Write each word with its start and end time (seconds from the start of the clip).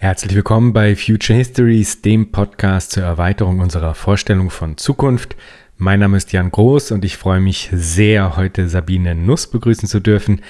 Herzlich 0.00 0.32
willkommen 0.36 0.72
bei 0.72 0.94
Future 0.94 1.36
Histories, 1.36 2.02
dem 2.02 2.30
Podcast 2.30 2.92
zur 2.92 3.02
Erweiterung 3.02 3.58
unserer 3.58 3.96
Vorstellung 3.96 4.48
von 4.48 4.76
Zukunft. 4.76 5.34
Mein 5.76 5.98
Name 5.98 6.16
ist 6.16 6.30
Jan 6.30 6.52
Groß 6.52 6.92
und 6.92 7.04
ich 7.04 7.16
freue 7.16 7.40
mich 7.40 7.68
sehr, 7.72 8.36
heute 8.36 8.68
Sabine 8.68 9.16
Nuss 9.16 9.48
begrüßen 9.48 9.88
zu 9.88 9.98
dürfen. 9.98 10.40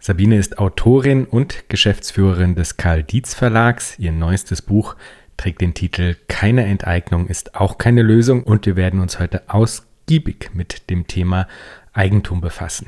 Sabine 0.00 0.38
ist 0.38 0.58
Autorin 0.58 1.26
und 1.26 1.68
Geschäftsführerin 1.68 2.54
des 2.54 2.78
Karl 2.78 3.02
Dietz 3.02 3.34
Verlags. 3.34 3.98
Ihr 3.98 4.10
neuestes 4.10 4.62
Buch 4.62 4.96
trägt 5.36 5.60
den 5.60 5.74
Titel 5.74 6.16
Keine 6.28 6.64
Enteignung 6.64 7.26
ist 7.26 7.56
auch 7.56 7.76
keine 7.76 8.00
Lösung 8.00 8.42
und 8.42 8.64
wir 8.64 8.76
werden 8.76 9.00
uns 9.00 9.20
heute 9.20 9.42
ausgiebig 9.50 10.52
mit 10.54 10.88
dem 10.88 11.06
Thema 11.06 11.46
Eigentum 11.92 12.40
befassen. 12.40 12.86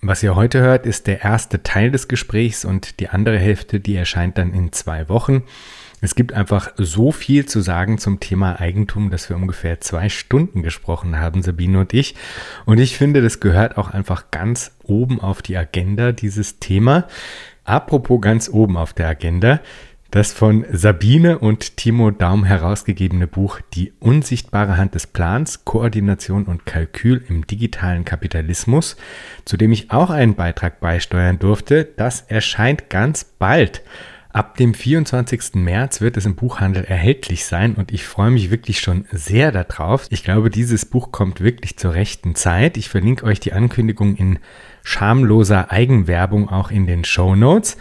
Was 0.00 0.22
ihr 0.22 0.36
heute 0.36 0.60
hört, 0.60 0.86
ist 0.86 1.08
der 1.08 1.22
erste 1.22 1.64
Teil 1.64 1.90
des 1.90 2.06
Gesprächs 2.06 2.64
und 2.64 3.00
die 3.00 3.08
andere 3.08 3.36
Hälfte, 3.36 3.80
die 3.80 3.96
erscheint 3.96 4.38
dann 4.38 4.54
in 4.54 4.70
zwei 4.70 5.08
Wochen. 5.08 5.42
Es 6.00 6.14
gibt 6.14 6.32
einfach 6.32 6.70
so 6.76 7.10
viel 7.10 7.46
zu 7.46 7.60
sagen 7.60 7.98
zum 7.98 8.20
Thema 8.20 8.60
Eigentum, 8.60 9.10
dass 9.10 9.28
wir 9.28 9.36
ungefähr 9.36 9.80
zwei 9.80 10.08
Stunden 10.08 10.62
gesprochen 10.62 11.18
haben, 11.18 11.42
Sabine 11.42 11.80
und 11.80 11.92
ich. 11.94 12.14
Und 12.64 12.78
ich 12.78 12.96
finde, 12.96 13.22
das 13.22 13.40
gehört 13.40 13.76
auch 13.76 13.90
einfach 13.90 14.30
ganz 14.30 14.76
oben 14.84 15.20
auf 15.20 15.42
die 15.42 15.56
Agenda, 15.56 16.12
dieses 16.12 16.60
Thema. 16.60 17.08
Apropos 17.64 18.20
ganz 18.20 18.48
oben 18.48 18.76
auf 18.76 18.92
der 18.92 19.08
Agenda, 19.08 19.60
das 20.10 20.32
von 20.32 20.64
Sabine 20.72 21.38
und 21.38 21.76
Timo 21.76 22.10
Daum 22.10 22.44
herausgegebene 22.44 23.26
Buch 23.26 23.60
Die 23.74 23.92
unsichtbare 24.00 24.78
Hand 24.78 24.94
des 24.94 25.06
Plans, 25.06 25.66
Koordination 25.66 26.44
und 26.44 26.64
Kalkül 26.64 27.22
im 27.28 27.46
digitalen 27.46 28.06
Kapitalismus, 28.06 28.96
zu 29.44 29.58
dem 29.58 29.70
ich 29.70 29.90
auch 29.90 30.08
einen 30.08 30.34
Beitrag 30.34 30.80
beisteuern 30.80 31.38
durfte, 31.38 31.84
das 31.84 32.22
erscheint 32.22 32.88
ganz 32.88 33.24
bald. 33.24 33.82
Ab 34.30 34.56
dem 34.56 34.72
24. 34.72 35.54
März 35.54 36.00
wird 36.00 36.16
es 36.16 36.24
im 36.24 36.36
Buchhandel 36.36 36.84
erhältlich 36.84 37.44
sein 37.44 37.74
und 37.74 37.92
ich 37.92 38.06
freue 38.06 38.30
mich 38.30 38.50
wirklich 38.50 38.80
schon 38.80 39.04
sehr 39.10 39.52
darauf. 39.52 40.06
Ich 40.10 40.22
glaube, 40.22 40.48
dieses 40.48 40.86
Buch 40.86 41.12
kommt 41.12 41.40
wirklich 41.40 41.76
zur 41.76 41.94
rechten 41.94 42.34
Zeit. 42.34 42.76
Ich 42.76 42.88
verlinke 42.88 43.24
euch 43.24 43.40
die 43.40 43.52
Ankündigung 43.52 44.16
in 44.16 44.38
schamloser 44.84 45.70
Eigenwerbung 45.70 46.48
auch 46.48 46.70
in 46.70 46.86
den 46.86 47.04
Show 47.04 47.34
Notes. 47.36 47.76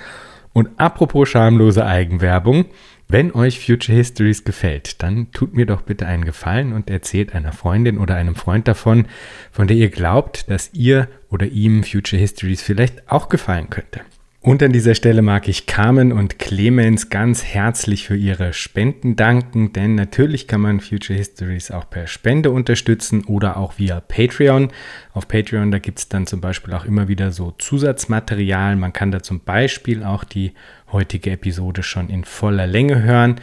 Und 0.57 0.69
apropos 0.77 1.29
schamlose 1.29 1.85
Eigenwerbung, 1.85 2.65
wenn 3.07 3.31
euch 3.31 3.63
Future 3.63 3.95
Histories 3.95 4.43
gefällt, 4.43 5.03
dann 5.03 5.31
tut 5.31 5.53
mir 5.53 5.67
doch 5.67 5.83
bitte 5.83 6.07
einen 6.07 6.25
Gefallen 6.25 6.73
und 6.73 6.89
erzählt 6.89 7.35
einer 7.35 7.51
Freundin 7.51 7.99
oder 7.99 8.15
einem 8.15 8.33
Freund 8.33 8.67
davon, 8.67 9.05
von 9.51 9.67
der 9.67 9.77
ihr 9.77 9.89
glaubt, 9.89 10.49
dass 10.49 10.71
ihr 10.73 11.09
oder 11.29 11.45
ihm 11.45 11.83
Future 11.83 12.19
Histories 12.19 12.63
vielleicht 12.63 13.07
auch 13.07 13.29
gefallen 13.29 13.69
könnte. 13.69 14.01
Und 14.47 14.63
an 14.63 14.71
dieser 14.71 14.95
Stelle 14.95 15.21
mag 15.21 15.49
ich 15.49 15.65
Carmen 15.65 16.13
und 16.13 16.39
Clemens 16.39 17.09
ganz 17.09 17.43
herzlich 17.43 18.07
für 18.07 18.15
ihre 18.15 18.53
Spenden 18.53 19.17
danken, 19.17 19.73
denn 19.73 19.95
natürlich 19.95 20.47
kann 20.47 20.61
man 20.61 20.79
Future 20.79 21.19
Histories 21.19 21.69
auch 21.69 21.89
per 21.89 22.07
Spende 22.07 22.51
unterstützen 22.51 23.25
oder 23.25 23.57
auch 23.57 23.77
via 23.77 23.99
Patreon. 23.99 24.69
Auf 25.13 25.27
Patreon, 25.27 25.69
da 25.71 25.79
gibt 25.79 25.99
es 25.99 26.07
dann 26.07 26.27
zum 26.27 26.39
Beispiel 26.39 26.73
auch 26.75 26.85
immer 26.85 27.09
wieder 27.09 27.33
so 27.33 27.51
Zusatzmaterial. 27.57 28.77
Man 28.77 28.93
kann 28.93 29.11
da 29.11 29.21
zum 29.21 29.41
Beispiel 29.41 30.05
auch 30.05 30.23
die 30.23 30.53
heutige 30.93 31.31
Episode 31.31 31.83
schon 31.83 32.07
in 32.07 32.23
voller 32.23 32.67
Länge 32.67 33.03
hören. 33.03 33.41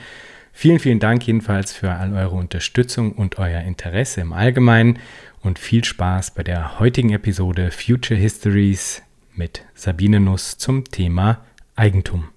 Vielen, 0.55 0.79
vielen 0.79 1.01
Dank 1.01 1.27
jedenfalls 1.27 1.75
für 1.75 1.91
all 1.91 2.15
eure 2.15 2.37
Unterstützung 2.37 3.13
und 3.13 3.39
euer 3.39 3.61
Interesse 3.61 4.23
im 4.23 4.33
Allgemeinen 4.33 4.99
und 5.43 5.59
viel 5.59 5.85
Spaß 5.85 6.31
bei 6.31 6.43
der 6.43 6.81
heutigen 6.81 7.11
Episode 7.11 7.71
Future 7.73 8.19
Histories 8.19 9.03
mit 9.37 9.65
Sabine 9.75 10.21
Nuss 10.21 10.59
zum 10.59 10.85
Thema 10.85 11.45
Eigentum. 11.75 12.29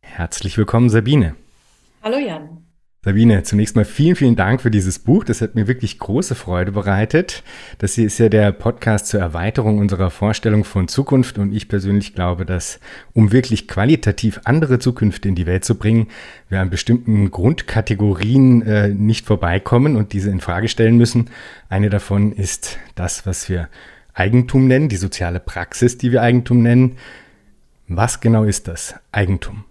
Herzlich 0.00 0.56
willkommen, 0.56 0.88
Sabine. 0.88 1.36
Hallo 2.02 2.18
Jan. 2.18 2.53
Sabine, 3.04 3.42
zunächst 3.42 3.76
mal 3.76 3.84
vielen, 3.84 4.16
vielen 4.16 4.34
Dank 4.34 4.62
für 4.62 4.70
dieses 4.70 4.98
Buch. 4.98 5.24
Das 5.24 5.42
hat 5.42 5.54
mir 5.54 5.66
wirklich 5.66 5.98
große 5.98 6.34
Freude 6.34 6.72
bereitet. 6.72 7.42
Das 7.76 7.92
hier 7.92 8.06
ist 8.06 8.16
ja 8.16 8.30
der 8.30 8.50
Podcast 8.50 9.08
zur 9.08 9.20
Erweiterung 9.20 9.76
unserer 9.76 10.08
Vorstellung 10.08 10.64
von 10.64 10.88
Zukunft 10.88 11.36
und 11.36 11.52
ich 11.52 11.68
persönlich 11.68 12.14
glaube, 12.14 12.46
dass 12.46 12.80
um 13.12 13.30
wirklich 13.30 13.68
qualitativ 13.68 14.40
andere 14.44 14.78
Zukünfte 14.78 15.28
in 15.28 15.34
die 15.34 15.44
Welt 15.44 15.66
zu 15.66 15.74
bringen, 15.74 16.06
wir 16.48 16.62
an 16.62 16.70
bestimmten 16.70 17.30
Grundkategorien 17.30 18.62
äh, 18.62 18.88
nicht 18.88 19.26
vorbeikommen 19.26 19.96
und 19.96 20.14
diese 20.14 20.30
in 20.30 20.40
Frage 20.40 20.68
stellen 20.68 20.96
müssen. 20.96 21.28
Eine 21.68 21.90
davon 21.90 22.32
ist 22.32 22.78
das, 22.94 23.26
was 23.26 23.50
wir 23.50 23.68
Eigentum 24.14 24.66
nennen, 24.66 24.88
die 24.88 24.96
soziale 24.96 25.40
Praxis, 25.40 25.98
die 25.98 26.10
wir 26.10 26.22
Eigentum 26.22 26.62
nennen. 26.62 26.96
Was 27.86 28.20
genau 28.20 28.44
ist 28.44 28.66
das 28.66 28.94
Eigentum? 29.12 29.64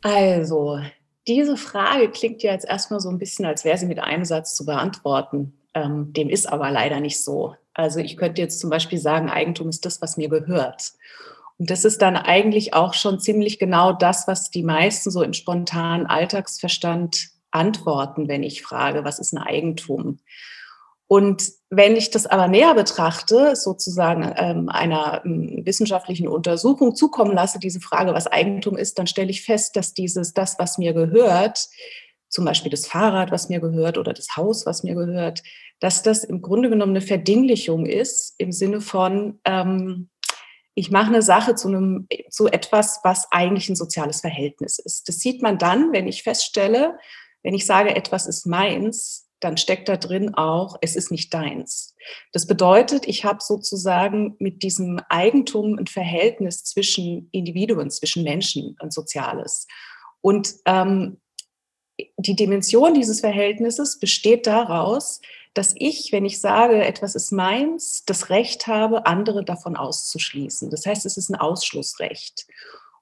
Also, 0.00 0.80
diese 1.26 1.56
Frage 1.56 2.10
klingt 2.10 2.42
ja 2.42 2.52
jetzt 2.52 2.66
erstmal 2.66 3.00
so 3.00 3.08
ein 3.08 3.18
bisschen, 3.18 3.44
als 3.44 3.64
wäre 3.64 3.78
sie 3.78 3.86
mit 3.86 3.98
einem 3.98 4.24
Satz 4.24 4.54
zu 4.54 4.64
beantworten. 4.64 5.54
Ähm, 5.74 6.12
dem 6.12 6.28
ist 6.28 6.46
aber 6.46 6.70
leider 6.70 7.00
nicht 7.00 7.22
so. 7.22 7.56
Also 7.74 8.00
ich 8.00 8.16
könnte 8.16 8.42
jetzt 8.42 8.60
zum 8.60 8.70
Beispiel 8.70 8.98
sagen, 8.98 9.30
Eigentum 9.30 9.68
ist 9.68 9.86
das, 9.86 10.02
was 10.02 10.16
mir 10.16 10.28
gehört. 10.28 10.92
Und 11.58 11.70
das 11.70 11.84
ist 11.84 12.02
dann 12.02 12.16
eigentlich 12.16 12.74
auch 12.74 12.94
schon 12.94 13.20
ziemlich 13.20 13.58
genau 13.58 13.92
das, 13.92 14.26
was 14.26 14.50
die 14.50 14.64
meisten 14.64 15.10
so 15.10 15.22
im 15.22 15.32
spontanen 15.32 16.06
Alltagsverstand 16.06 17.28
antworten, 17.50 18.28
wenn 18.28 18.42
ich 18.42 18.62
frage, 18.62 19.04
was 19.04 19.18
ist 19.18 19.32
ein 19.32 19.38
Eigentum? 19.38 20.18
Und 21.06 21.44
wenn 21.74 21.96
ich 21.96 22.10
das 22.10 22.26
aber 22.26 22.48
näher 22.48 22.74
betrachte, 22.74 23.56
sozusagen 23.56 24.30
ähm, 24.36 24.68
einer 24.68 25.22
ähm, 25.24 25.62
wissenschaftlichen 25.64 26.28
Untersuchung 26.28 26.94
zukommen 26.94 27.32
lasse, 27.32 27.58
diese 27.58 27.80
Frage, 27.80 28.12
was 28.12 28.26
Eigentum 28.26 28.76
ist, 28.76 28.98
dann 28.98 29.06
stelle 29.06 29.30
ich 29.30 29.42
fest, 29.42 29.74
dass 29.74 29.94
dieses, 29.94 30.34
das, 30.34 30.58
was 30.58 30.76
mir 30.76 30.92
gehört, 30.92 31.66
zum 32.28 32.44
Beispiel 32.44 32.70
das 32.70 32.86
Fahrrad, 32.86 33.30
was 33.30 33.48
mir 33.48 33.58
gehört, 33.58 33.96
oder 33.96 34.12
das 34.12 34.36
Haus, 34.36 34.66
was 34.66 34.82
mir 34.82 34.94
gehört, 34.94 35.42
dass 35.80 36.02
das 36.02 36.24
im 36.24 36.42
Grunde 36.42 36.68
genommen 36.68 36.92
eine 36.92 37.00
Verdinglichung 37.00 37.86
ist 37.86 38.34
im 38.36 38.52
Sinne 38.52 38.82
von, 38.82 39.40
ähm, 39.46 40.10
ich 40.74 40.90
mache 40.90 41.08
eine 41.08 41.22
Sache 41.22 41.54
zu, 41.54 41.68
einem, 41.68 42.06
zu 42.28 42.48
etwas, 42.48 43.00
was 43.02 43.28
eigentlich 43.30 43.70
ein 43.70 43.76
soziales 43.76 44.20
Verhältnis 44.20 44.78
ist. 44.78 45.08
Das 45.08 45.20
sieht 45.20 45.40
man 45.40 45.56
dann, 45.56 45.90
wenn 45.94 46.06
ich 46.06 46.22
feststelle, 46.22 46.98
wenn 47.42 47.54
ich 47.54 47.64
sage, 47.64 47.96
etwas 47.96 48.26
ist 48.26 48.46
meins, 48.46 49.26
dann 49.42 49.56
steckt 49.56 49.88
da 49.88 49.96
drin 49.96 50.34
auch, 50.34 50.76
es 50.80 50.94
ist 50.94 51.10
nicht 51.10 51.34
deins. 51.34 51.96
Das 52.32 52.46
bedeutet, 52.46 53.08
ich 53.08 53.24
habe 53.24 53.40
sozusagen 53.42 54.36
mit 54.38 54.62
diesem 54.62 55.00
Eigentum 55.08 55.78
ein 55.78 55.88
Verhältnis 55.88 56.62
zwischen 56.64 57.28
Individuen, 57.32 57.90
zwischen 57.90 58.22
Menschen, 58.22 58.76
ein 58.78 58.90
soziales. 58.90 59.66
Und 60.20 60.54
ähm, 60.64 61.20
die 62.16 62.36
Dimension 62.36 62.94
dieses 62.94 63.20
Verhältnisses 63.20 63.98
besteht 63.98 64.46
daraus, 64.46 65.20
dass 65.54 65.74
ich, 65.76 66.12
wenn 66.12 66.24
ich 66.24 66.40
sage, 66.40 66.82
etwas 66.84 67.14
ist 67.14 67.32
meins, 67.32 68.04
das 68.06 68.30
Recht 68.30 68.68
habe, 68.68 69.06
andere 69.06 69.44
davon 69.44 69.76
auszuschließen. 69.76 70.70
Das 70.70 70.86
heißt, 70.86 71.04
es 71.04 71.16
ist 71.16 71.28
ein 71.28 71.36
Ausschlussrecht. 71.36 72.46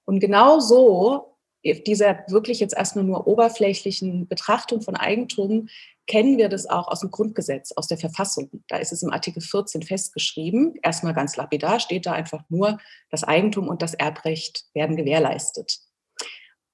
Und 0.05 0.21
genau 0.21 0.59
so, 0.59 1.37
dieser 1.63 2.25
wirklich 2.29 2.61
jetzt 2.61 2.77
erstmal 2.77 3.05
nur 3.05 3.27
oberflächlichen 3.27 4.27
Betrachtung 4.29 4.81
von 4.81 4.97
Eigentum, 4.97 5.69
kennen 6.07 6.39
wir 6.39 6.49
das 6.49 6.67
auch 6.67 6.89
aus 6.89 7.01
dem 7.01 7.11
Grundgesetz, 7.11 7.73
aus 7.73 7.87
der 7.87 7.99
Verfassung. 7.99 8.51
Da 8.69 8.79
ist 8.79 8.93
es 8.93 9.03
im 9.03 9.13
Artikel 9.13 9.41
14 9.41 9.83
festgeschrieben. 9.83 10.75
Erstmal 10.83 11.15
ganz 11.15 11.37
lapidar 11.37 11.79
steht 11.79 12.07
da 12.07 12.13
einfach 12.13 12.43
nur, 12.49 12.79
das 13.11 13.25
Eigentum 13.25 13.69
und 13.69 13.83
das 13.83 13.95
Erbrecht 13.95 14.65
werden 14.75 14.97
gewährleistet. 14.97 15.81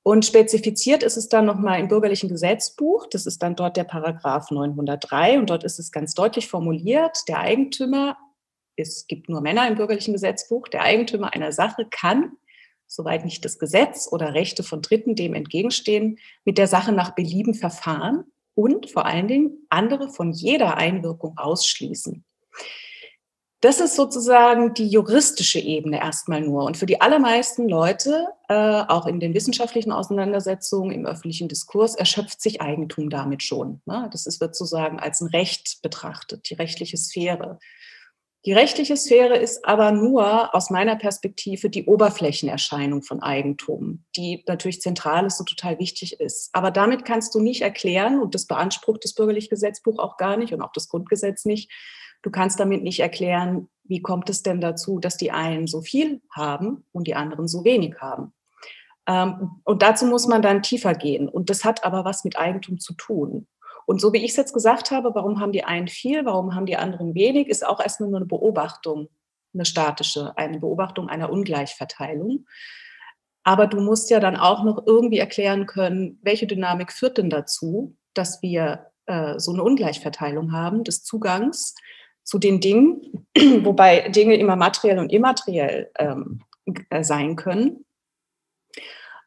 Und 0.02 0.24
spezifiziert 0.24 1.02
ist 1.02 1.16
es 1.16 1.28
dann 1.28 1.46
nochmal 1.46 1.80
im 1.80 1.88
bürgerlichen 1.88 2.28
Gesetzbuch. 2.28 3.08
Das 3.10 3.26
ist 3.26 3.42
dann 3.42 3.56
dort 3.56 3.76
der 3.76 3.82
Paragraph 3.82 4.52
903 4.52 5.40
und 5.40 5.50
dort 5.50 5.64
ist 5.64 5.80
es 5.80 5.90
ganz 5.90 6.14
deutlich 6.14 6.46
formuliert, 6.46 7.18
der 7.26 7.40
Eigentümer, 7.40 8.16
es 8.76 9.08
gibt 9.08 9.28
nur 9.28 9.40
Männer 9.40 9.66
im 9.66 9.74
bürgerlichen 9.74 10.12
Gesetzbuch, 10.12 10.68
der 10.68 10.82
Eigentümer 10.82 11.34
einer 11.34 11.50
Sache 11.50 11.88
kann, 11.90 12.36
soweit 12.86 13.24
nicht 13.24 13.44
das 13.44 13.58
Gesetz 13.58 14.08
oder 14.10 14.34
Rechte 14.34 14.62
von 14.62 14.82
Dritten 14.82 15.14
dem 15.14 15.34
entgegenstehen, 15.34 16.18
mit 16.44 16.58
der 16.58 16.66
Sache 16.66 16.92
nach 16.92 17.14
Belieben 17.14 17.54
verfahren 17.54 18.24
und 18.54 18.90
vor 18.90 19.06
allen 19.06 19.28
Dingen 19.28 19.66
andere 19.68 20.08
von 20.08 20.32
jeder 20.32 20.76
Einwirkung 20.76 21.36
ausschließen. 21.36 22.24
Das 23.60 23.80
ist 23.80 23.96
sozusagen 23.96 24.74
die 24.74 24.86
juristische 24.86 25.58
Ebene 25.58 25.98
erstmal 25.98 26.42
nur. 26.42 26.64
Und 26.64 26.76
für 26.76 26.84
die 26.84 27.00
allermeisten 27.00 27.68
Leute, 27.68 28.28
äh, 28.48 28.54
auch 28.54 29.06
in 29.06 29.18
den 29.18 29.32
wissenschaftlichen 29.32 29.92
Auseinandersetzungen, 29.92 30.92
im 30.92 31.06
öffentlichen 31.06 31.48
Diskurs, 31.48 31.94
erschöpft 31.94 32.40
sich 32.40 32.60
Eigentum 32.60 33.08
damit 33.08 33.42
schon. 33.42 33.80
Ne? 33.86 34.08
Das 34.12 34.26
ist, 34.26 34.40
wird 34.40 34.54
sozusagen 34.54 35.00
als 35.00 35.20
ein 35.22 35.28
Recht 35.28 35.78
betrachtet, 35.82 36.50
die 36.50 36.54
rechtliche 36.54 36.98
Sphäre. 36.98 37.58
Die 38.46 38.52
rechtliche 38.52 38.96
Sphäre 38.96 39.36
ist 39.36 39.64
aber 39.64 39.90
nur 39.90 40.54
aus 40.54 40.70
meiner 40.70 40.94
Perspektive 40.94 41.68
die 41.68 41.86
Oberflächenerscheinung 41.86 43.02
von 43.02 43.20
Eigentum, 43.20 44.04
die 44.14 44.44
natürlich 44.46 44.80
zentral 44.80 45.26
ist 45.26 45.40
und 45.40 45.48
total 45.48 45.80
wichtig 45.80 46.20
ist. 46.20 46.50
Aber 46.52 46.70
damit 46.70 47.04
kannst 47.04 47.34
du 47.34 47.40
nicht 47.40 47.62
erklären, 47.62 48.20
und 48.20 48.36
das 48.36 48.46
beansprucht 48.46 49.02
das 49.02 49.14
bürgerliche 49.14 49.48
Gesetzbuch 49.48 49.98
auch 49.98 50.16
gar 50.16 50.36
nicht 50.36 50.54
und 50.54 50.62
auch 50.62 50.70
das 50.70 50.88
Grundgesetz 50.88 51.44
nicht, 51.44 51.72
du 52.22 52.30
kannst 52.30 52.60
damit 52.60 52.84
nicht 52.84 53.00
erklären, 53.00 53.68
wie 53.82 54.00
kommt 54.00 54.30
es 54.30 54.44
denn 54.44 54.60
dazu, 54.60 55.00
dass 55.00 55.16
die 55.16 55.32
einen 55.32 55.66
so 55.66 55.82
viel 55.82 56.22
haben 56.30 56.84
und 56.92 57.08
die 57.08 57.16
anderen 57.16 57.48
so 57.48 57.64
wenig 57.64 57.96
haben? 58.00 58.32
Ähm, 59.08 59.60
und 59.64 59.82
dazu 59.82 60.06
muss 60.06 60.28
man 60.28 60.40
dann 60.40 60.62
tiefer 60.62 60.94
gehen. 60.94 61.28
Und 61.28 61.50
das 61.50 61.64
hat 61.64 61.84
aber 61.84 62.04
was 62.04 62.22
mit 62.22 62.38
Eigentum 62.38 62.78
zu 62.78 62.94
tun. 62.94 63.48
Und 63.86 64.00
so 64.00 64.12
wie 64.12 64.18
ich 64.18 64.32
es 64.32 64.36
jetzt 64.36 64.52
gesagt 64.52 64.90
habe, 64.90 65.14
warum 65.14 65.40
haben 65.40 65.52
die 65.52 65.64
einen 65.64 65.88
viel, 65.88 66.24
warum 66.24 66.54
haben 66.54 66.66
die 66.66 66.76
anderen 66.76 67.14
wenig, 67.14 67.48
ist 67.48 67.64
auch 67.64 67.80
erstmal 67.80 68.10
nur 68.10 68.18
eine 68.18 68.26
Beobachtung, 68.26 69.08
eine 69.54 69.64
statische, 69.64 70.36
eine 70.36 70.58
Beobachtung 70.58 71.08
einer 71.08 71.30
Ungleichverteilung. 71.30 72.46
Aber 73.44 73.68
du 73.68 73.80
musst 73.80 74.10
ja 74.10 74.18
dann 74.18 74.36
auch 74.36 74.64
noch 74.64 74.86
irgendwie 74.86 75.18
erklären 75.18 75.66
können, 75.66 76.18
welche 76.22 76.48
Dynamik 76.48 76.92
führt 76.92 77.16
denn 77.16 77.30
dazu, 77.30 77.96
dass 78.12 78.42
wir 78.42 78.90
äh, 79.06 79.38
so 79.38 79.52
eine 79.52 79.62
Ungleichverteilung 79.62 80.50
haben 80.50 80.82
des 80.82 81.04
Zugangs 81.04 81.76
zu 82.24 82.40
den 82.40 82.60
Dingen, 82.60 83.24
wobei 83.62 84.08
Dinge 84.08 84.34
immer 84.34 84.56
materiell 84.56 84.98
und 84.98 85.12
immateriell 85.12 85.92
ähm, 85.96 86.40
äh, 86.90 87.04
sein 87.04 87.36
können. 87.36 87.85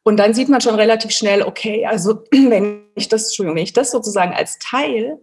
Und 0.09 0.17
dann 0.17 0.33
sieht 0.33 0.49
man 0.49 0.59
schon 0.59 0.73
relativ 0.73 1.11
schnell, 1.11 1.43
okay, 1.43 1.85
also 1.85 2.23
wenn 2.31 2.81
ich 2.95 3.09
das, 3.09 3.25
Entschuldigung, 3.25 3.57
wenn 3.57 3.63
ich 3.63 3.73
das 3.73 3.91
sozusagen 3.91 4.33
als 4.33 4.57
Teil 4.57 5.19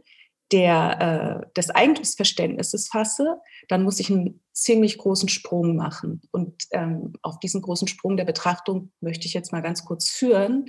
der, 0.52 1.42
äh, 1.42 1.52
des 1.56 1.70
Eigentumsverständnisses 1.70 2.86
fasse, 2.86 3.40
dann 3.66 3.82
muss 3.82 3.98
ich 3.98 4.10
einen 4.10 4.40
ziemlich 4.52 4.96
großen 4.98 5.28
Sprung 5.28 5.74
machen. 5.74 6.22
Und 6.30 6.54
ähm, 6.70 7.14
auf 7.22 7.40
diesen 7.40 7.62
großen 7.62 7.88
Sprung 7.88 8.16
der 8.16 8.26
Betrachtung 8.26 8.92
möchte 9.00 9.26
ich 9.26 9.34
jetzt 9.34 9.50
mal 9.50 9.60
ganz 9.60 9.84
kurz 9.84 10.08
führen. 10.08 10.66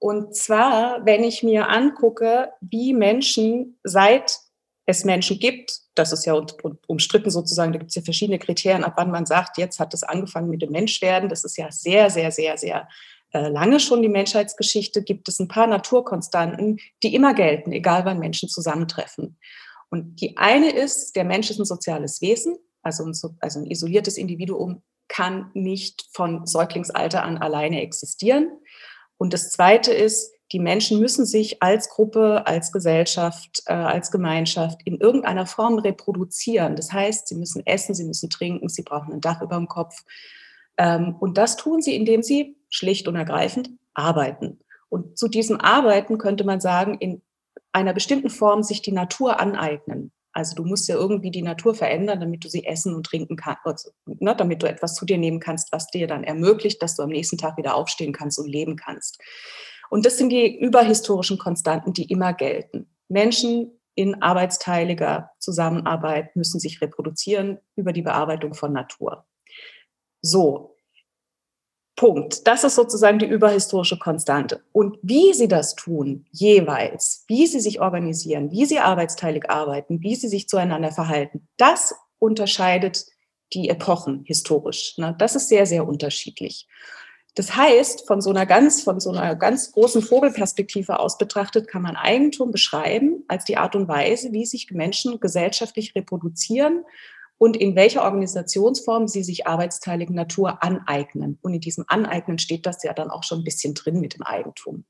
Und 0.00 0.34
zwar, 0.34 1.06
wenn 1.06 1.22
ich 1.22 1.44
mir 1.44 1.68
angucke, 1.68 2.50
wie 2.60 2.94
Menschen, 2.94 3.78
seit 3.84 4.40
es 4.86 5.04
Menschen 5.04 5.38
gibt, 5.38 5.82
das 5.94 6.10
ist 6.10 6.26
ja 6.26 6.34
umstritten 6.88 7.30
sozusagen, 7.30 7.72
da 7.72 7.78
gibt 7.78 7.90
es 7.90 7.94
ja 7.94 8.02
verschiedene 8.02 8.40
Kriterien, 8.40 8.82
ab 8.82 8.94
wann 8.96 9.12
man 9.12 9.24
sagt, 9.24 9.56
jetzt 9.56 9.78
hat 9.78 9.94
es 9.94 10.02
angefangen 10.02 10.50
mit 10.50 10.62
dem 10.62 10.72
Menschwerden. 10.72 11.28
Das 11.28 11.44
ist 11.44 11.56
ja 11.56 11.70
sehr, 11.70 12.10
sehr, 12.10 12.32
sehr, 12.32 12.58
sehr 12.58 12.88
lange 13.32 13.80
schon 13.80 14.02
die 14.02 14.08
Menschheitsgeschichte, 14.08 15.02
gibt 15.02 15.28
es 15.28 15.38
ein 15.40 15.48
paar 15.48 15.66
Naturkonstanten, 15.66 16.78
die 17.02 17.14
immer 17.14 17.34
gelten, 17.34 17.72
egal 17.72 18.04
wann 18.04 18.18
Menschen 18.18 18.48
zusammentreffen. 18.48 19.38
Und 19.90 20.20
die 20.20 20.36
eine 20.36 20.70
ist, 20.70 21.16
der 21.16 21.24
Mensch 21.24 21.50
ist 21.50 21.58
ein 21.58 21.64
soziales 21.64 22.20
Wesen, 22.20 22.56
also 22.82 23.04
ein, 23.04 23.12
also 23.40 23.60
ein 23.60 23.66
isoliertes 23.66 24.16
Individuum 24.16 24.82
kann 25.08 25.50
nicht 25.54 26.06
von 26.12 26.46
Säuglingsalter 26.46 27.22
an 27.22 27.38
alleine 27.38 27.82
existieren. 27.82 28.50
Und 29.18 29.32
das 29.32 29.50
zweite 29.50 29.92
ist, 29.92 30.32
die 30.52 30.58
Menschen 30.58 31.00
müssen 31.00 31.26
sich 31.26 31.62
als 31.62 31.88
Gruppe, 31.88 32.46
als 32.46 32.70
Gesellschaft, 32.70 33.62
äh, 33.66 33.72
als 33.72 34.10
Gemeinschaft 34.10 34.80
in 34.84 34.96
irgendeiner 34.96 35.46
Form 35.46 35.78
reproduzieren. 35.78 36.76
Das 36.76 36.92
heißt, 36.92 37.28
sie 37.28 37.34
müssen 37.34 37.66
essen, 37.66 37.94
sie 37.94 38.04
müssen 38.04 38.30
trinken, 38.30 38.68
sie 38.68 38.82
brauchen 38.82 39.12
ein 39.12 39.20
Dach 39.20 39.42
über 39.42 39.56
dem 39.56 39.66
Kopf. 39.66 40.04
Ähm, 40.76 41.16
und 41.18 41.36
das 41.38 41.56
tun 41.56 41.82
sie, 41.82 41.96
indem 41.96 42.22
sie 42.22 42.56
schlicht 42.76 43.08
und 43.08 43.16
ergreifend 43.16 43.70
arbeiten. 43.94 44.60
Und 44.88 45.18
zu 45.18 45.28
diesem 45.28 45.60
Arbeiten 45.60 46.18
könnte 46.18 46.44
man 46.44 46.60
sagen, 46.60 46.96
in 46.98 47.22
einer 47.72 47.92
bestimmten 47.92 48.30
Form 48.30 48.62
sich 48.62 48.82
die 48.82 48.92
Natur 48.92 49.40
aneignen. 49.40 50.12
Also 50.32 50.54
du 50.54 50.64
musst 50.64 50.86
ja 50.88 50.96
irgendwie 50.96 51.30
die 51.30 51.42
Natur 51.42 51.74
verändern, 51.74 52.20
damit 52.20 52.44
du 52.44 52.48
sie 52.48 52.66
essen 52.66 52.94
und 52.94 53.06
trinken 53.06 53.36
kannst, 53.36 53.92
ne, 54.04 54.36
damit 54.36 54.62
du 54.62 54.68
etwas 54.68 54.94
zu 54.94 55.06
dir 55.06 55.16
nehmen 55.16 55.40
kannst, 55.40 55.72
was 55.72 55.86
dir 55.86 56.06
dann 56.06 56.24
ermöglicht, 56.24 56.82
dass 56.82 56.94
du 56.94 57.02
am 57.02 57.08
nächsten 57.08 57.38
Tag 57.38 57.56
wieder 57.56 57.74
aufstehen 57.74 58.12
kannst 58.12 58.38
und 58.38 58.46
leben 58.46 58.76
kannst. 58.76 59.18
Und 59.88 60.04
das 60.04 60.18
sind 60.18 60.28
die 60.28 60.58
überhistorischen 60.58 61.38
Konstanten, 61.38 61.94
die 61.94 62.10
immer 62.10 62.34
gelten. 62.34 62.90
Menschen 63.08 63.80
in 63.94 64.20
arbeitsteiliger 64.20 65.30
Zusammenarbeit 65.38 66.36
müssen 66.36 66.60
sich 66.60 66.82
reproduzieren 66.82 67.58
über 67.74 67.94
die 67.94 68.02
Bearbeitung 68.02 68.52
von 68.52 68.72
Natur. 68.72 69.24
So, 70.20 70.75
Punkt. 71.96 72.46
Das 72.46 72.62
ist 72.62 72.74
sozusagen 72.74 73.18
die 73.18 73.26
überhistorische 73.26 73.98
Konstante. 73.98 74.62
Und 74.72 74.98
wie 75.02 75.32
sie 75.32 75.48
das 75.48 75.74
tun, 75.74 76.26
jeweils, 76.30 77.24
wie 77.26 77.46
sie 77.46 77.60
sich 77.60 77.80
organisieren, 77.80 78.50
wie 78.50 78.66
sie 78.66 78.78
arbeitsteilig 78.78 79.50
arbeiten, 79.50 80.02
wie 80.02 80.14
sie 80.14 80.28
sich 80.28 80.48
zueinander 80.48 80.92
verhalten, 80.92 81.48
das 81.56 81.94
unterscheidet 82.18 83.06
die 83.54 83.70
Epochen 83.70 84.24
historisch. 84.26 84.98
Ne? 84.98 85.14
Das 85.18 85.36
ist 85.36 85.48
sehr, 85.48 85.64
sehr 85.66 85.88
unterschiedlich. 85.88 86.68
Das 87.34 87.54
heißt, 87.54 88.06
von 88.06 88.20
so 88.20 88.30
einer 88.30 88.46
ganz, 88.46 88.82
von 88.82 88.98
so 88.98 89.10
einer 89.10 89.34
ganz 89.36 89.72
großen 89.72 90.02
Vogelperspektive 90.02 90.98
aus 90.98 91.18
betrachtet, 91.18 91.68
kann 91.68 91.82
man 91.82 91.96
Eigentum 91.96 92.50
beschreiben 92.50 93.24
als 93.28 93.44
die 93.44 93.58
Art 93.58 93.76
und 93.76 93.88
Weise, 93.88 94.32
wie 94.32 94.46
sich 94.46 94.70
Menschen 94.70 95.20
gesellschaftlich 95.20 95.94
reproduzieren 95.94 96.84
und 97.38 97.56
in 97.56 97.76
welcher 97.76 98.02
Organisationsform 98.04 99.08
sie 99.08 99.22
sich 99.22 99.46
arbeitsteiligen 99.46 100.14
Natur 100.14 100.62
aneignen. 100.62 101.38
Und 101.42 101.54
in 101.54 101.60
diesem 101.60 101.84
Aneignen 101.86 102.38
steht 102.38 102.66
das 102.66 102.82
ja 102.82 102.94
dann 102.94 103.10
auch 103.10 103.24
schon 103.24 103.40
ein 103.40 103.44
bisschen 103.44 103.74
drin 103.74 104.00
mit 104.00 104.14
dem 104.14 104.22
Eigentum. 104.22 104.84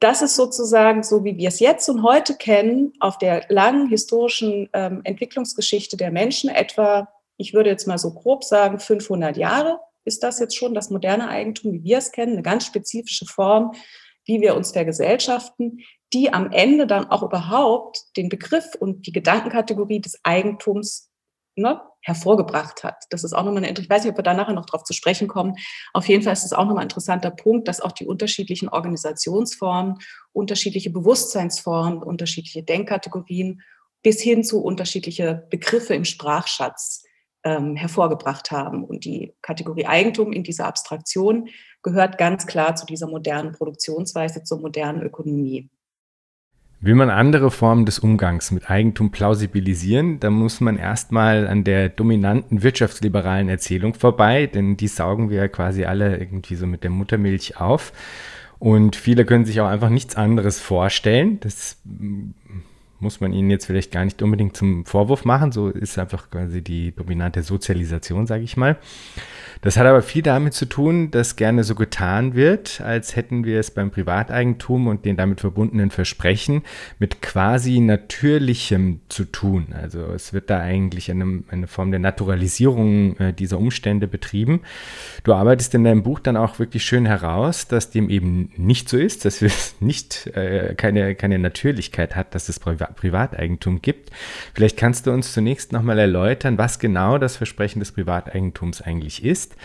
Das 0.00 0.22
ist 0.22 0.34
sozusagen 0.34 1.02
so, 1.02 1.24
wie 1.24 1.36
wir 1.36 1.48
es 1.48 1.60
jetzt 1.60 1.88
und 1.88 2.02
heute 2.02 2.34
kennen, 2.34 2.94
auf 3.00 3.18
der 3.18 3.44
langen 3.50 3.88
historischen 3.88 4.70
ähm, 4.72 5.02
Entwicklungsgeschichte 5.04 5.96
der 5.98 6.10
Menschen 6.10 6.48
etwa, 6.48 7.08
ich 7.36 7.52
würde 7.52 7.68
jetzt 7.68 7.86
mal 7.86 7.98
so 7.98 8.14
grob 8.14 8.42
sagen, 8.42 8.78
500 8.78 9.36
Jahre 9.36 9.78
ist 10.06 10.22
das 10.22 10.40
jetzt 10.40 10.56
schon 10.56 10.74
das 10.74 10.88
moderne 10.88 11.28
Eigentum, 11.28 11.72
wie 11.74 11.84
wir 11.84 11.98
es 11.98 12.12
kennen, 12.12 12.32
eine 12.32 12.42
ganz 12.42 12.64
spezifische 12.64 13.26
Form, 13.26 13.72
wie 14.24 14.40
wir 14.40 14.56
uns 14.56 14.72
vergesellschaften, 14.72 15.80
die 16.14 16.32
am 16.32 16.50
Ende 16.50 16.86
dann 16.86 17.10
auch 17.10 17.22
überhaupt 17.22 18.16
den 18.16 18.30
Begriff 18.30 18.74
und 18.78 19.06
die 19.06 19.12
Gedankenkategorie 19.12 20.00
des 20.00 20.18
Eigentums 20.22 21.09
ne, 21.60 21.80
hervorgebracht 22.02 22.82
hat. 22.82 23.04
Das 23.10 23.24
ist 23.24 23.32
auch 23.32 23.44
nochmal 23.44 23.64
eine, 23.64 23.78
ich 23.78 23.88
weiß 23.88 24.04
nicht, 24.04 24.12
ob 24.12 24.18
wir 24.18 24.22
da 24.22 24.34
nachher 24.34 24.54
noch 24.54 24.66
drauf 24.66 24.84
zu 24.84 24.92
sprechen 24.92 25.28
kommen. 25.28 25.56
Auf 25.92 26.08
jeden 26.08 26.22
Fall 26.22 26.32
ist 26.32 26.44
es 26.44 26.52
auch 26.52 26.64
nochmal 26.64 26.78
ein 26.78 26.88
interessanter 26.88 27.30
Punkt, 27.30 27.68
dass 27.68 27.80
auch 27.80 27.92
die 27.92 28.06
unterschiedlichen 28.06 28.68
Organisationsformen, 28.68 29.98
unterschiedliche 30.32 30.90
Bewusstseinsformen, 30.90 32.02
unterschiedliche 32.02 32.62
Denkkategorien 32.62 33.62
bis 34.02 34.20
hin 34.20 34.44
zu 34.44 34.62
unterschiedliche 34.62 35.46
Begriffe 35.50 35.94
im 35.94 36.04
Sprachschatz 36.04 37.04
ähm, 37.44 37.76
hervorgebracht 37.76 38.50
haben. 38.50 38.84
Und 38.84 39.04
die 39.04 39.34
Kategorie 39.42 39.86
Eigentum 39.86 40.32
in 40.32 40.42
dieser 40.42 40.66
Abstraktion 40.66 41.48
gehört 41.82 42.18
ganz 42.18 42.46
klar 42.46 42.76
zu 42.76 42.86
dieser 42.86 43.08
modernen 43.08 43.52
Produktionsweise, 43.52 44.42
zur 44.42 44.60
modernen 44.60 45.02
Ökonomie. 45.02 45.70
Will 46.82 46.94
man 46.94 47.10
andere 47.10 47.50
Formen 47.50 47.84
des 47.84 47.98
Umgangs 47.98 48.50
mit 48.52 48.70
Eigentum 48.70 49.10
plausibilisieren, 49.10 50.18
dann 50.18 50.32
muss 50.32 50.62
man 50.62 50.78
erstmal 50.78 51.46
an 51.46 51.62
der 51.62 51.90
dominanten 51.90 52.62
wirtschaftsliberalen 52.62 53.50
Erzählung 53.50 53.92
vorbei, 53.92 54.46
denn 54.46 54.78
die 54.78 54.88
saugen 54.88 55.28
wir 55.28 55.36
ja 55.36 55.48
quasi 55.48 55.84
alle 55.84 56.16
irgendwie 56.16 56.54
so 56.54 56.66
mit 56.66 56.82
der 56.82 56.90
Muttermilch 56.90 57.60
auf. 57.60 57.92
Und 58.58 58.96
viele 58.96 59.26
können 59.26 59.44
sich 59.44 59.60
auch 59.60 59.68
einfach 59.68 59.90
nichts 59.90 60.16
anderes 60.16 60.58
vorstellen. 60.58 61.38
Das 61.40 61.76
muss 62.98 63.20
man 63.20 63.34
ihnen 63.34 63.50
jetzt 63.50 63.66
vielleicht 63.66 63.92
gar 63.92 64.04
nicht 64.04 64.22
unbedingt 64.22 64.56
zum 64.56 64.86
Vorwurf 64.86 65.26
machen. 65.26 65.52
So 65.52 65.68
ist 65.68 65.98
einfach 65.98 66.30
quasi 66.30 66.62
die 66.62 66.94
dominante 66.94 67.42
Sozialisation, 67.42 68.26
sage 68.26 68.44
ich 68.44 68.56
mal. 68.56 68.78
Das 69.62 69.76
hat 69.76 69.86
aber 69.86 70.00
viel 70.00 70.22
damit 70.22 70.54
zu 70.54 70.64
tun, 70.64 71.10
dass 71.10 71.36
gerne 71.36 71.64
so 71.64 71.74
getan 71.74 72.34
wird, 72.34 72.80
als 72.80 73.14
hätten 73.14 73.44
wir 73.44 73.60
es 73.60 73.70
beim 73.70 73.90
Privateigentum 73.90 74.86
und 74.86 75.04
den 75.04 75.18
damit 75.18 75.40
verbundenen 75.40 75.90
Versprechen 75.90 76.62
mit 76.98 77.20
quasi 77.20 77.80
Natürlichem 77.80 79.00
zu 79.10 79.26
tun. 79.26 79.74
Also 79.74 80.00
es 80.14 80.32
wird 80.32 80.48
da 80.48 80.60
eigentlich 80.60 81.10
eine, 81.10 81.42
eine 81.50 81.66
Form 81.66 81.90
der 81.90 82.00
Naturalisierung 82.00 83.18
äh, 83.18 83.32
dieser 83.34 83.58
Umstände 83.58 84.08
betrieben. 84.08 84.62
Du 85.24 85.34
arbeitest 85.34 85.74
in 85.74 85.84
deinem 85.84 86.02
Buch 86.02 86.20
dann 86.20 86.38
auch 86.38 86.58
wirklich 86.58 86.84
schön 86.84 87.04
heraus, 87.04 87.68
dass 87.68 87.90
dem 87.90 88.08
eben 88.08 88.52
nicht 88.56 88.88
so 88.88 88.96
ist, 88.96 89.26
dass 89.26 89.42
es 89.42 89.74
nicht 89.80 90.26
äh, 90.28 90.74
keine, 90.74 91.14
keine 91.14 91.38
Natürlichkeit 91.38 92.16
hat, 92.16 92.34
dass 92.34 92.48
es 92.48 92.60
Priva 92.60 92.86
Privateigentum 92.86 93.82
gibt. 93.82 94.10
Vielleicht 94.54 94.78
kannst 94.78 95.06
du 95.06 95.10
uns 95.10 95.32
zunächst 95.34 95.72
nochmal 95.72 95.98
erläutern, 95.98 96.56
was 96.56 96.78
genau 96.78 97.18
das 97.18 97.36
Versprechen 97.36 97.80
des 97.80 97.92
Privateigentums 97.92 98.80
eigentlich 98.80 99.22
ist 99.22 99.49
ist 99.50 99.58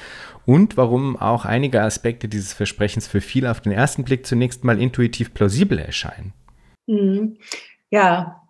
und 0.45 0.77
warum 0.77 1.17
auch 1.17 1.45
einige 1.45 1.81
Aspekte 1.81 2.27
dieses 2.27 2.53
Versprechens 2.53 3.07
für 3.07 3.21
viele 3.21 3.51
auf 3.51 3.61
den 3.61 3.71
ersten 3.71 4.03
Blick 4.03 4.25
zunächst 4.25 4.63
mal 4.63 4.79
intuitiv 4.79 5.33
plausibel 5.33 5.79
erscheinen. 5.79 6.33
Mhm. 6.87 7.37
Ja, 7.89 8.43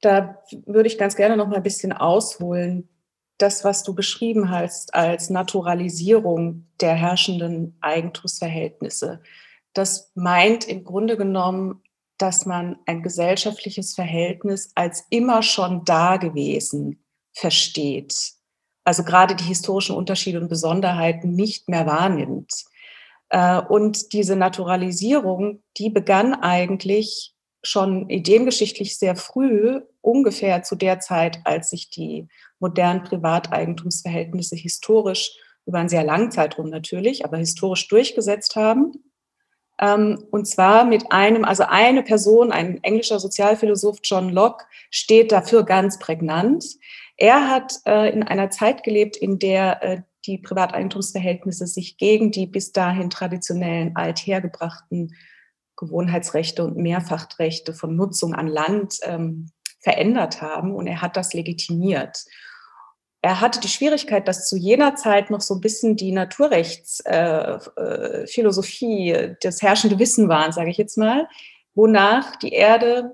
da 0.00 0.38
würde 0.66 0.88
ich 0.88 0.98
ganz 0.98 1.16
gerne 1.16 1.36
noch 1.36 1.48
mal 1.48 1.56
ein 1.56 1.62
bisschen 1.62 1.92
ausholen. 1.92 2.88
Das, 3.38 3.64
was 3.64 3.82
du 3.82 3.94
beschrieben 3.94 4.50
hast 4.50 4.94
als 4.94 5.30
Naturalisierung 5.30 6.66
der 6.80 6.94
herrschenden 6.94 7.76
Eigentumsverhältnisse, 7.80 9.22
das 9.72 10.12
meint 10.14 10.68
im 10.68 10.84
Grunde 10.84 11.16
genommen, 11.16 11.82
dass 12.18 12.44
man 12.44 12.76
ein 12.86 13.02
gesellschaftliches 13.02 13.94
Verhältnis 13.94 14.72
als 14.74 15.06
immer 15.08 15.42
schon 15.42 15.84
da 15.84 16.18
gewesen 16.18 17.02
versteht 17.32 18.39
also 18.84 19.04
gerade 19.04 19.34
die 19.34 19.44
historischen 19.44 19.94
Unterschiede 19.94 20.40
und 20.40 20.48
Besonderheiten 20.48 21.32
nicht 21.32 21.68
mehr 21.68 21.86
wahrnimmt. 21.86 22.52
Äh, 23.28 23.60
und 23.60 24.12
diese 24.12 24.36
Naturalisierung, 24.36 25.62
die 25.76 25.90
begann 25.90 26.34
eigentlich 26.34 27.34
schon 27.62 28.08
ideengeschichtlich 28.08 28.98
sehr 28.98 29.16
früh 29.16 29.80
ungefähr 30.00 30.62
zu 30.62 30.76
der 30.76 31.00
Zeit, 31.00 31.40
als 31.44 31.70
sich 31.70 31.90
die 31.90 32.28
modernen 32.58 33.04
Privateigentumsverhältnisse 33.04 34.56
historisch 34.56 35.36
über 35.66 35.78
einen 35.78 35.88
sehr 35.88 36.04
langen 36.04 36.30
Zeitraum 36.30 36.70
natürlich, 36.70 37.24
aber 37.24 37.36
historisch 37.36 37.86
durchgesetzt 37.88 38.56
haben. 38.56 38.92
Ähm, 39.78 40.26
und 40.30 40.46
zwar 40.46 40.84
mit 40.84 41.12
einem, 41.12 41.44
also 41.44 41.64
eine 41.64 42.02
Person, 42.02 42.50
ein 42.50 42.82
englischer 42.82 43.20
Sozialphilosoph 43.20 43.98
John 44.02 44.30
Locke, 44.30 44.64
steht 44.90 45.32
dafür 45.32 45.64
ganz 45.64 45.98
prägnant. 45.98 46.64
Er 47.20 47.48
hat 47.48 47.74
äh, 47.86 48.12
in 48.12 48.24
einer 48.24 48.50
Zeit 48.50 48.82
gelebt, 48.82 49.16
in 49.16 49.38
der 49.38 49.82
äh, 49.82 50.02
die 50.26 50.38
Privateigentumsverhältnisse 50.38 51.68
sich 51.68 51.96
gegen 51.96 52.32
die 52.32 52.46
bis 52.46 52.72
dahin 52.72 53.10
traditionellen 53.10 53.94
althergebrachten 53.94 55.14
Gewohnheitsrechte 55.76 56.64
und 56.64 56.76
Mehrfachrechte 56.76 57.72
von 57.72 57.94
Nutzung 57.94 58.34
an 58.34 58.48
Land 58.48 58.98
ähm, 59.04 59.50
verändert 59.78 60.42
haben. 60.42 60.74
Und 60.74 60.88
er 60.88 61.00
hat 61.00 61.16
das 61.16 61.32
legitimiert 61.32 62.24
er 63.22 63.40
hatte 63.40 63.60
die 63.60 63.68
Schwierigkeit, 63.68 64.26
dass 64.28 64.48
zu 64.48 64.56
jener 64.56 64.96
Zeit 64.96 65.28
noch 65.30 65.42
so 65.42 65.54
ein 65.54 65.60
bisschen 65.60 65.96
die 65.96 66.12
Naturrechtsphilosophie, 66.12 69.10
äh, 69.10 69.24
äh, 69.24 69.34
das 69.42 69.60
herrschende 69.62 69.98
Wissen 69.98 70.28
waren, 70.28 70.52
sage 70.52 70.70
ich 70.70 70.78
jetzt 70.78 70.96
mal, 70.96 71.28
wonach 71.74 72.36
die 72.36 72.52
Erde 72.52 73.12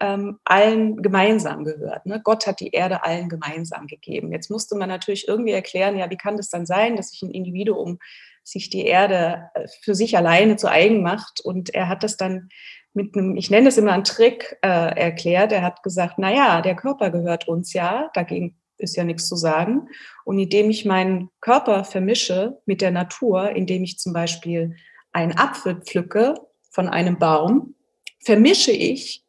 ähm, 0.00 0.38
allen 0.44 1.02
gemeinsam 1.02 1.64
gehört. 1.64 2.06
Ne? 2.06 2.20
Gott 2.22 2.46
hat 2.46 2.60
die 2.60 2.70
Erde 2.70 3.04
allen 3.04 3.28
gemeinsam 3.28 3.86
gegeben. 3.86 4.32
Jetzt 4.32 4.50
musste 4.50 4.76
man 4.76 4.88
natürlich 4.88 5.28
irgendwie 5.28 5.52
erklären, 5.52 5.96
ja, 5.96 6.10
wie 6.10 6.16
kann 6.16 6.36
das 6.36 6.48
dann 6.48 6.66
sein, 6.66 6.96
dass 6.96 7.10
sich 7.10 7.22
ein 7.22 7.30
Individuum 7.30 7.98
sich 8.44 8.70
die 8.70 8.86
Erde 8.86 9.50
äh, 9.54 9.66
für 9.82 9.94
sich 9.94 10.16
alleine 10.16 10.56
zu 10.56 10.68
eigen 10.70 11.02
macht? 11.02 11.40
Und 11.40 11.74
er 11.74 11.88
hat 11.88 12.02
das 12.02 12.16
dann 12.16 12.48
mit 12.94 13.16
einem, 13.16 13.36
ich 13.36 13.50
nenne 13.50 13.68
es 13.68 13.78
immer 13.78 13.92
einen 13.92 14.04
Trick, 14.04 14.56
äh, 14.62 14.68
erklärt. 14.68 15.52
Er 15.52 15.62
hat 15.62 15.82
gesagt, 15.82 16.14
na 16.18 16.32
ja, 16.32 16.60
der 16.60 16.76
Körper 16.76 17.10
gehört 17.10 17.48
uns 17.48 17.72
ja, 17.72 18.10
dagegen 18.14 18.58
ist 18.78 18.96
ja 18.96 19.04
nichts 19.04 19.28
zu 19.28 19.36
sagen. 19.36 19.88
Und 20.24 20.38
indem 20.38 20.68
ich 20.70 20.84
meinen 20.84 21.30
Körper 21.40 21.84
vermische 21.84 22.60
mit 22.66 22.80
der 22.80 22.90
Natur, 22.90 23.50
indem 23.50 23.84
ich 23.84 23.98
zum 23.98 24.12
Beispiel 24.12 24.76
einen 25.12 25.36
Apfel 25.38 25.76
pflücke 25.76 26.34
von 26.70 26.88
einem 26.88 27.18
Baum, 27.18 27.76
vermische 28.24 28.72
ich 28.72 29.24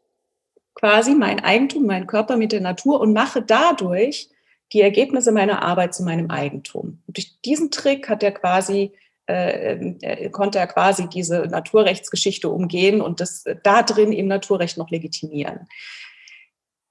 quasi 0.76 1.16
mein 1.16 1.40
Eigentum, 1.40 1.86
meinen 1.86 2.08
Körper 2.08 2.38
mit 2.38 2.52
der 2.52 2.62
Natur 2.62 3.00
und 3.00 3.14
mache 3.14 3.42
dadurch 3.42 4.30
die 4.72 4.82
Ergebnisse 4.82 5.32
meiner 5.32 5.62
Arbeit 5.62 5.94
zu 5.94 6.04
meinem 6.04 6.32
Eigentum. 6.32 7.02
Und 7.08 7.18
durch 7.18 7.40
diesen 7.46 7.72
Trick 7.72 8.10
hat 8.10 8.24
er 8.24 8.32
quasi 8.32 8.92
äh, 9.28 9.94
äh 10.02 10.30
konnte 10.30 10.60
er 10.60 10.68
quasi 10.68 11.08
diese 11.08 11.44
Naturrechtsgeschichte 11.44 12.50
umgehen 12.50 13.02
und 13.02 13.20
das 13.20 13.46
da 13.64 13.84
drin 13.84 14.12
im 14.12 14.28
Naturrecht 14.28 14.78
noch 14.78 14.90
legitimieren. 14.90 15.68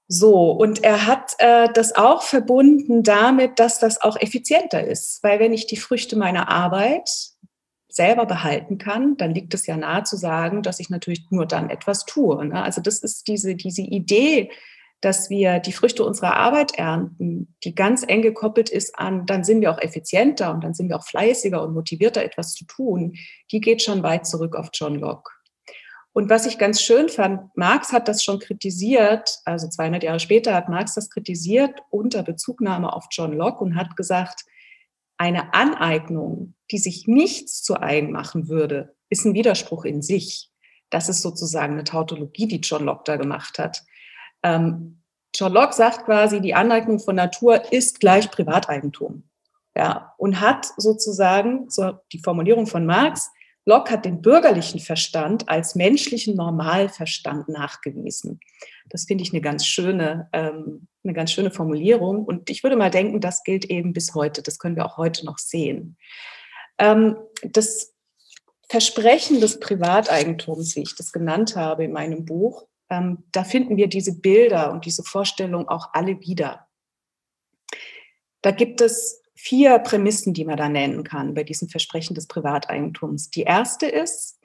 So, 0.07 0.51
und 0.51 0.83
er 0.83 1.07
hat 1.07 1.33
äh, 1.39 1.69
das 1.73 1.95
auch 1.95 2.23
verbunden 2.23 3.03
damit, 3.03 3.59
dass 3.59 3.79
das 3.79 4.01
auch 4.01 4.19
effizienter 4.19 4.85
ist, 4.85 5.23
weil 5.23 5.39
wenn 5.39 5.53
ich 5.53 5.65
die 5.65 5.77
Früchte 5.77 6.15
meiner 6.17 6.49
Arbeit 6.49 7.32
selber 7.93 8.25
behalten 8.25 8.77
kann, 8.77 9.17
dann 9.17 9.33
liegt 9.33 9.53
es 9.53 9.67
ja 9.67 9.77
nahe 9.77 10.03
zu 10.03 10.17
sagen, 10.17 10.63
dass 10.63 10.79
ich 10.79 10.89
natürlich 10.89 11.25
nur 11.29 11.45
dann 11.45 11.69
etwas 11.69 12.05
tue. 12.05 12.43
Ne? 12.45 12.61
Also 12.61 12.81
das 12.81 12.99
ist 12.99 13.27
diese, 13.27 13.55
diese 13.55 13.83
Idee, 13.83 14.49
dass 14.99 15.29
wir 15.29 15.59
die 15.59 15.73
Früchte 15.73 16.03
unserer 16.03 16.37
Arbeit 16.37 16.75
ernten, 16.75 17.53
die 17.63 17.75
ganz 17.75 18.03
eng 18.07 18.21
gekoppelt 18.21 18.69
ist 18.69 18.97
an, 18.97 19.25
dann 19.25 19.43
sind 19.43 19.61
wir 19.61 19.69
auch 19.69 19.81
effizienter 19.81 20.53
und 20.53 20.63
dann 20.63 20.73
sind 20.73 20.89
wir 20.89 20.97
auch 20.97 21.05
fleißiger 21.05 21.61
und 21.61 21.73
motivierter, 21.73 22.23
etwas 22.23 22.53
zu 22.53 22.65
tun, 22.65 23.13
die 23.51 23.59
geht 23.59 23.81
schon 23.81 24.01
weit 24.01 24.25
zurück 24.25 24.55
auf 24.55 24.69
John 24.73 24.95
Locke. 24.95 25.29
Und 26.13 26.29
was 26.29 26.45
ich 26.45 26.57
ganz 26.57 26.81
schön 26.81 27.09
fand, 27.09 27.55
Marx 27.57 27.91
hat 27.91 28.07
das 28.07 28.23
schon 28.23 28.39
kritisiert, 28.39 29.39
also 29.45 29.67
200 29.67 30.03
Jahre 30.03 30.19
später 30.19 30.53
hat 30.53 30.69
Marx 30.69 30.93
das 30.93 31.09
kritisiert 31.09 31.81
unter 31.89 32.23
Bezugnahme 32.23 32.93
auf 32.93 33.05
John 33.11 33.33
Locke 33.33 33.63
und 33.63 33.75
hat 33.75 33.95
gesagt, 33.97 34.45
eine 35.23 35.53
Aneignung, 35.53 36.53
die 36.69 36.77
sich 36.77 37.07
nichts 37.07 37.63
zu 37.63 37.79
eigen 37.79 38.11
machen 38.11 38.49
würde, 38.49 38.93
ist 39.09 39.23
ein 39.23 39.33
Widerspruch 39.33 39.85
in 39.85 40.01
sich. 40.01 40.51
Das 40.89 41.07
ist 41.07 41.21
sozusagen 41.21 41.73
eine 41.73 41.85
Tautologie, 41.85 42.45
die 42.45 42.59
John 42.59 42.83
Locke 42.83 43.03
da 43.05 43.15
gemacht 43.15 43.57
hat. 43.57 43.83
Ähm, 44.43 45.01
John 45.33 45.53
Locke 45.53 45.73
sagt 45.73 46.03
quasi, 46.03 46.41
die 46.41 46.53
Aneignung 46.53 46.99
von 46.99 47.15
Natur 47.15 47.71
ist 47.71 48.01
gleich 48.01 48.29
Privateigentum. 48.31 49.23
Ja, 49.77 50.13
und 50.17 50.41
hat 50.41 50.67
sozusagen, 50.75 51.69
so 51.69 51.93
die 52.11 52.19
Formulierung 52.19 52.67
von 52.67 52.85
Marx, 52.85 53.31
Locke 53.65 53.93
hat 53.93 54.03
den 54.03 54.21
bürgerlichen 54.21 54.81
Verstand 54.81 55.47
als 55.47 55.73
menschlichen 55.73 56.35
Normalverstand 56.35 57.47
nachgewiesen. 57.47 58.41
Das 58.89 59.05
finde 59.05 59.23
ich 59.23 59.31
eine 59.31 59.41
ganz 59.41 59.65
schöne, 59.65 60.27
ähm, 60.33 60.89
eine 61.03 61.13
ganz 61.13 61.31
schöne 61.31 61.51
Formulierung. 61.51 62.25
Und 62.25 62.49
ich 62.49 62.63
würde 62.63 62.75
mal 62.75 62.91
denken, 62.91 63.19
das 63.19 63.43
gilt 63.43 63.65
eben 63.65 63.93
bis 63.93 64.13
heute. 64.13 64.41
Das 64.41 64.59
können 64.59 64.75
wir 64.75 64.85
auch 64.85 64.97
heute 64.97 65.25
noch 65.25 65.37
sehen. 65.37 65.97
Ähm, 66.77 67.17
das 67.43 67.93
Versprechen 68.69 69.41
des 69.41 69.59
Privateigentums, 69.59 70.75
wie 70.75 70.81
ich 70.81 70.95
das 70.95 71.11
genannt 71.11 71.55
habe 71.55 71.83
in 71.83 71.91
meinem 71.91 72.25
Buch, 72.25 72.67
ähm, 72.89 73.23
da 73.31 73.43
finden 73.43 73.77
wir 73.77 73.87
diese 73.87 74.19
Bilder 74.19 74.71
und 74.71 74.85
diese 74.85 75.03
Vorstellung 75.03 75.67
auch 75.67 75.89
alle 75.93 76.19
wieder. 76.21 76.67
Da 78.41 78.51
gibt 78.51 78.81
es 78.81 79.21
vier 79.35 79.79
Prämissen, 79.79 80.33
die 80.33 80.45
man 80.45 80.57
da 80.57 80.69
nennen 80.69 81.03
kann 81.03 81.33
bei 81.33 81.43
diesem 81.43 81.69
Versprechen 81.69 82.13
des 82.13 82.27
Privateigentums. 82.27 83.29
Die 83.29 83.43
erste 83.43 83.87
ist, 83.87 84.39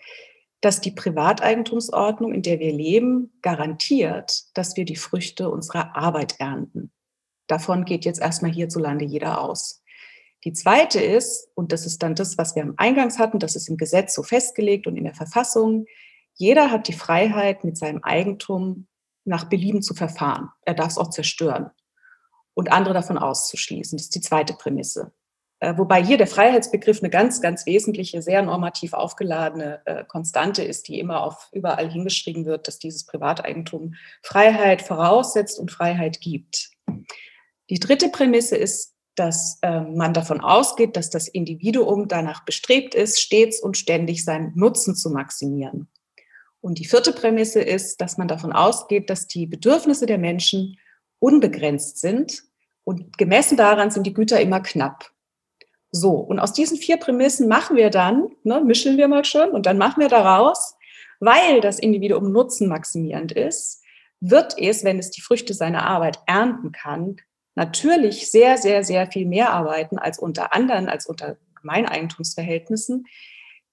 dass 0.60 0.80
die 0.80 0.90
Privateigentumsordnung, 0.90 2.32
in 2.32 2.42
der 2.42 2.58
wir 2.58 2.72
leben, 2.72 3.32
garantiert, 3.42 4.44
dass 4.54 4.76
wir 4.76 4.84
die 4.84 4.96
Früchte 4.96 5.50
unserer 5.50 5.96
Arbeit 5.96 6.40
ernten. 6.40 6.92
Davon 7.46 7.84
geht 7.84 8.04
jetzt 8.04 8.20
erstmal 8.20 8.52
hierzulande 8.52 9.04
jeder 9.04 9.40
aus. 9.40 9.82
Die 10.44 10.52
zweite 10.52 11.00
ist, 11.00 11.48
und 11.54 11.72
das 11.72 11.86
ist 11.86 12.02
dann 12.02 12.14
das, 12.14 12.38
was 12.38 12.54
wir 12.54 12.62
am 12.62 12.74
Eingangs 12.76 13.18
hatten, 13.18 13.38
das 13.38 13.56
ist 13.56 13.68
im 13.68 13.76
Gesetz 13.76 14.14
so 14.14 14.22
festgelegt 14.22 14.86
und 14.86 14.96
in 14.96 15.04
der 15.04 15.14
Verfassung, 15.14 15.86
jeder 16.34 16.70
hat 16.70 16.86
die 16.86 16.92
Freiheit, 16.92 17.64
mit 17.64 17.76
seinem 17.76 18.02
Eigentum 18.04 18.86
nach 19.24 19.48
Belieben 19.48 19.82
zu 19.82 19.94
verfahren. 19.94 20.50
Er 20.62 20.74
darf 20.74 20.92
es 20.92 20.98
auch 20.98 21.10
zerstören 21.10 21.70
und 22.54 22.70
andere 22.70 22.94
davon 22.94 23.18
auszuschließen. 23.18 23.96
Das 23.96 24.06
ist 24.06 24.14
die 24.14 24.20
zweite 24.20 24.54
Prämisse. 24.54 25.12
Äh, 25.60 25.76
wobei 25.76 26.04
hier 26.04 26.18
der 26.18 26.28
Freiheitsbegriff 26.28 27.00
eine 27.00 27.10
ganz, 27.10 27.40
ganz 27.40 27.66
wesentliche, 27.66 28.22
sehr 28.22 28.42
normativ 28.42 28.92
aufgeladene 28.92 29.80
äh, 29.86 30.04
Konstante 30.04 30.62
ist, 30.62 30.86
die 30.88 31.00
immer 31.00 31.22
auf 31.22 31.48
überall 31.52 31.90
hingeschrieben 31.90 32.44
wird, 32.44 32.68
dass 32.68 32.78
dieses 32.78 33.04
Privateigentum 33.04 33.94
Freiheit 34.22 34.82
voraussetzt 34.82 35.58
und 35.58 35.72
Freiheit 35.72 36.20
gibt. 36.20 36.70
Die 37.70 37.80
dritte 37.80 38.08
Prämisse 38.08 38.56
ist, 38.56 38.94
dass 39.16 39.58
äh, 39.62 39.80
man 39.80 40.14
davon 40.14 40.40
ausgeht, 40.40 40.96
dass 40.96 41.10
das 41.10 41.26
Individuum 41.26 42.06
danach 42.06 42.44
bestrebt 42.44 42.94
ist, 42.94 43.20
stets 43.20 43.60
und 43.60 43.76
ständig 43.76 44.24
seinen 44.24 44.52
Nutzen 44.54 44.94
zu 44.94 45.10
maximieren. 45.10 45.88
Und 46.60 46.78
die 46.78 46.84
vierte 46.84 47.12
Prämisse 47.12 47.60
ist, 47.60 48.00
dass 48.00 48.16
man 48.16 48.28
davon 48.28 48.52
ausgeht, 48.52 49.10
dass 49.10 49.26
die 49.26 49.46
Bedürfnisse 49.46 50.06
der 50.06 50.18
Menschen 50.18 50.78
unbegrenzt 51.18 51.98
sind 51.98 52.44
und 52.84 53.18
gemessen 53.18 53.56
daran 53.56 53.90
sind 53.90 54.06
die 54.06 54.14
Güter 54.14 54.40
immer 54.40 54.60
knapp. 54.60 55.10
So, 55.90 56.12
und 56.12 56.38
aus 56.38 56.52
diesen 56.52 56.76
vier 56.76 56.98
Prämissen 56.98 57.48
machen 57.48 57.76
wir 57.76 57.90
dann, 57.90 58.28
ne, 58.42 58.60
mischen 58.62 58.96
wir 58.96 59.08
mal 59.08 59.24
schon, 59.24 59.50
und 59.50 59.66
dann 59.66 59.78
machen 59.78 60.00
wir 60.00 60.08
daraus, 60.08 60.76
weil 61.20 61.60
das 61.60 61.78
Individuum 61.78 62.30
nutzenmaximierend 62.30 63.32
ist, 63.32 63.82
wird 64.20 64.54
es, 64.58 64.84
wenn 64.84 64.98
es 64.98 65.10
die 65.10 65.20
Früchte 65.20 65.54
seiner 65.54 65.86
Arbeit 65.86 66.18
ernten 66.26 66.72
kann, 66.72 67.16
natürlich 67.54 68.30
sehr, 68.30 68.58
sehr, 68.58 68.84
sehr 68.84 69.10
viel 69.10 69.26
mehr 69.26 69.52
arbeiten 69.52 69.98
als 69.98 70.18
unter 70.18 70.52
anderen, 70.52 70.88
als 70.88 71.06
unter 71.06 71.36
Gemeineigentumsverhältnissen. 71.60 73.06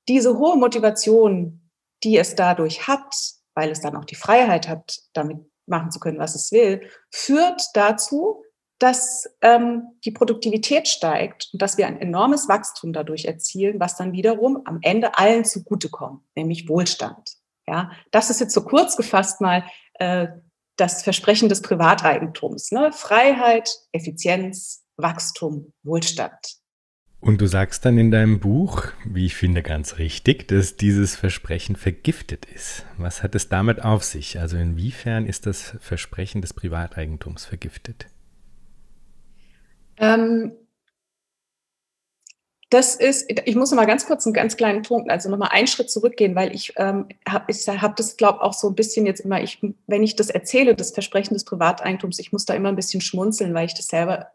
Diese 0.08 0.38
hohe 0.38 0.58
Motivation, 0.58 1.70
die 2.04 2.18
es 2.18 2.36
dadurch 2.36 2.88
hat, 2.88 3.16
weil 3.54 3.70
es 3.72 3.82
dann 3.82 3.96
auch 3.96 4.06
die 4.06 4.16
Freiheit 4.16 4.68
hat, 4.68 5.00
damit 5.14 5.38
machen 5.66 5.92
zu 5.92 6.00
können, 6.00 6.20
was 6.20 6.36
es 6.36 6.52
will, 6.52 6.82
führt 7.12 7.62
dazu, 7.74 8.44
dass 8.80 9.30
ähm, 9.42 9.84
die 10.04 10.12
Produktivität 10.12 10.88
steigt 10.88 11.50
und 11.54 11.62
dass 11.62 11.78
wir 11.78 11.88
ein 11.88 12.00
enormes 12.00 12.50
Wachstum 12.50 12.92
dadurch 12.92 13.26
erzielen, 13.26 13.80
was 13.80 13.96
dann 13.96 14.12
wiederum 14.12 14.62
am 14.66 14.80
Ende 14.82 15.18
allen 15.18 15.46
zugutekommt, 15.46 16.22
nämlich 16.36 16.68
Wohlstand. 16.68 17.38
Ja, 17.68 17.92
das 18.12 18.30
ist 18.30 18.42
jetzt 18.42 18.54
so 18.54 18.64
kurz 18.64 18.96
gefasst 18.98 19.42
mal 19.42 19.64
äh, 19.96 20.28
das 20.76 21.04
Versprechen 21.04 21.50
des 21.50 21.62
Privateigentums. 21.62 22.72
Ne? 22.72 22.92
Freiheit, 22.92 23.70
Effizienz, 23.92 24.84
Wachstum, 24.98 25.74
Wohlstand. 25.84 26.58
Und 27.22 27.42
du 27.42 27.48
sagst 27.48 27.86
dann 27.86 27.98
in 27.98 28.12
deinem 28.12 28.40
Buch, 28.40 28.90
wie 29.04 29.26
ich 29.26 29.36
finde 29.36 29.64
ganz 29.64 29.98
richtig, 29.98 30.48
dass 30.48 30.76
dieses 30.76 31.16
Versprechen 31.16 31.76
vergiftet 31.76 32.46
ist. 32.46 32.86
Was 32.98 33.24
hat 33.24 33.34
es 33.34 33.50
damit 33.50 33.84
auf 33.84 34.04
sich? 34.04 34.38
Also 34.40 34.58
inwiefern 34.58 35.26
ist 35.26 35.48
das 35.48 35.76
Versprechen 35.80 36.42
des 36.42 36.54
Privateigentums 36.54 37.46
vergiftet? 37.46 38.08
Ähm, 39.98 40.54
das 42.70 42.96
ist, 42.96 43.30
ich 43.30 43.56
muss 43.56 43.72
noch 43.72 43.78
mal 43.78 43.86
ganz 43.86 44.06
kurz 44.06 44.26
einen 44.26 44.34
ganz 44.34 44.58
kleinen 44.58 44.82
Punkt, 44.82 45.10
also 45.10 45.30
noch 45.30 45.38
mal 45.38 45.48
einen 45.48 45.68
Schritt 45.68 45.90
zurückgehen, 45.90 46.36
weil 46.36 46.54
ich 46.54 46.74
ähm, 46.78 47.08
habe 47.28 47.54
hab 47.54 47.96
das, 47.96 48.18
glaube 48.18 48.42
auch 48.42 48.54
so 48.54 48.68
ein 48.68 48.76
bisschen 48.76 49.06
jetzt 49.06 49.22
immer, 49.22 49.42
ich, 49.42 49.62
wenn 49.88 50.04
ich 50.04 50.16
das 50.16 50.30
erzähle, 50.30 50.76
das 50.76 50.92
Versprechen 50.92 51.36
des 51.36 51.46
Privateigentums, 51.46 52.20
ich 52.20 52.32
muss 52.32 52.46
da 52.46 52.54
immer 52.54 52.70
ein 52.70 52.76
bisschen 52.76 53.02
schmunzeln, 53.02 53.54
weil 53.54 53.68
ich 53.68 53.76
das 53.76 53.88
selber 53.88 54.28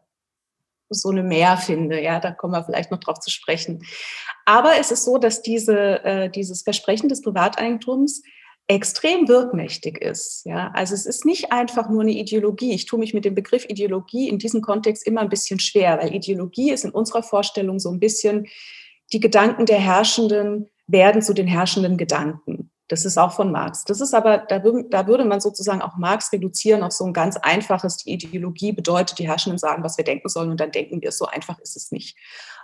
so 0.89 1.11
eine 1.11 1.23
Mehr 1.23 1.57
finde. 1.57 2.01
Ja, 2.03 2.19
da 2.19 2.33
kommen 2.33 2.53
wir 2.53 2.65
vielleicht 2.65 2.91
noch 2.91 2.99
drauf 2.99 3.21
zu 3.21 3.31
sprechen. 3.31 3.85
Aber 4.45 4.73
es 4.79 4.91
ist 4.91 5.05
so, 5.05 5.19
dass 5.19 5.43
diese, 5.43 6.05
äh, 6.05 6.31
dieses 6.31 6.63
Versprechen 6.63 7.09
des 7.09 7.23
Privateigentums 7.23 8.23
extrem 8.71 9.27
wirkmächtig 9.27 9.99
ist. 9.99 10.47
Ja, 10.47 10.71
also 10.75 10.95
es 10.95 11.05
ist 11.05 11.25
nicht 11.25 11.51
einfach 11.51 11.91
nur 11.91 12.03
eine 12.03 12.13
Ideologie. 12.13 12.73
Ich 12.73 12.87
tue 12.87 13.01
mich 13.01 13.13
mit 13.13 13.25
dem 13.25 13.35
Begriff 13.35 13.65
Ideologie 13.69 14.29
in 14.29 14.39
diesem 14.39 14.61
Kontext 14.63 15.05
immer 15.07 15.23
ein 15.23 15.29
bisschen 15.29 15.59
schwer, 15.59 15.99
weil 15.99 16.15
Ideologie 16.15 16.71
ist 16.71 16.85
in 16.85 16.93
unserer 16.93 17.25
Vorstellung 17.25 17.81
so 17.81 17.91
ein 17.91 17.99
bisschen 17.99 18.47
die 19.13 19.19
Gedanken 19.19 19.67
der 19.67 19.81
Herrschenden 19.81 20.71
werden 20.87 21.21
zu 21.21 21.35
den 21.35 21.49
herrschenden 21.49 21.97
Gedanken. 21.97 22.60
Das 22.91 23.05
ist 23.05 23.17
auch 23.19 23.33
von 23.33 23.53
Marx. 23.53 23.85
Das 23.85 24.01
ist 24.01 24.15
aber, 24.15 24.39
da, 24.39 24.59
da 24.59 25.07
würde 25.07 25.25
man 25.25 25.41
sozusagen 25.41 25.81
auch 25.81 25.97
Marx 25.97 26.33
reduzieren 26.33 26.83
auf 26.83 26.91
so 26.91 27.05
ein 27.05 27.13
ganz 27.13 27.37
einfaches, 27.37 27.99
die 27.99 28.11
Ideologie 28.11 28.73
bedeutet, 28.73 29.21
die 29.21 29.29
Herrschenden 29.29 29.59
sagen, 29.59 29.85
was 29.85 29.97
wir 29.97 30.05
denken 30.05 30.29
sollen 30.29 30.51
und 30.51 30.59
dann 30.59 30.73
denken 30.73 31.01
wir 31.01 31.11
es. 31.11 31.19
So 31.19 31.27
einfach 31.27 31.61
ist 31.61 31.77
es 31.77 31.93
nicht. 31.93 32.19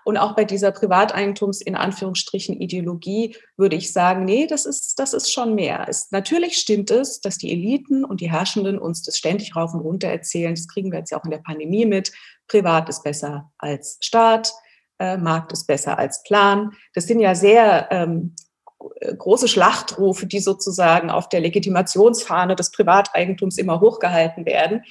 Und 0.04 0.16
auch 0.16 0.35
bei 0.35 0.45
dieser 0.45 0.73
Privateigentums 0.73 1.61
in 1.61 1.76
Anführungsstrichen 1.76 2.61
Ideologie 2.61 3.37
würde 3.56 3.76
ich 3.76 3.92
sagen, 3.92 4.25
nee, 4.25 4.49
das 4.49 4.66
ist, 4.66 4.99
das 4.99 5.12
ist 5.12 5.33
schon 5.33 5.54
mehr. 5.54 5.87
Es, 5.88 6.11
natürlich 6.11 6.56
stimmt 6.56 6.90
es, 6.90 7.21
dass 7.21 7.38
die 7.38 7.52
Eliten 7.52 8.04
und 8.04 8.21
die 8.21 8.30
Herrschenden 8.30 8.80
uns 8.80 9.04
das 9.04 9.16
ständig 9.16 9.54
rauf 9.54 9.75
und 9.75 9.80
runter 9.80 10.09
erzählen. 10.09 10.56
Das 10.56 10.66
kriegen 10.66 10.90
wir 10.90 10.99
jetzt 10.99 11.12
ja 11.12 11.21
auch 11.21 11.25
in 11.25 11.30
der 11.30 11.38
Pandemie 11.38 11.87
mit. 11.87 12.11
Privat 12.49 12.88
ist 12.88 13.04
besser 13.04 13.52
als 13.59 13.99
Staat. 14.00 14.52
Äh, 14.99 15.18
Markt 15.18 15.52
ist 15.52 15.68
besser 15.68 15.99
als 15.99 16.25
Plan. 16.25 16.73
Das 16.95 17.06
sind 17.06 17.21
ja 17.21 17.37
sehr 17.37 17.87
ähm, 17.92 18.35
große 18.78 19.49
Schlachtrufe, 19.49 20.26
die 20.26 20.40
sozusagen 20.40 21.11
auf 21.11 21.28
der 21.28 21.40
Legitimationsfahne 21.40 22.56
des 22.56 22.71
Privateigentums 22.71 23.59
immer 23.59 23.80
hochgehalten 23.80 24.47
werden. 24.47 24.83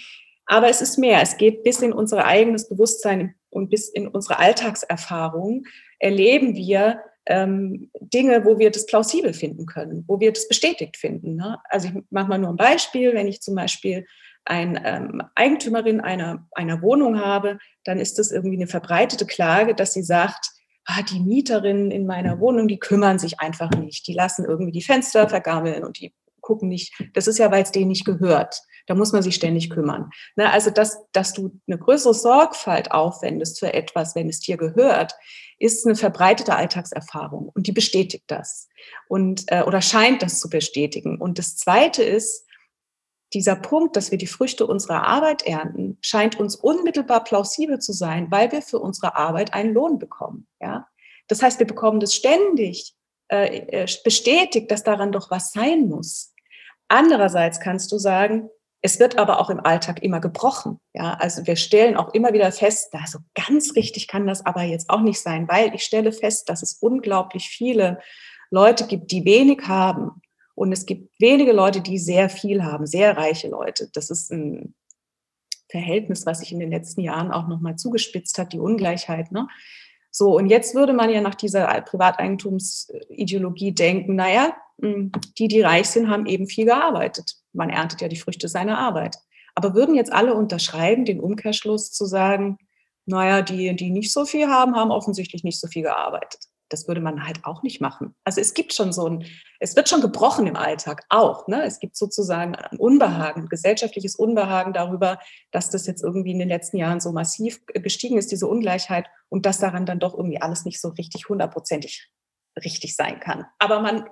Aber 0.45 0.69
es 0.69 0.81
ist 0.81 0.97
mehr. 0.97 1.21
Es 1.21 1.37
geht 1.37 1.63
bis 1.63 1.81
in 1.81 1.93
unser 1.93 2.25
eigenes 2.25 2.69
Bewusstsein 2.69 3.35
und 3.49 3.69
bis 3.69 3.89
in 3.89 4.07
unsere 4.07 4.39
Alltagserfahrung 4.39 5.65
erleben 5.99 6.55
wir 6.55 7.01
ähm, 7.25 7.89
Dinge, 7.99 8.45
wo 8.45 8.59
wir 8.59 8.69
das 8.69 8.85
plausibel 8.85 9.33
finden 9.33 9.65
können, 9.65 10.03
wo 10.07 10.19
wir 10.19 10.31
das 10.31 10.47
bestätigt 10.47 10.97
finden. 10.97 11.35
Ne? 11.35 11.57
Also 11.69 11.87
ich 11.87 11.93
mache 12.11 12.27
mal 12.27 12.37
nur 12.37 12.49
ein 12.49 12.57
Beispiel. 12.57 13.13
Wenn 13.15 13.27
ich 13.27 13.41
zum 13.41 13.55
Beispiel 13.55 14.05
eine 14.45 14.85
ähm, 14.85 15.23
Eigentümerin 15.33 16.01
einer, 16.01 16.47
einer 16.51 16.81
Wohnung 16.83 17.19
habe, 17.19 17.57
dann 17.83 17.99
ist 17.99 18.19
das 18.19 18.31
irgendwie 18.31 18.57
eine 18.57 18.67
verbreitete 18.67 19.25
Klage, 19.25 19.73
dass 19.73 19.93
sie 19.93 20.03
sagt, 20.03 20.51
ah, 20.85 21.01
die 21.01 21.19
Mieterinnen 21.19 21.91
in 21.91 22.05
meiner 22.05 22.39
Wohnung, 22.39 22.67
die 22.67 22.79
kümmern 22.79 23.19
sich 23.19 23.39
einfach 23.39 23.71
nicht. 23.71 24.07
Die 24.07 24.13
lassen 24.13 24.45
irgendwie 24.45 24.71
die 24.71 24.83
Fenster 24.83 25.27
vergammeln 25.27 25.83
und 25.83 25.99
die 25.99 26.13
gucken 26.41 26.69
nicht. 26.69 26.93
Das 27.13 27.27
ist 27.27 27.39
ja, 27.39 27.51
weil 27.51 27.63
es 27.63 27.71
denen 27.71 27.89
nicht 27.89 28.05
gehört. 28.05 28.61
Da 28.87 28.93
muss 28.93 29.11
man 29.11 29.23
sich 29.23 29.33
ständig 29.33 29.71
kümmern. 29.71 30.11
Ne, 30.35 30.51
also, 30.51 30.69
dass, 30.69 30.99
dass 31.11 31.33
du 31.33 31.59
eine 31.67 31.79
größere 31.79 32.13
Sorgfalt 32.13 32.91
aufwendest 32.91 33.59
für 33.59 33.73
etwas, 33.73 34.15
wenn 34.15 34.29
es 34.29 34.39
dir 34.39 34.57
gehört, 34.57 35.13
ist 35.57 35.85
eine 35.85 35.95
verbreitete 35.95 36.55
Alltagserfahrung 36.55 37.49
und 37.49 37.65
die 37.65 37.71
bestätigt 37.71 38.25
das 38.27 38.67
und 39.07 39.45
äh, 39.47 39.63
oder 39.63 39.81
scheint 39.81 40.21
das 40.21 40.39
zu 40.39 40.49
bestätigen. 40.49 41.19
Und 41.19 41.39
das 41.39 41.55
Zweite 41.57 42.03
ist, 42.03 42.44
dieser 43.35 43.57
Punkt, 43.57 43.95
dass 43.95 44.11
wir 44.11 44.17
die 44.17 44.27
Früchte 44.27 44.65
unserer 44.65 45.05
Arbeit 45.05 45.43
ernten, 45.43 45.97
scheint 46.01 46.39
uns 46.39 46.55
unmittelbar 46.55 47.23
plausibel 47.23 47.79
zu 47.79 47.91
sein, 47.91 48.31
weil 48.31 48.51
wir 48.51 48.61
für 48.61 48.79
unsere 48.79 49.15
Arbeit 49.15 49.53
einen 49.53 49.73
Lohn 49.73 49.99
bekommen. 49.99 50.47
Ja? 50.61 50.87
Das 51.27 51.43
heißt, 51.43 51.59
wir 51.59 51.67
bekommen 51.67 51.99
das 51.99 52.13
ständig 52.13 52.95
äh, 53.29 53.83
äh 53.83 53.87
bestätigt, 54.03 54.71
dass 54.71 54.83
daran 54.83 55.11
doch 55.11 55.29
was 55.29 55.51
sein 55.51 55.87
muss. 55.87 56.33
Andererseits 56.87 57.59
kannst 57.59 57.91
du 57.91 57.97
sagen, 57.97 58.49
es 58.81 58.99
wird 58.99 59.17
aber 59.17 59.39
auch 59.39 59.49
im 59.49 59.59
Alltag 59.59 60.01
immer 60.03 60.21
gebrochen. 60.21 60.79
Ja, 60.93 61.15
also 61.15 61.45
wir 61.45 61.55
stellen 61.55 61.97
auch 61.97 62.13
immer 62.13 62.31
wieder 62.33 62.51
fest, 62.51 62.93
also 62.93 63.19
ganz 63.33 63.75
richtig 63.75 64.07
kann 64.07 64.27
das 64.27 64.45
aber 64.45 64.61
jetzt 64.61 64.89
auch 64.89 65.01
nicht 65.01 65.19
sein, 65.19 65.47
weil 65.49 65.73
ich 65.73 65.83
stelle 65.83 66.11
fest, 66.11 66.49
dass 66.49 66.61
es 66.61 66.77
unglaublich 66.79 67.49
viele 67.49 67.99
Leute 68.51 68.85
gibt, 68.85 69.11
die 69.11 69.25
wenig 69.25 69.67
haben. 69.67 70.21
Und 70.55 70.71
es 70.71 70.85
gibt 70.85 71.13
wenige 71.19 71.51
Leute, 71.51 71.81
die 71.81 71.99
sehr 71.99 72.29
viel 72.29 72.63
haben, 72.63 72.87
sehr 72.87 73.17
reiche 73.17 73.49
Leute. 73.49 73.89
Das 73.93 74.09
ist 74.09 74.31
ein 74.31 74.73
Verhältnis, 75.69 76.25
was 76.25 76.39
sich 76.39 76.53
in 76.53 76.59
den 76.59 76.71
letzten 76.71 77.01
Jahren 77.01 77.31
auch 77.31 77.47
nochmal 77.47 77.75
zugespitzt 77.75 78.37
hat, 78.37 78.53
die 78.53 78.59
Ungleichheit. 78.59 79.31
Ne? 79.33 79.47
So, 80.11 80.35
und 80.37 80.47
jetzt 80.47 80.73
würde 80.73 80.93
man 80.93 81.09
ja 81.09 81.19
nach 81.19 81.35
dieser 81.35 81.67
Privateigentumsideologie 81.81 83.73
denken, 83.73 84.15
naja, 84.15 84.55
hm, 84.81 85.11
die, 85.37 85.49
die 85.49 85.61
reich 85.61 85.89
sind, 85.89 86.09
haben 86.09 86.25
eben 86.25 86.47
viel 86.47 86.65
gearbeitet. 86.65 87.35
Man 87.51 87.69
erntet 87.69 87.99
ja 88.01 88.07
die 88.07 88.15
Früchte 88.15 88.47
seiner 88.47 88.77
Arbeit. 88.77 89.17
Aber 89.55 89.73
würden 89.73 89.95
jetzt 89.95 90.13
alle 90.13 90.33
unterschreiben, 90.33 91.03
den 91.03 91.19
Umkehrschluss 91.19 91.91
zu 91.91 92.05
sagen, 92.05 92.57
naja, 93.05 93.41
die, 93.41 93.75
die 93.75 93.91
nicht 93.91 94.11
so 94.13 94.25
viel 94.25 94.47
haben, 94.47 94.75
haben 94.75 94.91
offensichtlich 94.91 95.43
nicht 95.43 95.59
so 95.59 95.67
viel 95.67 95.83
gearbeitet 95.83 96.47
das 96.69 96.87
würde 96.87 97.01
man 97.01 97.25
halt 97.25 97.45
auch 97.45 97.63
nicht 97.63 97.81
machen. 97.81 98.15
Also 98.23 98.41
es 98.41 98.53
gibt 98.53 98.73
schon 98.73 98.91
so 98.91 99.07
ein, 99.07 99.25
es 99.59 99.75
wird 99.75 99.89
schon 99.89 100.01
gebrochen 100.01 100.47
im 100.47 100.55
Alltag 100.55 101.03
auch. 101.09 101.47
Ne? 101.47 101.63
Es 101.63 101.79
gibt 101.79 101.95
sozusagen 101.95 102.55
ein 102.55 102.77
Unbehagen, 102.77 103.47
gesellschaftliches 103.47 104.15
Unbehagen 104.15 104.73
darüber, 104.73 105.19
dass 105.51 105.69
das 105.69 105.85
jetzt 105.85 106.03
irgendwie 106.03 106.31
in 106.31 106.39
den 106.39 106.49
letzten 106.49 106.77
Jahren 106.77 106.99
so 106.99 107.11
massiv 107.11 107.65
gestiegen 107.67 108.17
ist, 108.17 108.31
diese 108.31 108.47
Ungleichheit, 108.47 109.05
und 109.29 109.45
dass 109.45 109.59
daran 109.59 109.85
dann 109.85 109.99
doch 109.99 110.13
irgendwie 110.13 110.41
alles 110.41 110.65
nicht 110.65 110.79
so 110.79 110.89
richtig 110.89 111.29
hundertprozentig 111.29 112.09
richtig 112.63 112.95
sein 112.95 113.19
kann. 113.19 113.45
Aber 113.59 113.81
man 113.81 114.05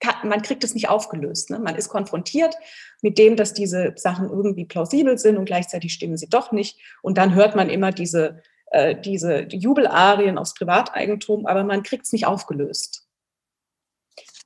kann, 0.00 0.28
man 0.28 0.42
kriegt 0.42 0.62
es 0.64 0.74
nicht 0.74 0.88
aufgelöst. 0.88 1.50
Ne? 1.50 1.58
Man 1.58 1.74
ist 1.74 1.88
konfrontiert 1.88 2.54
mit 3.02 3.18
dem, 3.18 3.36
dass 3.36 3.52
diese 3.52 3.94
Sachen 3.96 4.28
irgendwie 4.28 4.64
plausibel 4.64 5.18
sind 5.18 5.36
und 5.36 5.46
gleichzeitig 5.46 5.92
stimmen 5.92 6.16
sie 6.16 6.28
doch 6.28 6.52
nicht. 6.52 6.80
Und 7.02 7.18
dann 7.18 7.34
hört 7.34 7.56
man 7.56 7.68
immer 7.68 7.90
diese 7.90 8.42
äh, 8.70 8.94
diese 9.00 9.42
Jubelarien 9.48 10.38
aufs 10.38 10.54
Privateigentum, 10.54 11.46
aber 11.46 11.64
man 11.64 11.82
kriegt 11.82 12.06
es 12.06 12.12
nicht 12.12 12.26
aufgelöst. 12.26 13.08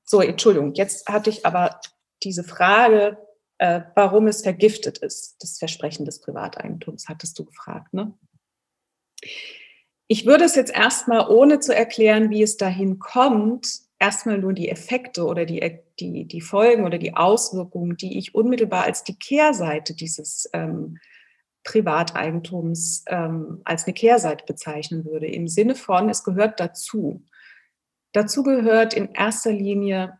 So, 0.04 0.20
Entschuldigung, 0.20 0.74
jetzt 0.74 1.08
hatte 1.08 1.30
ich 1.30 1.46
aber 1.46 1.80
diese 2.22 2.44
Frage, 2.44 3.18
äh, 3.58 3.82
warum 3.94 4.26
es 4.26 4.42
vergiftet 4.42 4.98
ist, 4.98 5.37
das 5.40 5.58
Versprechen 5.58 6.04
des 6.04 6.20
Privateigentums, 6.20 7.06
hattest 7.08 7.38
du 7.38 7.44
gefragt. 7.44 7.94
Ne? 7.94 8.12
Ich 10.08 10.26
würde 10.26 10.44
es 10.44 10.54
jetzt 10.54 10.74
erstmal, 10.74 11.28
ohne 11.30 11.61
zu 11.61 11.74
erklären, 11.74 12.30
wie 12.30 12.42
es 12.42 12.56
dahin 12.56 12.98
kommt, 12.98 13.80
erstmal 13.98 14.38
nur 14.38 14.52
die 14.52 14.68
Effekte 14.68 15.24
oder 15.24 15.46
die, 15.46 15.80
die, 16.00 16.26
die 16.26 16.40
Folgen 16.40 16.85
oder 16.85 16.98
die 16.98 17.14
Auswirkungen, 17.14 17.96
die 17.96 18.18
ich 18.18 18.35
unmittelbar 18.35 18.85
als 18.85 19.04
die 19.04 19.16
Kehrseite 19.16 19.94
dieses 19.94 20.50
ähm, 20.52 20.98
Privateigentums 21.64 23.05
ähm, 23.09 23.61
als 23.64 23.85
eine 23.85 23.94
Kehrseite 23.94 24.44
bezeichnen 24.44 25.05
würde, 25.05 25.27
im 25.27 25.48
Sinne 25.48 25.75
von, 25.75 26.09
es 26.09 26.25
gehört 26.25 26.61
dazu. 26.61 27.25
Dazu 28.12 28.42
gehört 28.42 28.94
in 28.94 29.12
erster 29.12 29.53
Linie, 29.53 30.18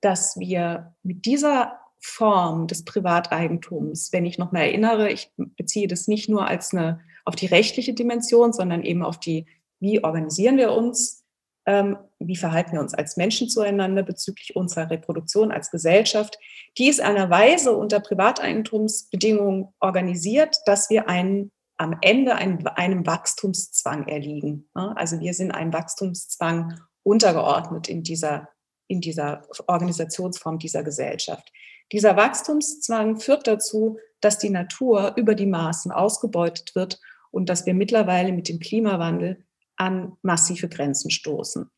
dass 0.00 0.38
wir 0.38 0.94
mit 1.02 1.24
dieser 1.24 1.80
Form 1.98 2.66
des 2.66 2.84
Privateigentums, 2.84 4.12
wenn 4.12 4.26
ich 4.26 4.38
noch 4.38 4.52
mal 4.52 4.60
erinnere, 4.60 5.10
ich 5.10 5.32
beziehe 5.36 5.88
das 5.88 6.08
nicht 6.08 6.28
nur 6.28 6.46
als 6.46 6.72
eine 6.72 7.00
auf 7.24 7.34
die 7.34 7.46
rechtliche 7.46 7.94
Dimension, 7.94 8.52
sondern 8.52 8.82
eben 8.82 9.02
auf 9.02 9.18
die, 9.18 9.46
wie 9.80 10.04
organisieren 10.04 10.56
wir 10.58 10.72
uns, 10.72 11.25
wie 11.66 12.36
verhalten 12.36 12.72
wir 12.72 12.80
uns 12.80 12.94
als 12.94 13.16
Menschen 13.16 13.48
zueinander 13.48 14.04
bezüglich 14.04 14.54
unserer 14.54 14.88
Reproduktion 14.88 15.50
als 15.50 15.70
Gesellschaft, 15.70 16.38
die 16.78 16.88
ist 16.88 17.00
einer 17.00 17.28
Weise 17.28 17.76
unter 17.76 17.98
Privateigentumsbedingungen 17.98 19.68
organisiert, 19.80 20.56
dass 20.66 20.90
wir 20.90 21.08
einen, 21.08 21.50
am 21.76 21.98
Ende 22.02 22.36
einem, 22.36 22.60
einem 22.76 23.04
Wachstumszwang 23.04 24.06
erliegen. 24.06 24.68
Also 24.74 25.18
wir 25.18 25.34
sind 25.34 25.50
einem 25.50 25.72
Wachstumszwang 25.72 26.80
untergeordnet 27.02 27.88
in 27.88 28.04
dieser, 28.04 28.48
in 28.86 29.00
dieser 29.00 29.42
Organisationsform 29.66 30.58
dieser 30.58 30.84
Gesellschaft. 30.84 31.52
Dieser 31.92 32.16
Wachstumszwang 32.16 33.18
führt 33.18 33.46
dazu, 33.46 33.98
dass 34.20 34.38
die 34.38 34.50
Natur 34.50 35.14
über 35.16 35.34
die 35.34 35.46
Maßen 35.46 35.90
ausgebeutet 35.90 36.74
wird 36.74 37.00
und 37.30 37.48
dass 37.48 37.66
wir 37.66 37.74
mittlerweile 37.74 38.32
mit 38.32 38.48
dem 38.48 38.60
Klimawandel 38.60 39.44
an 39.76 40.16
massive 40.22 40.68
Grenzen 40.68 41.10
stoßen. 41.10 41.70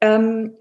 Ähm, 0.00 0.56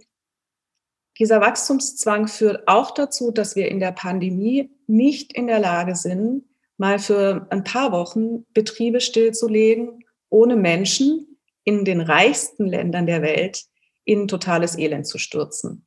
dieser 1.20 1.42
Wachstumszwang 1.42 2.28
führt 2.28 2.68
auch 2.68 2.92
dazu, 2.92 3.32
dass 3.32 3.56
wir 3.56 3.70
in 3.70 3.80
der 3.80 3.92
Pandemie 3.92 4.72
nicht 4.88 5.34
in 5.34 5.48
der 5.48 5.60
Lage 5.60 5.96
sind, 5.96 6.46
mal 6.78 6.98
für 6.98 7.48
ein 7.50 7.64
paar 7.64 7.92
Wochen 7.92 8.46
Betriebe 8.54 9.02
stillzulegen, 9.02 10.06
ohne 10.30 10.56
Menschen 10.56 11.38
in 11.66 11.84
den 11.84 12.00
reichsten 12.00 12.66
Ländern 12.66 13.06
der 13.06 13.22
Welt 13.22 13.66
in 14.06 14.28
totales 14.28 14.78
Elend 14.78 15.06
zu 15.06 15.18
stürzen. 15.18 15.86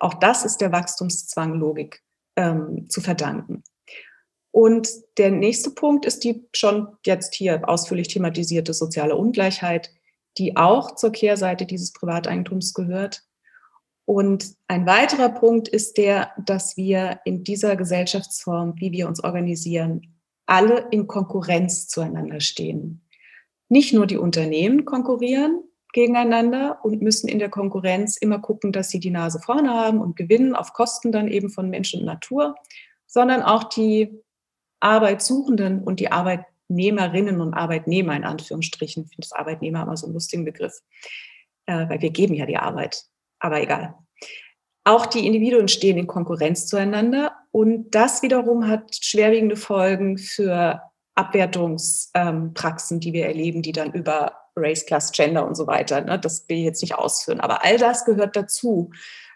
Auch 0.00 0.14
das 0.14 0.44
ist 0.44 0.58
der 0.58 0.70
Wachstumszwanglogik 0.70 2.00
ähm, 2.36 2.88
zu 2.88 3.00
verdanken. 3.00 3.64
Und 4.52 4.88
der 5.18 5.30
nächste 5.30 5.70
Punkt 5.70 6.06
ist 6.06 6.24
die 6.24 6.48
schon 6.54 6.96
jetzt 7.04 7.34
hier 7.34 7.68
ausführlich 7.68 8.08
thematisierte 8.08 8.72
soziale 8.72 9.16
Ungleichheit, 9.16 9.90
die 10.38 10.56
auch 10.56 10.94
zur 10.94 11.10
Kehrseite 11.10 11.66
dieses 11.66 11.92
Privateigentums 11.92 12.74
gehört. 12.74 13.22
Und 14.04 14.54
ein 14.68 14.86
weiterer 14.86 15.28
Punkt 15.28 15.68
ist 15.68 15.98
der, 15.98 16.32
dass 16.44 16.76
wir 16.76 17.20
in 17.24 17.44
dieser 17.44 17.76
Gesellschaftsform, 17.76 18.74
wie 18.76 18.92
wir 18.92 19.06
uns 19.06 19.22
organisieren, 19.22 20.14
alle 20.46 20.86
in 20.90 21.06
Konkurrenz 21.06 21.88
zueinander 21.88 22.40
stehen. 22.40 23.02
Nicht 23.68 23.92
nur 23.92 24.06
die 24.06 24.16
Unternehmen 24.16 24.86
konkurrieren 24.86 25.62
gegeneinander 25.92 26.78
und 26.82 27.02
müssen 27.02 27.28
in 27.28 27.38
der 27.38 27.48
Konkurrenz 27.48 28.16
immer 28.16 28.38
gucken, 28.38 28.72
dass 28.72 28.90
sie 28.90 29.00
die 29.00 29.10
Nase 29.10 29.40
vorne 29.40 29.70
haben 29.70 30.00
und 30.00 30.16
gewinnen 30.16 30.54
auf 30.54 30.72
Kosten 30.72 31.12
dann 31.12 31.28
eben 31.28 31.50
von 31.50 31.70
Mensch 31.70 31.94
und 31.94 32.04
Natur, 32.04 32.54
sondern 33.06 33.42
auch 33.42 33.64
die 33.64 34.22
Arbeitssuchenden 34.80 35.82
und 35.82 36.00
die 36.00 36.10
Arbeitnehmerinnen 36.68 37.40
und 37.40 37.54
Arbeitnehmer 37.54 38.16
in 38.16 38.24
Anführungsstrichen. 38.24 39.04
Ich 39.04 39.08
finde 39.10 39.28
das 39.28 39.32
Arbeitnehmer 39.32 39.82
immer 39.82 39.96
so 39.96 40.06
einen 40.06 40.14
lustigen 40.14 40.44
Begriff, 40.44 40.74
äh, 41.66 41.88
weil 41.88 42.00
wir 42.02 42.10
geben 42.10 42.34
ja 42.34 42.46
die 42.46 42.56
Arbeit. 42.56 43.04
Aber 43.38 43.60
egal. 43.60 43.94
Auch 44.84 45.06
die 45.06 45.26
Individuen 45.26 45.68
stehen 45.68 45.98
in 45.98 46.06
Konkurrenz 46.06 46.66
zueinander 46.66 47.32
und 47.50 47.90
das 47.94 48.22
wiederum 48.22 48.68
hat 48.68 48.94
schwerwiegende 48.94 49.56
Folgen 49.56 50.18
für 50.18 50.82
Abwertungspraxen, 51.14 52.96
ähm, 52.96 53.00
die 53.00 53.12
wir 53.12 53.26
erleben, 53.26 53.62
die 53.62 53.72
dann 53.72 53.92
über 53.92 54.32
Race, 54.56 54.86
Class, 54.86 55.12
Gender 55.12 55.46
und 55.46 55.56
so 55.56 55.66
weiter, 55.66 56.00
ne, 56.00 56.18
das 56.18 56.48
will 56.48 56.58
ich 56.58 56.64
jetzt 56.64 56.82
nicht 56.82 56.94
ausführen, 56.94 57.40
aber 57.40 57.64
all 57.64 57.76
das 57.76 58.04
gehört 58.04 58.34
dazu, 58.34 58.90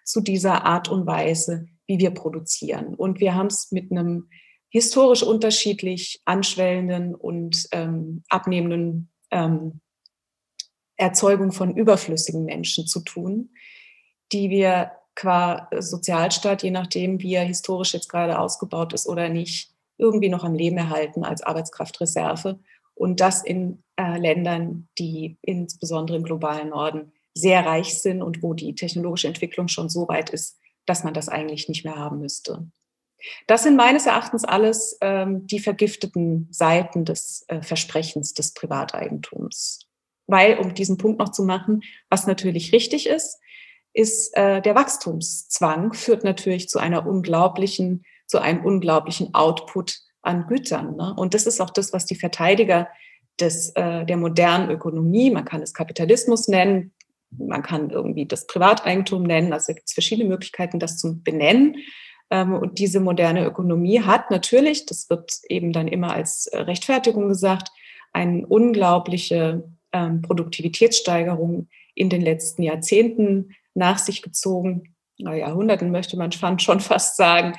zu 0.05 0.21
dieser 0.21 0.64
Art 0.64 0.88
und 0.88 1.07
Weise, 1.07 1.66
wie 1.87 1.99
wir 1.99 2.11
produzieren. 2.11 2.95
Und 2.95 3.21
wir 3.21 3.35
haben 3.35 3.47
es 3.47 3.71
mit 3.71 3.92
einem 3.92 4.29
historisch 4.72 5.22
unterschiedlich 5.22 6.22
anschwellenden 6.24 7.14
und 7.14 7.68
ähm, 7.72 8.22
abnehmenden 8.30 9.11
ähm, 9.30 9.80
Erzeugung 10.96 11.52
von 11.52 11.76
überflüssigen 11.76 12.44
Menschen 12.46 12.87
zu 12.87 13.00
tun, 13.00 13.50
die 14.32 14.48
wir 14.48 14.92
qua 15.14 15.68
Sozialstaat, 15.78 16.62
je 16.62 16.70
nachdem, 16.70 17.20
wie 17.20 17.35
er 17.35 17.44
historisch 17.44 17.92
jetzt 17.92 18.08
gerade 18.08 18.38
ausgebaut 18.38 18.94
ist 18.94 19.06
oder 19.06 19.28
nicht, 19.28 19.74
irgendwie 19.98 20.30
noch 20.30 20.42
am 20.42 20.54
Leben 20.54 20.78
erhalten 20.78 21.22
als 21.22 21.42
Arbeitskraftreserve. 21.42 22.58
Und 22.94 23.20
das 23.20 23.44
in 23.44 23.82
äh, 23.96 24.18
Ländern, 24.18 24.88
die 24.98 25.37
insbesondere 25.42 26.16
im 26.16 26.24
globalen 26.24 26.70
Norden 26.70 27.12
sehr 27.35 27.66
reich 27.66 28.00
sind 28.00 28.22
und 28.22 28.42
wo 28.42 28.54
die 28.54 28.74
technologische 28.74 29.28
Entwicklung 29.28 29.68
schon 29.68 29.90
so 29.90 30.08
weit 30.08 30.30
ist, 30.30 30.58
dass 30.87 31.04
man 31.04 31.12
das 31.12 31.28
eigentlich 31.28 31.68
nicht 31.68 31.85
mehr 31.85 31.96
haben 31.96 32.20
müsste. 32.20 32.66
Das 33.46 33.62
sind 33.62 33.76
meines 33.76 34.06
Erachtens 34.06 34.44
alles 34.44 34.98
ähm, 35.00 35.46
die 35.46 35.61
vergifteten 35.61 36.48
Seiten 36.50 37.04
des 37.04 37.44
äh, 37.48 37.62
Versprechens 37.62 38.35
des 38.35 38.54
Privateigentums. 38.54 39.80
Weil, 40.26 40.58
um 40.58 40.74
diesen 40.74 40.98
Punkt 40.98 41.18
noch 41.18 41.30
zu 41.30 41.44
machen, 41.44 41.82
was 42.08 42.26
natürlich 42.26 42.72
richtig 42.72 43.06
ist, 43.06 43.38
ist 43.92 44.37
äh, 44.37 44.62
der 44.62 44.74
Wachstumszwang 44.74 45.92
führt 45.92 46.24
natürlich 46.24 46.68
zu 46.68 46.78
einer 46.78 47.06
unglaublichen, 47.06 48.04
zu 48.26 48.38
einem 48.38 48.64
unglaublichen 48.64 49.35
Output 49.35 49.98
an 50.22 50.46
Gütern. 50.46 50.96
Ne? 50.96 51.14
Und 51.16 51.35
das 51.35 51.46
ist 51.46 51.61
auch 51.61 51.70
das, 51.70 51.92
was 51.92 52.06
die 52.06 52.14
Verteidiger 52.14 52.88
des, 53.40 53.70
äh, 53.70 54.04
der 54.06 54.16
modernen 54.16 54.70
Ökonomie, 54.70 55.30
man 55.30 55.44
kann 55.44 55.62
es 55.62 55.74
Kapitalismus 55.74 56.48
nennen, 56.48 56.92
man 57.30 57.62
kann 57.62 57.90
irgendwie 57.90 58.26
das 58.26 58.46
Privateigentum 58.46 59.22
nennen, 59.22 59.52
also 59.52 59.74
gibt 59.74 59.88
es 59.88 59.94
verschiedene 59.94 60.28
Möglichkeiten, 60.28 60.78
das 60.78 60.98
zu 60.98 61.22
benennen. 61.22 61.76
Ähm, 62.33 62.55
und 62.55 62.79
diese 62.79 62.99
moderne 62.99 63.45
Ökonomie 63.45 64.01
hat 64.01 64.31
natürlich, 64.31 64.87
das 64.87 65.11
wird 65.11 65.38
eben 65.51 65.73
dann 65.73 65.87
immer 65.87 66.14
als 66.14 66.47
äh, 66.47 66.61
Rechtfertigung 66.61 67.29
gesagt, 67.29 67.68
eine 68.14 68.47
unglaubliche 68.47 69.64
ähm, 69.92 70.23
Produktivitätssteigerung 70.23 71.68
in 71.95 72.09
den 72.09 72.23
letzten 72.23 72.62
Jahrzehnten 72.62 73.51
nach 73.75 73.99
sich 73.99 74.23
gezogen, 74.23 74.95
Jahrhunderten 75.18 75.92
möchte 75.92 76.16
man 76.16 76.33
schon 76.33 76.81
fast 76.81 77.16
sagen, 77.16 77.53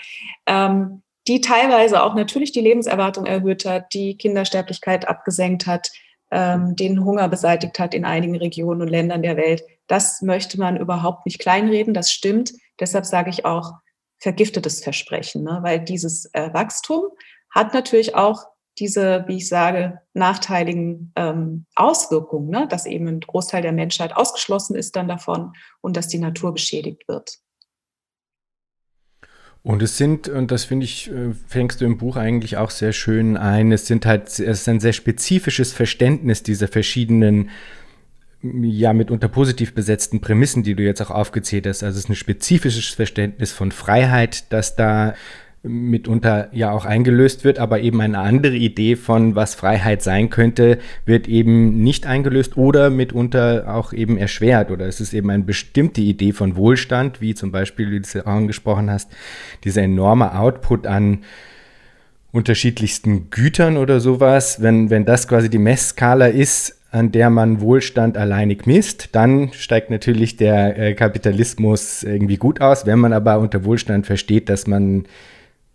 ähm, 0.47 1.03
die 1.27 1.39
teilweise 1.39 2.03
auch 2.03 2.15
natürlich 2.15 2.51
die 2.51 2.59
Lebenserwartung 2.59 3.25
erhöht 3.25 3.63
hat, 3.63 3.93
die 3.93 4.17
Kindersterblichkeit 4.17 5.07
abgesenkt 5.07 5.67
hat, 5.67 5.89
den 6.29 7.05
Hunger 7.05 7.29
beseitigt 7.29 7.79
hat 7.79 7.93
in 7.93 8.03
einigen 8.03 8.35
Regionen 8.35 8.81
und 8.81 8.87
Ländern 8.89 9.21
der 9.21 9.37
Welt. 9.37 9.63
Das 9.87 10.21
möchte 10.21 10.59
man 10.59 10.75
überhaupt 10.75 11.25
nicht 11.25 11.39
kleinreden, 11.39 11.93
das 11.93 12.11
stimmt. 12.11 12.51
Deshalb 12.79 13.05
sage 13.05 13.29
ich 13.29 13.45
auch 13.45 13.71
vergiftetes 14.23 14.81
Versprechen, 14.81 15.43
ne? 15.43 15.59
weil 15.61 15.81
dieses 15.81 16.29
äh, 16.33 16.51
Wachstum 16.53 17.09
hat 17.51 17.73
natürlich 17.73 18.15
auch 18.15 18.45
diese, 18.79 19.25
wie 19.27 19.37
ich 19.37 19.49
sage, 19.49 19.99
nachteiligen 20.13 21.11
ähm, 21.15 21.65
Auswirkungen, 21.75 22.49
ne? 22.49 22.65
dass 22.69 22.85
eben 22.85 23.07
ein 23.07 23.19
Großteil 23.19 23.61
der 23.61 23.73
Menschheit 23.73 24.15
ausgeschlossen 24.15 24.75
ist 24.75 24.95
dann 24.95 25.09
davon 25.09 25.51
und 25.81 25.97
dass 25.97 26.07
die 26.07 26.17
Natur 26.19 26.53
beschädigt 26.53 27.07
wird. 27.07 27.39
Und 29.61 29.81
es 29.81 29.97
sind, 29.97 30.27
und 30.29 30.51
das 30.51 30.65
finde 30.65 30.85
ich, 30.85 31.11
äh, 31.11 31.33
fängst 31.47 31.81
du 31.81 31.85
im 31.85 31.97
Buch 31.97 32.15
eigentlich 32.15 32.57
auch 32.57 32.69
sehr 32.69 32.93
schön 32.93 33.35
ein, 33.37 33.73
es 33.73 33.87
sind 33.87 34.05
halt, 34.05 34.27
es 34.27 34.39
ist 34.39 34.69
ein 34.69 34.79
sehr 34.79 34.93
spezifisches 34.93 35.73
Verständnis 35.73 36.43
dieser 36.43 36.69
verschiedenen, 36.69 37.49
ja, 38.43 38.93
mitunter 38.93 39.29
positiv 39.29 39.73
besetzten 39.73 40.19
Prämissen, 40.19 40.63
die 40.63 40.75
du 40.75 40.83
jetzt 40.83 41.01
auch 41.01 41.11
aufgezählt 41.11 41.65
hast. 41.65 41.83
Also 41.83 41.97
es 41.97 42.05
ist 42.05 42.09
ein 42.09 42.15
spezifisches 42.15 42.93
Verständnis 42.93 43.51
von 43.51 43.71
Freiheit, 43.71 44.51
das 44.51 44.75
da 44.75 45.13
mitunter 45.65 46.49
ja 46.51 46.71
auch 46.71 46.83
eingelöst 46.83 47.45
wird, 47.45 47.57
aber 47.57 47.79
eben 47.79 48.01
eine 48.01 48.19
andere 48.19 48.55
Idee 48.55 48.97
von, 48.97 49.35
was 49.35 49.55
Freiheit 49.55 50.03
sein 50.03 50.29
könnte, 50.29 50.77
wird 51.05 51.29
eben 51.29 51.81
nicht 51.81 52.05
eingelöst 52.05 52.57
oder 52.57 52.89
mitunter 52.89 53.73
auch 53.73 53.93
eben 53.93 54.17
erschwert. 54.17 54.71
Oder 54.71 54.87
es 54.87 54.99
ist 54.99 55.13
eben 55.13 55.29
eine 55.29 55.43
bestimmte 55.43 56.01
Idee 56.01 56.33
von 56.33 56.57
Wohlstand, 56.57 57.21
wie 57.21 57.33
zum 57.33 57.53
Beispiel, 57.53 57.91
wie 57.91 58.01
du 58.01 58.27
auch 58.27 58.31
angesprochen 58.31 58.91
hast, 58.91 59.09
dieser 59.63 59.83
enorme 59.83 60.37
Output 60.37 60.85
an 60.85 61.19
unterschiedlichsten 62.33 63.29
Gütern 63.29 63.77
oder 63.77 64.01
sowas. 64.01 64.61
Wenn, 64.61 64.89
wenn 64.89 65.05
das 65.05 65.29
quasi 65.29 65.49
die 65.49 65.59
Messskala 65.59 66.27
ist, 66.27 66.82
an 66.93 67.11
der 67.11 67.31
man 67.31 67.59
Wohlstand 67.59 68.17
alleinig 68.17 68.67
misst, 68.67 69.09
dann 69.13 69.51
steigt 69.53 69.89
natürlich 69.89 70.37
der 70.37 70.77
äh, 70.77 70.93
Kapitalismus 70.93 72.03
irgendwie 72.03 72.37
gut 72.37 72.61
aus. 72.61 72.85
Wenn 72.85 72.99
man 72.99 73.13
aber 73.13 73.39
unter 73.39 73.65
Wohlstand 73.65 74.05
versteht, 74.05 74.47
dass 74.47 74.67
man 74.67 75.05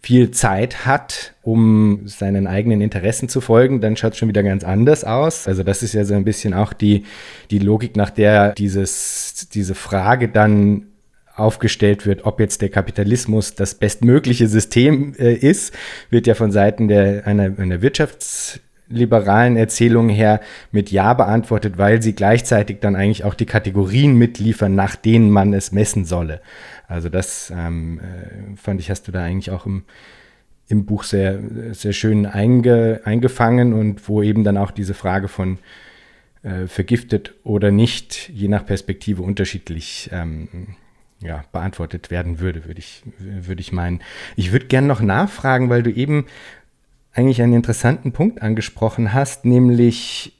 viel 0.00 0.30
Zeit 0.30 0.86
hat, 0.86 1.34
um 1.42 2.02
seinen 2.04 2.46
eigenen 2.46 2.80
Interessen 2.80 3.28
zu 3.28 3.40
folgen, 3.40 3.80
dann 3.80 3.96
schaut 3.96 4.12
es 4.12 4.18
schon 4.18 4.28
wieder 4.28 4.44
ganz 4.44 4.62
anders 4.62 5.02
aus. 5.02 5.48
Also 5.48 5.64
das 5.64 5.82
ist 5.82 5.92
ja 5.92 6.04
so 6.04 6.14
ein 6.14 6.24
bisschen 6.24 6.54
auch 6.54 6.72
die, 6.72 7.02
die 7.50 7.58
Logik, 7.58 7.96
nach 7.96 8.10
der 8.10 8.52
dieses, 8.52 9.48
diese 9.52 9.74
Frage 9.74 10.28
dann 10.28 10.86
aufgestellt 11.34 12.06
wird, 12.06 12.26
ob 12.26 12.38
jetzt 12.38 12.62
der 12.62 12.68
Kapitalismus 12.68 13.56
das 13.56 13.74
bestmögliche 13.74 14.46
System 14.46 15.14
äh, 15.18 15.34
ist, 15.34 15.74
wird 16.10 16.28
ja 16.28 16.34
von 16.34 16.52
Seiten 16.52 16.86
der, 16.86 17.26
einer, 17.26 17.58
einer 17.58 17.82
wirtschaftsliberalen 18.88 19.56
Erzählung 19.56 20.08
her 20.08 20.40
mit 20.72 20.90
Ja 20.90 21.14
beantwortet, 21.14 21.78
weil 21.78 22.02
sie 22.02 22.14
gleichzeitig 22.14 22.80
dann 22.80 22.96
eigentlich 22.96 23.24
auch 23.24 23.34
die 23.34 23.46
Kategorien 23.46 24.16
mitliefern, 24.16 24.74
nach 24.74 24.96
denen 24.96 25.30
man 25.30 25.52
es 25.52 25.72
messen 25.72 26.04
solle. 26.04 26.40
Also 26.86 27.08
das 27.08 27.52
ähm, 27.54 28.00
äh, 28.00 28.56
fand 28.56 28.80
ich, 28.80 28.90
hast 28.90 29.06
du 29.08 29.12
da 29.12 29.22
eigentlich 29.22 29.50
auch 29.50 29.66
im, 29.66 29.84
im 30.68 30.86
Buch 30.86 31.04
sehr, 31.04 31.38
sehr 31.72 31.92
schön 31.92 32.26
einge, 32.26 33.00
eingefangen 33.04 33.72
und 33.72 34.08
wo 34.08 34.22
eben 34.22 34.44
dann 34.44 34.56
auch 34.56 34.70
diese 34.70 34.94
Frage 34.94 35.28
von 35.28 35.58
äh, 36.42 36.66
vergiftet 36.66 37.34
oder 37.44 37.70
nicht, 37.70 38.30
je 38.30 38.48
nach 38.48 38.64
Perspektive 38.64 39.22
unterschiedlich 39.22 40.08
ähm, 40.12 40.76
ja, 41.20 41.44
beantwortet 41.52 42.10
werden 42.10 42.38
würde, 42.38 42.66
würde 42.66 42.78
ich, 42.78 43.02
würde 43.18 43.60
ich 43.60 43.72
meinen. 43.72 44.00
Ich 44.36 44.52
würde 44.52 44.66
gerne 44.66 44.86
noch 44.86 45.00
nachfragen, 45.00 45.68
weil 45.68 45.82
du 45.82 45.90
eben 45.90 46.26
eigentlich 47.12 47.42
einen 47.42 47.54
interessanten 47.54 48.12
Punkt 48.12 48.42
angesprochen 48.42 49.12
hast, 49.12 49.44
nämlich, 49.44 50.38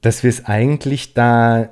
dass 0.00 0.22
wir 0.22 0.30
es 0.30 0.46
eigentlich 0.46 1.14
da 1.14 1.70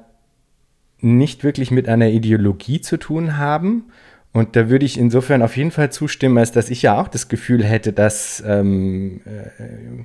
nicht 1.01 1.45
wirklich 1.45 1.71
mit 1.71 1.89
einer 1.89 2.09
Ideologie 2.09 2.81
zu 2.81 2.97
tun 2.97 3.37
haben. 3.37 3.85
Und 4.33 4.57
da 4.57 4.69
würde 4.69 4.85
ich 4.85 4.99
insofern 4.99 5.43
auf 5.43 5.57
jeden 5.57 5.71
Fall 5.71 5.91
zustimmen, 5.91 6.39
als 6.39 6.53
dass 6.53 6.71
ich 6.71 6.83
ja 6.83 7.01
auch 7.01 7.09
das 7.09 7.29
Gefühl 7.29 7.65
hätte, 7.65 7.93
dass 7.93 8.43
ähm, 8.47 9.21
äh, 9.25 10.05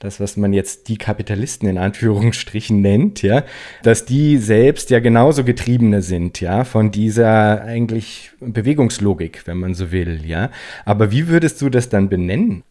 das, 0.00 0.18
was 0.18 0.38
man 0.38 0.54
jetzt 0.54 0.88
die 0.88 0.96
Kapitalisten 0.96 1.68
in 1.68 1.78
Anführungsstrichen 1.78 2.80
nennt, 2.80 3.22
ja, 3.22 3.44
dass 3.82 4.06
die 4.06 4.38
selbst 4.38 4.88
ja 4.90 4.98
genauso 4.98 5.44
Getriebene 5.44 6.00
sind, 6.02 6.40
ja, 6.40 6.64
von 6.64 6.90
dieser 6.90 7.62
eigentlich 7.62 8.32
Bewegungslogik, 8.40 9.46
wenn 9.46 9.58
man 9.58 9.74
so 9.74 9.92
will, 9.92 10.22
ja. 10.26 10.50
Aber 10.86 11.12
wie 11.12 11.28
würdest 11.28 11.60
du 11.60 11.68
das 11.68 11.90
dann 11.90 12.08
benennen? 12.08 12.64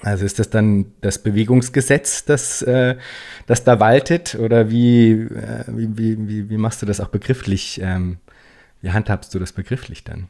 Also 0.00 0.24
ist 0.24 0.38
das 0.38 0.48
dann 0.48 0.86
das 1.02 1.22
Bewegungsgesetz, 1.22 2.24
das, 2.24 2.62
äh, 2.62 2.96
das 3.46 3.64
da 3.64 3.78
waltet? 3.78 4.34
Oder 4.34 4.70
wie, 4.70 5.10
äh, 5.10 5.64
wie, 5.66 6.26
wie, 6.26 6.48
wie, 6.48 6.56
machst 6.56 6.80
du 6.80 6.86
das 6.86 7.00
auch 7.00 7.08
begrifflich? 7.08 7.78
Ähm, 7.82 8.16
wie 8.80 8.90
handhabst 8.90 9.34
du 9.34 9.38
das 9.38 9.52
begrifflich 9.52 10.04
dann? 10.04 10.28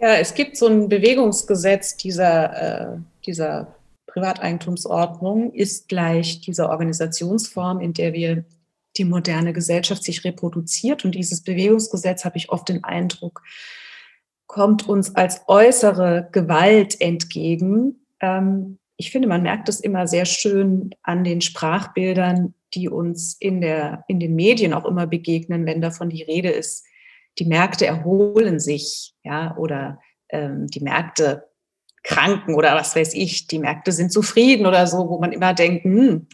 Ja, 0.00 0.16
es 0.16 0.34
gibt 0.34 0.56
so 0.56 0.66
ein 0.66 0.88
Bewegungsgesetz 0.88 1.96
dieser, 1.96 2.94
äh, 2.94 2.96
dieser 3.24 3.68
Privateigentumsordnung 4.06 5.52
ist 5.52 5.88
gleich 5.88 6.40
diese 6.40 6.68
Organisationsform, 6.68 7.80
in 7.80 7.92
der 7.94 8.12
wir 8.12 8.44
die 8.96 9.04
moderne 9.04 9.52
Gesellschaft 9.52 10.04
sich 10.04 10.24
reproduziert. 10.24 11.04
Und 11.04 11.14
dieses 11.14 11.42
Bewegungsgesetz, 11.42 12.24
habe 12.24 12.36
ich 12.36 12.50
oft 12.50 12.68
den 12.68 12.84
Eindruck, 12.84 13.42
kommt 14.46 14.86
uns 14.86 15.14
als 15.14 15.42
äußere 15.46 16.28
Gewalt 16.30 17.00
entgegen. 17.00 18.06
Ähm, 18.20 18.78
ich 18.98 19.10
finde, 19.10 19.28
man 19.28 19.42
merkt 19.42 19.68
es 19.68 19.80
immer 19.80 20.06
sehr 20.06 20.26
schön 20.26 20.90
an 21.02 21.24
den 21.24 21.40
Sprachbildern, 21.40 22.54
die 22.74 22.88
uns 22.88 23.36
in, 23.40 23.60
der, 23.60 24.04
in 24.08 24.20
den 24.20 24.34
Medien 24.34 24.74
auch 24.74 24.84
immer 24.84 25.06
begegnen, 25.06 25.66
wenn 25.66 25.80
davon 25.80 26.10
die 26.10 26.22
Rede 26.22 26.50
ist, 26.50 26.84
die 27.38 27.46
Märkte 27.46 27.86
erholen 27.86 28.60
sich, 28.60 29.14
ja, 29.22 29.56
oder 29.56 30.00
ähm, 30.28 30.66
die 30.66 30.80
Märkte 30.80 31.48
kranken 32.02 32.54
oder 32.54 32.74
was 32.74 32.96
weiß 32.96 33.14
ich, 33.14 33.46
die 33.46 33.58
Märkte 33.58 33.92
sind 33.92 34.12
zufrieden 34.12 34.66
oder 34.66 34.86
so, 34.86 35.08
wo 35.08 35.18
man 35.18 35.32
immer 35.32 35.54
denkt, 35.54 35.84
hm, 35.84 36.26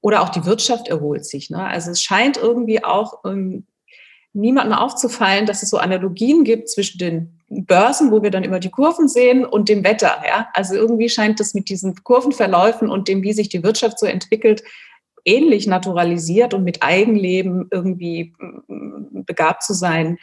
oder 0.00 0.22
auch 0.22 0.28
die 0.28 0.44
Wirtschaft 0.44 0.88
erholt 0.88 1.24
sich. 1.24 1.50
Ne? 1.50 1.64
Also 1.64 1.90
es 1.90 2.02
scheint 2.02 2.36
irgendwie 2.36 2.84
auch 2.84 3.24
ähm, 3.24 3.66
niemandem 4.32 4.78
aufzufallen, 4.78 5.46
dass 5.46 5.62
es 5.62 5.70
so 5.70 5.78
Analogien 5.78 6.44
gibt 6.44 6.68
zwischen 6.68 6.98
den 6.98 7.40
Börsen, 7.48 8.12
wo 8.12 8.22
wir 8.22 8.30
dann 8.30 8.44
immer 8.44 8.60
die 8.60 8.70
Kurven 8.70 9.08
sehen, 9.08 9.44
und 9.44 9.68
dem 9.68 9.82
Wetter. 9.84 10.22
Ja? 10.26 10.48
Also 10.54 10.74
irgendwie 10.74 11.08
scheint 11.08 11.40
es 11.40 11.54
mit 11.54 11.68
diesen 11.68 11.96
Kurvenverläufen 12.04 12.88
und 12.88 13.08
dem, 13.08 13.22
wie 13.22 13.32
sich 13.32 13.48
die 13.48 13.64
Wirtschaft 13.64 13.98
so 13.98 14.06
entwickelt, 14.06 14.62
ähnlich 15.24 15.66
naturalisiert 15.66 16.54
und 16.54 16.64
mit 16.64 16.82
Eigenleben 16.82 17.68
irgendwie 17.70 18.34
mm, 18.38 19.24
begabt 19.24 19.62
zu 19.62 19.74
sein 19.74 20.18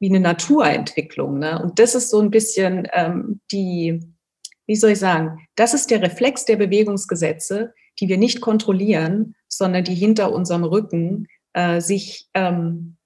wie 0.00 0.08
eine 0.08 0.20
Naturentwicklung. 0.20 1.38
Ne? 1.38 1.62
Und 1.62 1.78
das 1.78 1.94
ist 1.94 2.10
so 2.10 2.20
ein 2.20 2.30
bisschen 2.30 2.88
ähm, 2.92 3.40
die, 3.52 4.00
wie 4.72 4.76
soll 4.76 4.92
ich 4.92 5.00
sagen, 5.00 5.46
das 5.54 5.74
ist 5.74 5.90
der 5.90 6.00
Reflex 6.00 6.46
der 6.46 6.56
Bewegungsgesetze, 6.56 7.74
die 7.98 8.08
wir 8.08 8.16
nicht 8.16 8.40
kontrollieren, 8.40 9.34
sondern 9.48 9.84
die 9.84 9.94
hinter 9.94 10.32
unserem 10.32 10.64
Rücken 10.64 11.28
äh, 11.52 11.82
sich 11.82 12.30
ähm, 12.32 12.96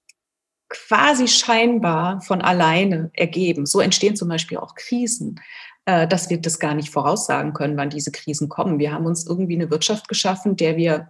quasi 0.69 1.27
scheinbar 1.27 2.21
von 2.21 2.41
alleine 2.41 3.11
ergeben. 3.15 3.65
So 3.65 3.81
entstehen 3.81 4.15
zum 4.15 4.29
Beispiel 4.29 4.59
auch 4.59 4.75
Krisen, 4.75 5.41
äh, 5.83 6.07
dass 6.07 6.29
wir 6.29 6.37
das 6.39 6.57
gar 6.57 6.73
nicht 6.73 6.89
voraussagen 6.89 7.51
können, 7.51 7.75
wann 7.75 7.89
diese 7.89 8.13
Krisen 8.13 8.47
kommen. 8.47 8.79
Wir 8.79 8.93
haben 8.93 9.05
uns 9.05 9.27
irgendwie 9.27 9.55
eine 9.55 9.69
Wirtschaft 9.69 10.07
geschaffen, 10.07 10.55
der 10.55 10.77
wir 10.77 11.09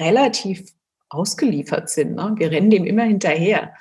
relativ 0.00 0.72
ausgeliefert 1.08 1.88
sind. 1.88 2.16
Ne? 2.16 2.34
Wir 2.36 2.50
rennen 2.50 2.70
dem 2.70 2.84
immer 2.84 3.04
hinterher. 3.04 3.74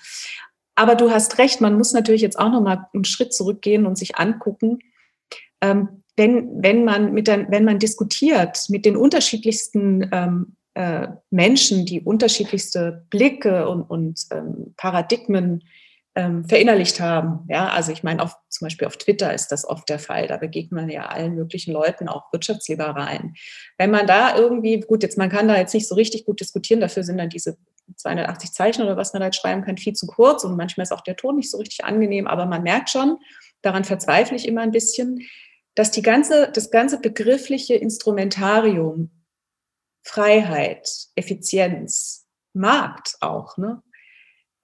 Aber 0.75 0.93
du 0.93 1.09
hast 1.09 1.39
recht, 1.39 1.59
man 1.59 1.75
muss 1.75 1.91
natürlich 1.91 2.21
jetzt 2.21 2.37
auch 2.37 2.51
noch 2.51 2.61
mal 2.61 2.87
einen 2.93 3.03
Schritt 3.03 3.33
zurückgehen 3.33 3.87
und 3.87 3.97
sich 3.97 4.17
angucken, 4.17 4.77
ähm, 5.61 6.03
wenn, 6.15 6.63
wenn, 6.63 6.83
man 6.83 7.13
mit 7.13 7.27
der, 7.27 7.49
wenn 7.51 7.65
man 7.65 7.79
diskutiert 7.79 8.65
mit 8.69 8.85
den 8.85 8.97
unterschiedlichsten 8.97 10.09
ähm, 10.11 10.55
äh, 10.73 11.07
Menschen, 11.29 11.85
die 11.85 12.01
unterschiedlichste 12.01 13.05
Blicke 13.09 13.67
und, 13.69 13.83
und 13.83 14.21
ähm, 14.31 14.73
Paradigmen 14.77 15.63
ähm, 16.17 16.45
verinnerlicht 16.45 16.99
haben. 16.99 17.45
Ja, 17.47 17.69
also 17.69 17.91
ich 17.91 18.01
meine, 18.01 18.27
zum 18.49 18.65
Beispiel 18.65 18.87
auf 18.87 18.97
Twitter 18.97 19.33
ist 19.33 19.49
das 19.49 19.67
oft 19.67 19.87
der 19.87 19.99
Fall. 19.99 20.25
Da 20.25 20.37
begegnet 20.37 20.71
man 20.71 20.89
ja 20.89 21.05
allen 21.05 21.35
möglichen 21.35 21.71
Leuten, 21.71 22.09
auch 22.09 22.33
Wirtschaftsliberalen. 22.33 23.35
Wenn 23.77 23.91
man 23.91 24.07
da 24.07 24.35
irgendwie, 24.35 24.79
gut, 24.79 25.03
jetzt 25.03 25.17
man 25.17 25.29
kann 25.29 25.47
da 25.47 25.57
jetzt 25.57 25.75
nicht 25.75 25.87
so 25.87 25.93
richtig 25.93 26.25
gut 26.25 26.39
diskutieren, 26.39 26.81
dafür 26.81 27.03
sind 27.03 27.19
dann 27.19 27.29
diese 27.29 27.57
280 27.95 28.51
Zeichen 28.51 28.81
oder 28.81 28.97
was 28.97 29.13
man 29.13 29.19
da 29.19 29.27
jetzt 29.27 29.39
schreiben 29.39 29.61
kann, 29.61 29.77
viel 29.77 29.93
zu 29.93 30.07
kurz 30.07 30.43
und 30.43 30.57
manchmal 30.57 30.83
ist 30.83 30.91
auch 30.91 31.01
der 31.01 31.15
Ton 31.15 31.35
nicht 31.35 31.51
so 31.51 31.57
richtig 31.57 31.85
angenehm, 31.85 32.25
aber 32.27 32.47
man 32.47 32.63
merkt 32.63 32.89
schon, 32.89 33.17
daran 33.61 33.83
verzweifle 33.83 34.35
ich 34.35 34.47
immer 34.47 34.61
ein 34.61 34.71
bisschen, 34.71 35.21
dass 35.77 35.91
die 35.91 36.01
ganze, 36.01 36.51
das 36.51 36.71
ganze 36.71 36.99
begriffliche 36.99 37.75
Instrumentarium 37.75 39.11
Freiheit, 40.01 40.89
Effizienz, 41.15 42.25
Markt 42.53 43.17
auch, 43.21 43.57
ne? 43.57 43.83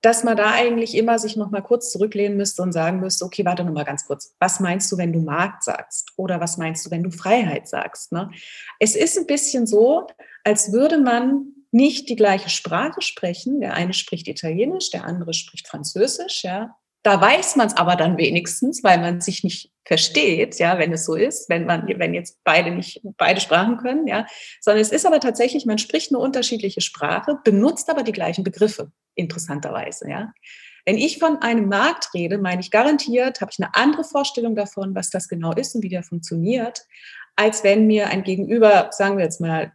dass 0.02 0.24
man 0.24 0.36
da 0.36 0.52
eigentlich 0.52 0.96
immer 0.96 1.20
sich 1.20 1.36
noch 1.36 1.52
mal 1.52 1.62
kurz 1.62 1.92
zurücklehnen 1.92 2.36
müsste 2.36 2.64
und 2.64 2.72
sagen 2.72 3.00
müsste, 3.00 3.26
okay, 3.26 3.46
warte 3.46 3.64
noch 3.64 3.74
mal 3.74 3.86
ganz 3.86 4.08
kurz, 4.08 4.36
was 4.40 4.60
meinst 4.60 4.92
du, 4.92 4.98
wenn 4.98 5.14
du 5.14 5.20
Markt 5.20 5.64
sagst? 5.64 6.12
Oder 6.18 6.42
was 6.42 6.58
meinst 6.58 6.84
du, 6.86 6.90
wenn 6.90 7.04
du 7.04 7.12
Freiheit 7.12 7.68
sagst? 7.68 8.12
Ne? 8.12 8.32
Es 8.80 8.96
ist 8.96 9.16
ein 9.16 9.28
bisschen 9.28 9.68
so, 9.68 10.08
als 10.44 10.72
würde 10.72 10.98
man 10.98 11.54
nicht 11.70 12.10
die 12.10 12.16
gleiche 12.16 12.50
Sprache 12.50 13.02
sprechen. 13.02 13.62
Der 13.62 13.76
eine 13.76 13.94
spricht 13.94 14.28
Italienisch, 14.28 14.90
der 14.90 15.06
andere 15.06 15.34
spricht 15.34 15.68
Französisch, 15.68 16.44
ja. 16.44 16.76
Da 17.04 17.20
weiß 17.20 17.58
man 17.58 17.68
es 17.68 17.76
aber 17.76 17.96
dann 17.98 18.18
wenigstens, 18.18 18.84
weil 18.84 18.98
man 19.00 19.20
sich 19.20 19.44
nicht 19.44 19.72
versteht, 19.86 20.58
ja, 20.60 20.80
wenn 20.80 20.94
es 20.94 21.06
so 21.06 21.16
ist, 21.16 21.50
wenn 21.50 21.66
man, 21.66 21.86
wenn 21.88 22.14
jetzt 22.14 22.40
beide 22.46 22.72
nicht 22.72 23.02
beide 23.18 23.42
Sprachen 23.42 23.78
können, 23.78 24.08
ja, 24.08 24.26
sondern 24.62 24.82
es 24.82 24.92
ist 24.92 25.06
aber 25.06 25.20
tatsächlich, 25.20 25.66
man 25.66 25.78
spricht 25.78 26.12
eine 26.12 26.20
unterschiedliche 26.20 26.80
Sprache, 26.80 27.38
benutzt 27.44 27.90
aber 27.90 28.04
die 28.04 28.14
gleichen 28.14 28.46
Begriffe, 28.46 28.92
interessanterweise, 29.16 30.10
ja. 30.10 30.34
Wenn 30.86 30.98
ich 30.98 31.18
von 31.18 31.42
einem 31.42 31.70
Markt 31.70 32.14
rede, 32.14 32.38
meine 32.38 32.62
ich 32.62 32.72
garantiert, 32.72 33.40
habe 33.40 33.52
ich 33.52 33.60
eine 33.64 33.74
andere 33.74 34.04
Vorstellung 34.04 34.56
davon, 34.56 34.96
was 34.96 35.10
das 35.10 35.30
genau 35.30 35.54
ist 35.54 35.76
und 35.76 35.84
wie 35.84 35.90
der 35.90 36.04
funktioniert, 36.04 36.82
als 37.36 37.64
wenn 37.64 37.88
mir 37.88 38.08
ein 38.08 38.24
Gegenüber, 38.24 38.90
sagen 38.92 39.18
wir 39.18 39.24
jetzt 39.24 39.42
mal, 39.42 39.72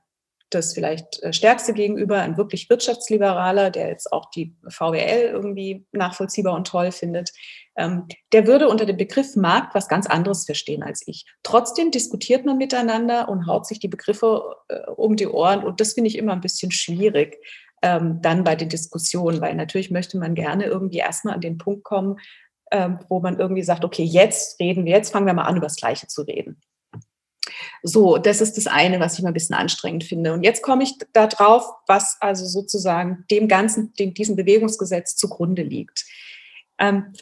das 0.51 0.75
vielleicht 0.75 1.23
äh, 1.23 1.33
stärkste 1.33 1.73
Gegenüber, 1.73 2.21
ein 2.21 2.37
wirklich 2.37 2.71
Wirtschaftsliberaler, 2.71 3.71
der 3.71 3.89
jetzt 3.89 4.13
auch 4.13 4.31
die 4.31 4.55
VWL 4.69 5.31
irgendwie 5.33 5.87
nachvollziehbar 5.93 6.55
und 6.55 6.67
toll 6.67 6.93
findet, 6.93 7.31
ähm, 7.77 8.07
der 8.33 8.47
würde 8.47 8.69
unter 8.69 8.87
dem 8.87 8.97
Begriff 8.97 9.37
Markt 9.37 9.75
was 9.75 9.89
ganz 9.89 10.07
anderes 10.07 10.45
verstehen 10.45 10.83
als 10.83 11.03
ich. 11.07 11.25
Trotzdem 11.43 11.91
diskutiert 11.91 12.45
man 12.45 12.59
miteinander 12.59 13.29
und 13.29 13.47
haut 13.47 13.67
sich 13.67 13.79
die 13.79 13.89
Begriffe 13.89 14.57
äh, 14.69 14.91
um 14.91 15.17
die 15.17 15.29
Ohren 15.29 15.65
und 15.65 15.81
das 15.81 15.95
finde 15.95 16.09
ich 16.09 16.19
immer 16.19 16.33
ein 16.33 16.41
bisschen 16.41 16.71
schwierig. 16.71 17.39
Ähm, 17.81 18.21
dann 18.23 18.43
bei 18.43 18.57
den 18.57 18.69
Diskussionen, 18.69 19.41
weil 19.41 19.55
natürlich 19.55 19.93
möchte 19.93 20.19
man 20.19 20.35
gerne 20.35 20.65
irgendwie 20.65 20.99
erstmal 20.99 21.35
an 21.35 21.41
den 21.41 21.59
Punkt 21.59 21.85
kommen, 21.85 22.17
ähm, 22.73 22.99
wo 23.09 23.21
man 23.21 23.39
irgendwie 23.39 23.63
sagt, 23.63 23.85
okay, 23.85 24.03
jetzt 24.03 24.59
reden 24.59 24.85
wir, 24.85 24.97
jetzt 24.97 25.13
fangen 25.13 25.27
wir 25.27 25.35
mal 25.35 25.45
an, 25.45 25.57
über 25.57 25.67
das 25.67 25.77
Gleiche 25.77 26.09
zu 26.09 26.23
reden. 26.23 26.61
So, 27.83 28.19
das 28.19 28.41
ist 28.41 28.57
das 28.57 28.67
eine, 28.67 29.01
was 29.01 29.19
ich 29.19 29.23
mal 29.23 29.31
ein 29.31 29.35
bisschen 29.35 29.57
anstrengend 29.57 30.05
finde. 30.05 30.33
Und 30.33 30.43
jetzt 30.43 30.63
komme 30.63 30.83
ich 30.83 30.95
da 31.13 31.27
drauf, 31.27 31.65
was 31.87 32.17
also 32.21 32.45
sozusagen 32.47 33.25
dem 33.31 33.49
ganzen, 33.49 33.93
dem, 33.95 34.15
diesem 34.15 34.37
Bewegungsgesetz 34.37 35.17
zugrunde 35.17 35.63
liegt. 35.63 36.05
Ähm, 36.79 37.13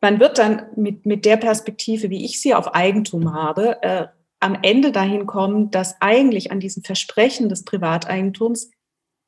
man 0.00 0.20
wird 0.20 0.38
dann 0.38 0.66
mit, 0.76 1.06
mit 1.06 1.24
der 1.24 1.36
Perspektive, 1.36 2.10
wie 2.10 2.24
ich 2.24 2.40
sie 2.40 2.54
auf 2.54 2.74
Eigentum 2.74 3.32
habe, 3.32 3.82
äh, 3.82 4.06
am 4.40 4.58
Ende 4.62 4.92
dahin 4.92 5.26
kommen, 5.26 5.70
dass 5.70 6.00
eigentlich 6.00 6.52
an 6.52 6.60
diesem 6.60 6.82
Versprechen 6.82 7.48
des 7.48 7.64
Privateigentums 7.64 8.70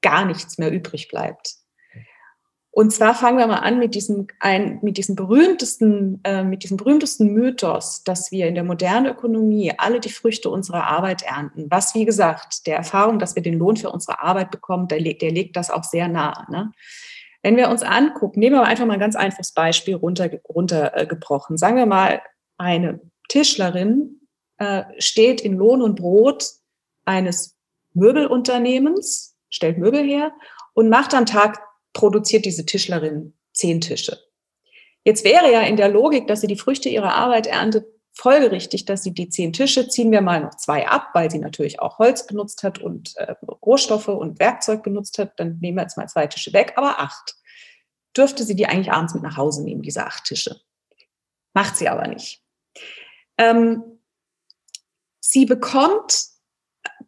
gar 0.03 0.25
nichts 0.25 0.59
mehr 0.59 0.71
übrig 0.71 1.09
bleibt. 1.09 1.57
Und 2.71 2.93
zwar 2.93 3.15
fangen 3.15 3.39
wir 3.39 3.47
mal 3.47 3.57
an 3.57 3.79
mit 3.79 3.95
diesem, 3.95 4.29
ein, 4.41 4.79
mit 4.83 4.99
diesem 4.99 5.17
berühmtesten, 5.17 6.21
äh, 6.23 6.45
mit 6.45 6.63
diesem 6.63 6.77
berühmtesten 6.77 7.33
Mythos, 7.33 8.05
dass 8.05 8.31
wir 8.31 8.47
in 8.47 8.55
der 8.55 8.63
modernen 8.63 9.07
Ökonomie 9.07 9.73
alle 9.77 10.01
die 10.01 10.11
Früchte 10.11 10.51
unserer 10.51 10.85
Arbeit 10.85 11.23
ernten. 11.23 11.67
Was, 11.71 11.95
wie 11.95 12.05
gesagt, 12.05 12.67
der 12.67 12.77
Erfahrung, 12.77 13.19
dass 13.19 13.35
wir 13.35 13.43
den 13.43 13.59
Lohn 13.59 13.77
für 13.77 13.91
unsere 13.91 14.21
Arbeit 14.21 14.51
bekommen, 14.51 14.87
der, 14.87 15.01
der 15.01 15.33
legt 15.33 15.57
das 15.57 15.71
auch 15.71 15.83
sehr 15.83 16.09
nahe. 16.09 16.45
Ne? 16.51 16.71
Wenn 17.43 17.57
wir 17.57 17.69
uns 17.71 17.83
angucken, 17.83 18.41
nehmen 18.41 18.57
wir 18.57 18.65
einfach 18.65 18.87
mal 18.87 18.95
ein 18.95 19.01
ganz 19.01 19.17
einfaches 19.17 19.53
Beispiel 19.53 19.95
runtergebrochen. 19.95 20.55
Runter, 20.55 20.97
äh, 20.97 21.59
Sagen 21.59 21.77
wir 21.77 21.87
mal, 21.87 22.21
eine 22.59 23.01
Tischlerin 23.29 24.21
äh, 24.59 24.85
steht 24.99 25.41
in 25.41 25.55
Lohn 25.55 25.83
und 25.83 25.97
Brot 25.97 26.51
eines 27.05 27.57
Möbelunternehmens, 27.95 29.37
stellt 29.51 29.79
Möbel 29.79 30.05
her 30.05 30.33
und 30.75 30.89
macht 30.89 31.15
am 31.15 31.27
Tag 31.27 31.61
produziert 31.99 32.45
diese 32.45 32.65
Tischlerin 32.65 33.35
zehn 33.53 33.81
Tische. 33.81 34.21
Jetzt 35.03 35.25
wäre 35.25 35.51
ja 35.53 35.63
in 35.63 35.77
der 35.77 35.89
Logik, 35.89 36.29
dass 36.29 36.43
sie 36.43 36.47
die 36.47 36.57
Früchte 36.57 36.89
ihrer 36.89 37.13
Arbeit 37.13 37.49
erntet, 37.49 37.87
folgerichtig, 38.13 38.85
dass 38.85 39.03
sie 39.03 39.13
die 39.13 39.31
zehn 39.31 39.53
Tische, 39.53 39.89
ziehen 39.89 40.13
wir 40.13 40.21
mal 40.21 40.41
noch 40.41 40.55
zwei 40.55 40.87
ab, 40.87 41.09
weil 41.15 41.29
sie 41.29 41.41
natürlich 41.41 41.81
auch 41.81 41.99
Holz 41.99 42.25
benutzt 42.25 42.63
hat 42.63 42.79
und 42.79 43.17
äh, 43.17 43.35
Rohstoffe 43.67 44.07
und 44.07 44.39
Werkzeug 44.39 44.85
benutzt 44.85 45.19
hat, 45.19 45.33
dann 45.41 45.59
nehmen 45.61 45.79
wir 45.79 45.83
jetzt 45.83 45.97
mal 45.97 46.09
zwei 46.09 46.29
Tische 46.29 46.53
weg, 46.53 46.75
aber 46.77 47.01
acht. 47.01 47.35
Dürfte 48.17 48.45
sie 48.45 48.55
die 48.55 48.67
eigentlich 48.67 48.93
abends 48.93 49.15
mit 49.15 49.25
nach 49.25 49.37
Hause 49.37 49.65
nehmen, 49.65 49.83
diese 49.83 50.07
acht 50.07 50.23
Tische? 50.23 50.61
Macht 51.53 51.77
sie 51.77 51.89
aber 51.89 52.07
nicht. 52.07 52.45
Ähm, 53.39 53.83
sie 55.19 55.47
bekommt 55.47 56.27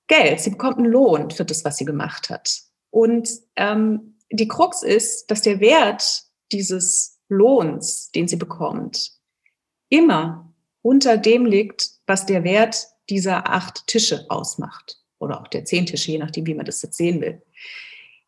Geld, 0.09 0.41
sie 0.41 0.51
bekommt 0.51 0.79
einen 0.79 0.91
Lohn 0.91 1.31
für 1.31 1.45
das, 1.45 1.65
was 1.65 1.77
sie 1.77 1.85
gemacht 1.85 2.29
hat. 2.29 2.63
Und 2.91 3.31
ähm, 3.55 4.10
die 4.31 4.49
Krux 4.49 4.83
ist, 4.83 5.31
dass 5.31 5.43
der 5.43 5.61
Wert 5.61 6.25
dieses 6.53 7.19
Lohns, 7.29 8.11
den 8.13 8.29
sie 8.29 8.37
bekommt, 8.37 9.13
immer 9.89 10.53
unter 10.83 11.17
dem 11.17 11.47
liegt, 11.47 11.91
was 12.07 12.27
der 12.27 12.45
Wert 12.45 12.89
dieser 13.09 13.51
acht 13.51 13.87
Tische 13.87 14.27
ausmacht. 14.29 14.99
Oder 15.19 15.41
auch 15.41 15.49
der 15.49 15.65
zehn 15.65 15.87
Tische, 15.87 16.13
je 16.13 16.19
nachdem, 16.19 16.47
wie 16.47 16.55
man 16.55 16.65
das 16.65 16.81
jetzt 16.83 16.97
sehen 16.97 17.21
will. 17.21 17.43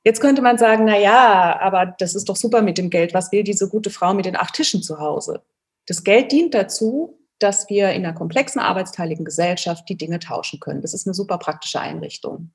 Jetzt 0.04 0.20
könnte 0.20 0.42
man 0.42 0.58
sagen, 0.58 0.84
na 0.84 0.98
ja, 0.98 1.58
aber 1.60 1.86
das 1.86 2.14
ist 2.14 2.28
doch 2.28 2.36
super 2.36 2.60
mit 2.60 2.76
dem 2.76 2.90
Geld. 2.90 3.14
Was 3.14 3.30
will 3.30 3.44
diese 3.44 3.68
gute 3.68 3.90
Frau 3.90 4.12
mit 4.14 4.26
den 4.26 4.36
acht 4.36 4.54
Tischen 4.54 4.82
zu 4.82 4.98
Hause? 4.98 5.42
Das 5.86 6.04
Geld 6.04 6.32
dient 6.32 6.54
dazu, 6.54 7.18
dass 7.38 7.68
wir 7.68 7.90
in 7.90 8.04
einer 8.04 8.14
komplexen 8.14 8.60
arbeitsteiligen 8.60 9.24
Gesellschaft 9.24 9.88
die 9.88 9.96
Dinge 9.96 10.18
tauschen 10.18 10.60
können. 10.60 10.82
Das 10.82 10.94
ist 10.94 11.06
eine 11.06 11.14
super 11.14 11.38
praktische 11.38 11.80
Einrichtung. 11.80 12.52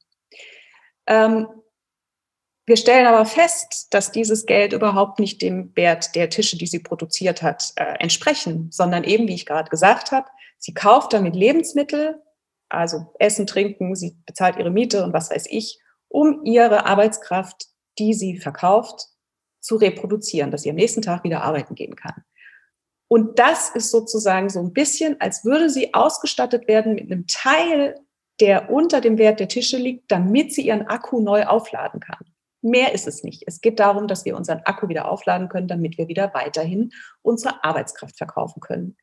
Ähm, 1.08 1.48
wir 2.68 2.76
stellen 2.76 3.08
aber 3.08 3.26
fest, 3.26 3.88
dass 3.92 4.12
dieses 4.12 4.46
Geld 4.46 4.74
überhaupt 4.74 5.20
nicht 5.20 5.42
dem 5.42 5.74
Wert 5.78 6.16
der 6.16 6.30
Tische, 6.30 6.58
die 6.58 6.68
sie 6.68 6.80
produziert 6.80 7.42
hat, 7.42 7.72
äh, 7.78 7.96
entsprechen, 8.00 8.68
sondern 8.72 9.06
eben, 9.06 9.26
wie 9.30 9.36
ich 9.36 9.46
gerade 9.46 9.70
gesagt 9.70 10.12
habe, 10.12 10.28
sie 10.58 10.74
kauft 10.74 11.14
damit 11.14 11.34
Lebensmittel, 11.34 12.22
also 12.68 13.14
Essen, 13.20 13.48
Trinken, 13.48 13.96
sie 13.96 14.18
bezahlt 14.26 14.58
ihre 14.58 14.70
Miete 14.70 15.06
und 15.06 15.14
was 15.14 15.32
weiß 15.32 15.46
ich, 15.50 15.80
um 16.10 16.44
ihre 16.44 16.86
Arbeitskraft, 16.86 17.68
die 18.00 18.14
sie 18.14 18.38
verkauft, 18.38 19.08
zu 19.62 19.78
reproduzieren, 19.78 20.52
dass 20.52 20.64
sie 20.64 20.70
am 20.70 20.76
nächsten 20.76 21.02
Tag 21.02 21.24
wieder 21.24 21.44
arbeiten 21.44 21.74
gehen 21.74 21.96
kann. 21.96 22.24
Und 23.08 23.40
das 23.40 23.70
ist 23.70 23.92
sozusagen 23.92 24.50
so 24.50 24.60
ein 24.60 24.74
bisschen, 24.74 25.22
als 25.22 25.46
würde 25.46 25.70
sie 25.70 25.94
ausgestattet 25.94 26.68
werden 26.68 26.96
mit 26.96 27.10
einem 27.10 27.28
Teil, 27.28 27.96
der 28.42 28.70
unter 28.70 29.00
dem 29.00 29.18
Wert 29.18 29.40
der 29.40 29.48
Tische 29.48 29.78
liegt, 29.78 30.12
damit 30.12 30.54
sie 30.54 30.68
ihren 30.68 30.88
Akku 30.88 31.22
neu 31.22 31.46
aufladen 31.46 32.02
kann. 32.02 32.26
Mehr 32.62 32.94
ist 32.94 33.08
es 33.08 33.24
nicht. 33.24 33.44
Es 33.46 33.62
geht 33.62 33.80
darum, 33.80 34.08
dass 34.08 34.26
wir 34.26 34.36
unseren 34.36 34.62
Akku 34.66 34.90
wieder 34.90 35.10
aufladen 35.10 35.50
können, 35.50 35.68
damit 35.68 35.98
wir 35.98 36.08
wieder 36.08 36.34
weiterhin 36.34 36.92
unsere 37.22 37.64
Arbeitskraft 37.64 38.18
verkaufen 38.18 38.60
können. 38.60 38.98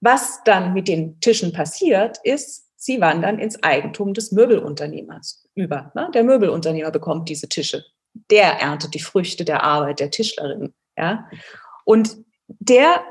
Was 0.00 0.42
dann 0.44 0.72
mit 0.72 0.88
den 0.88 1.20
Tischen 1.20 1.52
passiert, 1.52 2.18
ist, 2.24 2.68
sie 2.76 3.00
wandern 3.00 3.38
ins 3.38 3.62
Eigentum 3.62 4.14
des 4.14 4.32
Möbelunternehmers 4.32 5.48
über. 5.54 5.92
Ne? 5.94 6.10
Der 6.14 6.24
Möbelunternehmer 6.24 6.90
bekommt 6.90 7.28
diese 7.28 7.48
Tische. 7.48 7.84
Der 8.30 8.60
erntet 8.60 8.94
die 8.94 9.00
Früchte 9.00 9.44
der 9.44 9.62
Arbeit 9.62 10.00
der 10.00 10.10
Tischlerin. 10.10 10.74
Und 11.84 12.16
der 12.48 13.02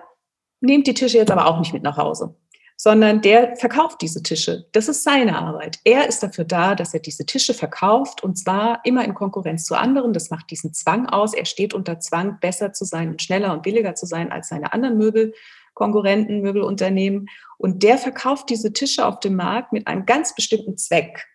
nimmt 0.59 0.87
die 0.87 0.93
Tische 0.93 1.17
jetzt 1.17 1.31
aber 1.31 1.47
auch 1.47 1.59
nicht 1.59 1.73
mit 1.73 1.83
nach 1.83 1.97
Hause, 1.97 2.35
sondern 2.83 3.21
der 3.21 3.55
verkauft 3.57 4.01
diese 4.01 4.23
Tische. 4.23 4.65
Das 4.71 4.87
ist 4.87 5.03
seine 5.03 5.37
Arbeit. 5.37 5.79
Er 5.83 6.09
ist 6.09 6.23
dafür 6.23 6.45
da, 6.45 6.73
dass 6.73 6.95
er 6.95 6.99
diese 6.99 7.27
Tische 7.27 7.53
verkauft 7.53 8.23
und 8.23 8.39
zwar 8.39 8.83
immer 8.85 9.05
in 9.05 9.13
Konkurrenz 9.13 9.65
zu 9.65 9.75
anderen. 9.75 10.13
Das 10.13 10.31
macht 10.31 10.49
diesen 10.49 10.73
Zwang 10.73 11.05
aus. 11.05 11.35
Er 11.35 11.45
steht 11.45 11.75
unter 11.75 11.99
Zwang, 11.99 12.39
besser 12.39 12.73
zu 12.73 12.83
sein 12.83 13.09
und 13.09 13.21
schneller 13.21 13.53
und 13.53 13.61
billiger 13.61 13.93
zu 13.93 14.07
sein 14.07 14.31
als 14.31 14.47
seine 14.47 14.73
anderen 14.73 14.97
Möbelkonkurrenten, 14.97 16.41
Möbelunternehmen. 16.41 17.29
Und 17.59 17.83
der 17.83 17.99
verkauft 17.99 18.49
diese 18.49 18.73
Tische 18.73 19.05
auf 19.05 19.19
dem 19.19 19.35
Markt 19.35 19.73
mit 19.73 19.85
einem 19.85 20.07
ganz 20.07 20.33
bestimmten 20.33 20.75
Zweck. 20.75 21.27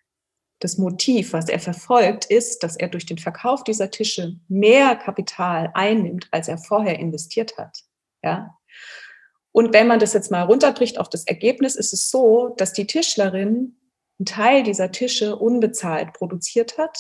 Das 0.59 0.79
Motiv, 0.79 1.33
was 1.33 1.49
er 1.49 1.61
verfolgt, 1.61 2.25
ist, 2.25 2.65
dass 2.65 2.75
er 2.75 2.89
durch 2.89 3.07
den 3.07 3.19
Verkauf 3.19 3.63
dieser 3.63 3.93
Tische 3.93 4.41
mehr 4.49 4.97
Kapital 4.97 5.71
einnimmt, 5.75 6.27
als 6.33 6.49
er 6.49 6.59
vorher 6.59 6.99
investiert 6.99 7.57
hat. 7.57 7.85
Ja? 8.25 8.56
Und 9.57 9.73
wenn 9.73 9.87
man 9.87 9.99
das 9.99 10.13
jetzt 10.13 10.31
mal 10.31 10.43
runterbricht 10.43 11.01
auf 11.01 11.09
das 11.09 11.27
Ergebnis, 11.27 11.77
ist 11.77 11.95
es 11.95 12.11
so, 12.11 12.55
dass 12.59 12.75
die 12.75 12.87
Tischlerin 12.87 13.79
einen 14.19 14.27
Teil 14.27 14.63
dieser 14.63 14.93
Tische 14.93 15.35
unbezahlt 15.35 16.13
produziert 16.13 16.77
hat. 16.77 16.99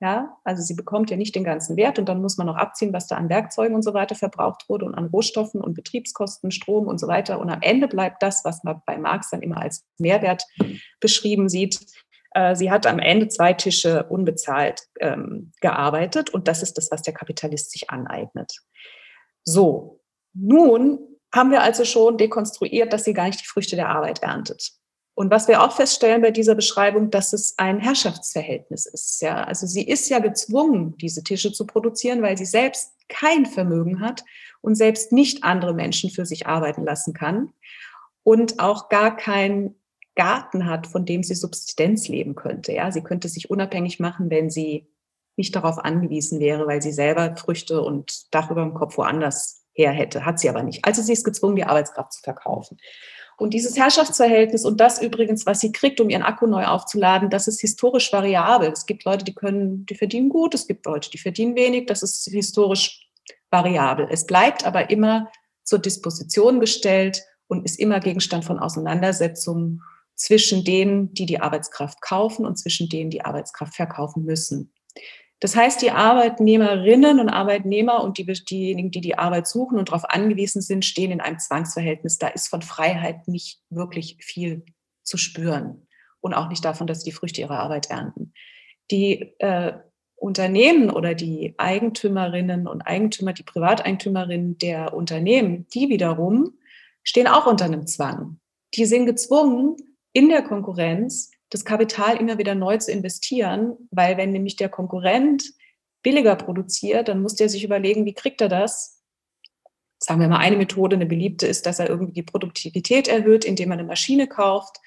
Ja, 0.00 0.36
also 0.42 0.64
sie 0.64 0.74
bekommt 0.74 1.10
ja 1.10 1.16
nicht 1.16 1.36
den 1.36 1.44
ganzen 1.44 1.76
Wert 1.76 2.00
und 2.00 2.08
dann 2.08 2.20
muss 2.20 2.38
man 2.38 2.48
noch 2.48 2.56
abziehen, 2.56 2.92
was 2.92 3.06
da 3.06 3.14
an 3.14 3.28
Werkzeugen 3.28 3.76
und 3.76 3.82
so 3.82 3.94
weiter 3.94 4.16
verbraucht 4.16 4.68
wurde 4.68 4.84
und 4.86 4.96
an 4.96 5.10
Rohstoffen 5.12 5.60
und 5.60 5.74
Betriebskosten, 5.74 6.50
Strom 6.50 6.88
und 6.88 6.98
so 6.98 7.06
weiter. 7.06 7.38
Und 7.38 7.50
am 7.50 7.62
Ende 7.62 7.86
bleibt 7.86 8.20
das, 8.20 8.44
was 8.44 8.64
man 8.64 8.82
bei 8.84 8.98
Marx 8.98 9.30
dann 9.30 9.40
immer 9.40 9.58
als 9.58 9.84
Mehrwert 9.98 10.42
beschrieben 10.98 11.48
sieht. 11.48 11.86
Äh, 12.32 12.56
sie 12.56 12.72
hat 12.72 12.84
am 12.84 12.98
Ende 12.98 13.28
zwei 13.28 13.52
Tische 13.52 14.06
unbezahlt 14.08 14.88
ähm, 14.98 15.52
gearbeitet 15.60 16.30
und 16.30 16.48
das 16.48 16.64
ist 16.64 16.78
das, 16.78 16.90
was 16.90 17.02
der 17.02 17.14
Kapitalist 17.14 17.70
sich 17.70 17.90
aneignet. 17.90 18.52
So, 19.44 20.00
nun 20.34 21.11
haben 21.34 21.50
wir 21.50 21.62
also 21.62 21.84
schon 21.84 22.18
dekonstruiert, 22.18 22.92
dass 22.92 23.04
sie 23.04 23.14
gar 23.14 23.26
nicht 23.26 23.40
die 23.40 23.46
Früchte 23.46 23.76
der 23.76 23.88
Arbeit 23.88 24.22
erntet. 24.22 24.72
Und 25.14 25.30
was 25.30 25.46
wir 25.46 25.62
auch 25.62 25.72
feststellen 25.72 26.22
bei 26.22 26.30
dieser 26.30 26.54
Beschreibung, 26.54 27.10
dass 27.10 27.32
es 27.32 27.54
ein 27.58 27.80
Herrschaftsverhältnis 27.80 28.86
ist. 28.86 29.20
Ja, 29.20 29.44
also 29.44 29.66
sie 29.66 29.86
ist 29.86 30.08
ja 30.08 30.20
gezwungen, 30.20 30.96
diese 30.96 31.22
Tische 31.22 31.52
zu 31.52 31.66
produzieren, 31.66 32.22
weil 32.22 32.38
sie 32.38 32.46
selbst 32.46 32.92
kein 33.08 33.44
Vermögen 33.44 34.00
hat 34.00 34.24
und 34.62 34.74
selbst 34.74 35.12
nicht 35.12 35.44
andere 35.44 35.74
Menschen 35.74 36.08
für 36.08 36.24
sich 36.24 36.46
arbeiten 36.46 36.84
lassen 36.84 37.12
kann 37.12 37.52
und 38.22 38.58
auch 38.58 38.88
gar 38.88 39.14
keinen 39.14 39.74
Garten 40.14 40.66
hat, 40.66 40.86
von 40.86 41.04
dem 41.04 41.22
sie 41.22 41.34
Subsistenz 41.34 42.08
leben 42.08 42.34
könnte. 42.34 42.72
Ja, 42.72 42.90
sie 42.90 43.02
könnte 43.02 43.28
sich 43.28 43.50
unabhängig 43.50 44.00
machen, 44.00 44.30
wenn 44.30 44.50
sie 44.50 44.88
nicht 45.36 45.54
darauf 45.56 45.78
angewiesen 45.78 46.40
wäre, 46.40 46.66
weil 46.66 46.82
sie 46.82 46.92
selber 46.92 47.36
Früchte 47.36 47.82
und 47.82 48.34
Dach 48.34 48.50
über 48.50 48.62
dem 48.62 48.74
Kopf 48.74 48.96
woanders 48.96 49.61
her 49.74 49.92
hätte. 49.92 50.24
Hat 50.24 50.38
sie 50.38 50.48
aber 50.48 50.62
nicht. 50.62 50.84
Also 50.84 51.02
sie 51.02 51.12
ist 51.12 51.24
gezwungen, 51.24 51.56
die 51.56 51.64
Arbeitskraft 51.64 52.12
zu 52.12 52.20
verkaufen. 52.22 52.78
Und 53.38 53.54
dieses 53.54 53.76
Herrschaftsverhältnis 53.76 54.64
und 54.64 54.80
das 54.80 55.02
übrigens, 55.02 55.46
was 55.46 55.60
sie 55.60 55.72
kriegt, 55.72 56.00
um 56.00 56.10
ihren 56.10 56.22
Akku 56.22 56.46
neu 56.46 56.66
aufzuladen, 56.66 57.30
das 57.30 57.48
ist 57.48 57.60
historisch 57.60 58.12
variabel. 58.12 58.70
Es 58.70 58.86
gibt 58.86 59.04
Leute, 59.04 59.24
die 59.24 59.34
können, 59.34 59.86
die 59.86 59.94
verdienen 59.94 60.28
gut, 60.28 60.54
es 60.54 60.66
gibt 60.66 60.86
Leute, 60.86 61.10
die 61.10 61.18
verdienen 61.18 61.56
wenig. 61.56 61.86
Das 61.86 62.02
ist 62.02 62.28
historisch 62.30 63.08
variabel. 63.50 64.06
Es 64.10 64.26
bleibt 64.26 64.64
aber 64.64 64.90
immer 64.90 65.30
zur 65.64 65.78
Disposition 65.78 66.60
gestellt 66.60 67.22
und 67.48 67.64
ist 67.64 67.78
immer 67.78 68.00
Gegenstand 68.00 68.44
von 68.44 68.58
Auseinandersetzungen 68.58 69.82
zwischen 70.14 70.64
denen, 70.64 71.12
die 71.14 71.26
die 71.26 71.40
Arbeitskraft 71.40 72.00
kaufen 72.00 72.46
und 72.46 72.56
zwischen 72.56 72.88
denen, 72.88 73.10
die 73.10 73.24
Arbeitskraft 73.24 73.74
verkaufen 73.74 74.24
müssen. 74.24 74.72
Das 75.42 75.56
heißt, 75.56 75.82
die 75.82 75.90
Arbeitnehmerinnen 75.90 77.18
und 77.18 77.28
Arbeitnehmer 77.28 78.04
und 78.04 78.16
die, 78.16 78.24
diejenigen, 78.24 78.92
die 78.92 79.00
die 79.00 79.18
Arbeit 79.18 79.48
suchen 79.48 79.76
und 79.76 79.88
darauf 79.88 80.08
angewiesen 80.08 80.62
sind, 80.62 80.84
stehen 80.84 81.10
in 81.10 81.20
einem 81.20 81.40
Zwangsverhältnis. 81.40 82.18
Da 82.18 82.28
ist 82.28 82.46
von 82.46 82.62
Freiheit 82.62 83.26
nicht 83.26 83.60
wirklich 83.68 84.18
viel 84.20 84.64
zu 85.02 85.16
spüren 85.16 85.88
und 86.20 86.32
auch 86.32 86.48
nicht 86.48 86.64
davon, 86.64 86.86
dass 86.86 87.00
sie 87.00 87.10
die 87.10 87.16
Früchte 87.16 87.40
ihrer 87.40 87.58
Arbeit 87.58 87.90
ernten. 87.90 88.32
Die 88.92 89.34
äh, 89.40 89.72
Unternehmen 90.14 90.90
oder 90.90 91.16
die 91.16 91.56
Eigentümerinnen 91.58 92.68
und 92.68 92.82
Eigentümer, 92.82 93.32
die 93.32 93.42
Privateigentümerinnen 93.42 94.58
der 94.58 94.94
Unternehmen, 94.94 95.66
die 95.74 95.88
wiederum 95.88 96.56
stehen 97.02 97.26
auch 97.26 97.48
unter 97.48 97.64
einem 97.64 97.88
Zwang. 97.88 98.38
Die 98.74 98.84
sind 98.84 99.06
gezwungen, 99.06 99.74
in 100.12 100.28
der 100.28 100.42
Konkurrenz 100.42 101.31
das 101.52 101.66
Kapital 101.66 102.16
immer 102.16 102.38
wieder 102.38 102.54
neu 102.54 102.78
zu 102.78 102.90
investieren, 102.90 103.76
weil 103.90 104.16
wenn 104.16 104.32
nämlich 104.32 104.56
der 104.56 104.70
Konkurrent 104.70 105.44
billiger 106.02 106.34
produziert, 106.34 107.08
dann 107.08 107.20
muss 107.20 107.34
der 107.34 107.50
sich 107.50 107.62
überlegen, 107.62 108.06
wie 108.06 108.14
kriegt 108.14 108.40
er 108.40 108.48
das? 108.48 109.02
Sagen 109.98 110.20
wir 110.20 110.28
mal, 110.28 110.38
eine 110.38 110.56
Methode, 110.56 110.96
eine 110.96 111.06
beliebte 111.06 111.46
ist, 111.46 111.66
dass 111.66 111.78
er 111.78 111.90
irgendwie 111.90 112.14
die 112.14 112.22
Produktivität 112.22 113.06
erhöht, 113.06 113.44
indem 113.44 113.70
er 113.70 113.74
eine 113.74 113.84
Maschine 113.84 114.26
kauft. 114.26 114.78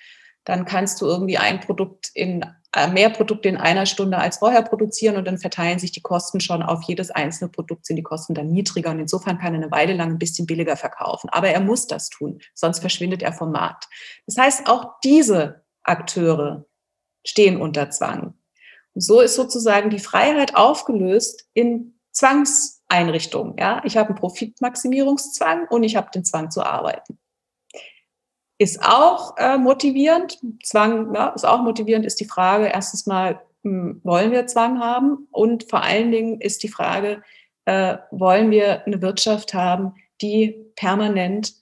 Dann 0.44 0.66
kannst 0.66 1.02
du 1.02 1.06
irgendwie 1.06 1.38
ein 1.38 1.60
Produkt 1.60 2.10
in 2.16 2.44
äh, 2.76 2.88
mehr 2.88 3.12
Produkte 3.12 3.48
in 3.48 3.58
einer 3.58 3.86
Stunde 3.86 4.18
als 4.18 4.38
vorher 4.38 4.64
produzieren 4.64 5.18
und 5.18 5.26
dann 5.26 5.38
verteilen 5.38 5.78
sich 5.78 5.92
die 5.92 6.02
Kosten 6.02 6.40
schon 6.40 6.64
auf 6.64 6.84
jedes 6.84 7.12
einzelne 7.12 7.50
Produkt, 7.52 7.86
sind 7.86 7.96
die 7.96 8.04
Kosten 8.04 8.34
dann 8.34 8.52
niedriger 8.52 8.90
und 8.90 9.00
insofern 9.00 9.38
kann 9.38 9.54
er 9.54 9.62
eine 9.62 9.72
Weile 9.72 9.94
lang 9.94 10.10
ein 10.10 10.20
bisschen 10.20 10.48
billiger 10.48 10.76
verkaufen. 10.76 11.30
Aber 11.30 11.48
er 11.48 11.62
muss 11.62 11.86
das 11.88 12.10
tun, 12.10 12.40
sonst 12.56 12.80
verschwindet 12.80 13.22
er 13.22 13.34
vom 13.34 13.52
Markt. 13.52 13.88
Das 14.26 14.38
heißt, 14.38 14.68
auch 14.68 15.00
diese 15.04 15.65
Akteure 15.86 16.66
stehen 17.26 17.62
unter 17.62 17.90
Zwang. 17.90 18.34
Und 18.94 19.02
so 19.02 19.22
ist 19.22 19.36
sozusagen 19.36 19.90
die 19.90 20.00
Freiheit 20.00 20.56
aufgelöst 20.56 21.48
in 21.54 22.00
Zwangseinrichtungen. 22.12 23.58
Ja, 23.58 23.82
ich 23.84 23.98
habe 23.98 24.10
einen 24.10 24.18
Profitmaximierungszwang 24.18 25.68
und 25.70 25.84
ich 25.84 25.96
habe 25.96 26.12
den 26.12 26.24
Zwang 26.24 26.52
zu 26.52 26.64
arbeiten. 26.64 27.18
Ist 28.58 28.82
auch 28.84 29.36
äh, 29.38 29.58
motivierend. 29.58 30.40
Zwang 30.64 31.14
ja, 31.14 31.30
ist 31.30 31.46
auch 31.46 31.62
motivierend, 31.62 32.06
ist 32.06 32.22
die 32.22 32.26
Frage, 32.26 32.68
erstens 32.68 33.06
mal, 33.06 33.42
hm, 33.64 34.00
wollen 34.04 34.32
wir 34.32 34.48
Zwang 34.48 34.80
haben? 34.80 35.28
Und 35.32 35.70
vor 35.70 35.84
allen 35.84 36.12
Dingen 36.12 36.40
ist 36.40 36.64
die 36.64 36.70
Frage, 36.70 37.22
äh, 37.66 37.98
wollen 38.12 38.52
wir 38.52 38.86
eine 38.86 39.02
Wirtschaft 39.02 39.54
haben, 39.54 39.96
die 40.22 40.72
permanent 40.76 41.56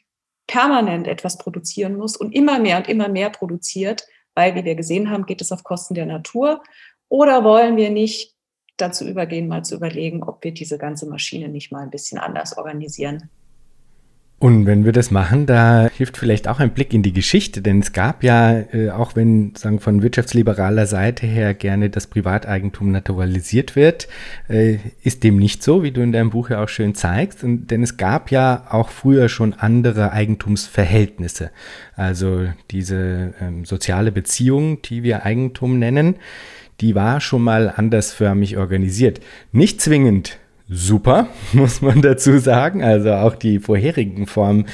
permanent 0.47 1.07
etwas 1.07 1.37
produzieren 1.37 1.95
muss 1.95 2.17
und 2.17 2.33
immer 2.33 2.59
mehr 2.59 2.77
und 2.77 2.89
immer 2.89 3.07
mehr 3.07 3.29
produziert, 3.29 4.05
weil, 4.35 4.55
wie 4.55 4.65
wir 4.65 4.75
gesehen 4.75 5.09
haben, 5.09 5.25
geht 5.25 5.41
es 5.41 5.51
auf 5.51 5.63
Kosten 5.63 5.93
der 5.93 6.05
Natur. 6.05 6.63
Oder 7.09 7.43
wollen 7.43 7.77
wir 7.77 7.89
nicht 7.89 8.35
dazu 8.77 9.07
übergehen, 9.07 9.47
mal 9.47 9.63
zu 9.63 9.75
überlegen, 9.75 10.23
ob 10.23 10.43
wir 10.43 10.53
diese 10.53 10.77
ganze 10.77 11.07
Maschine 11.07 11.49
nicht 11.49 11.71
mal 11.71 11.83
ein 11.83 11.91
bisschen 11.91 12.17
anders 12.17 12.57
organisieren? 12.57 13.29
Und 14.43 14.65
wenn 14.65 14.83
wir 14.83 14.91
das 14.91 15.09
machen, 15.09 15.45
da 15.45 15.87
hilft 15.95 16.17
vielleicht 16.17 16.49
auch 16.49 16.59
ein 16.59 16.73
Blick 16.73 16.93
in 16.93 17.01
die 17.01 17.13
Geschichte, 17.13 17.61
denn 17.61 17.79
es 17.79 17.93
gab 17.93 18.25
ja, 18.25 18.59
äh, 18.73 18.89
auch 18.89 19.15
wenn 19.15 19.55
sagen 19.55 19.79
von 19.79 20.01
wirtschaftsliberaler 20.01 20.85
Seite 20.85 21.25
her 21.25 21.53
gerne 21.53 21.89
das 21.89 22.07
Privateigentum 22.07 22.91
naturalisiert 22.91 23.77
wird, 23.77 24.09
äh, 24.49 24.79
ist 25.01 25.23
dem 25.23 25.37
nicht 25.37 25.63
so, 25.63 25.81
wie 25.81 25.91
du 25.91 26.01
in 26.01 26.11
deinem 26.11 26.29
Buch 26.29 26.49
ja 26.49 26.61
auch 26.61 26.67
schön 26.67 26.93
zeigst. 26.93 27.45
Und, 27.45 27.71
denn 27.71 27.83
es 27.83 27.95
gab 27.95 28.31
ja 28.31 28.65
auch 28.69 28.89
früher 28.89 29.29
schon 29.29 29.53
andere 29.53 30.11
Eigentumsverhältnisse, 30.11 31.49
also 31.95 32.45
diese 32.69 33.33
ähm, 33.39 33.63
soziale 33.63 34.11
Beziehung, 34.11 34.81
die 34.81 35.03
wir 35.03 35.23
Eigentum 35.23 35.79
nennen, 35.79 36.17
die 36.81 36.95
war 36.95 37.21
schon 37.21 37.43
mal 37.43 37.71
andersförmig 37.73 38.57
organisiert. 38.57 39.21
Nicht 39.53 39.79
zwingend 39.79 40.37
super, 40.69 41.27
muss 41.53 41.81
man 41.81 42.01
dazu 42.01 42.37
sagen. 42.37 42.83
Also 42.83 43.13
auch 43.13 43.35
die 43.35 43.59
vorherigen 43.59 44.27
Formen, 44.27 44.65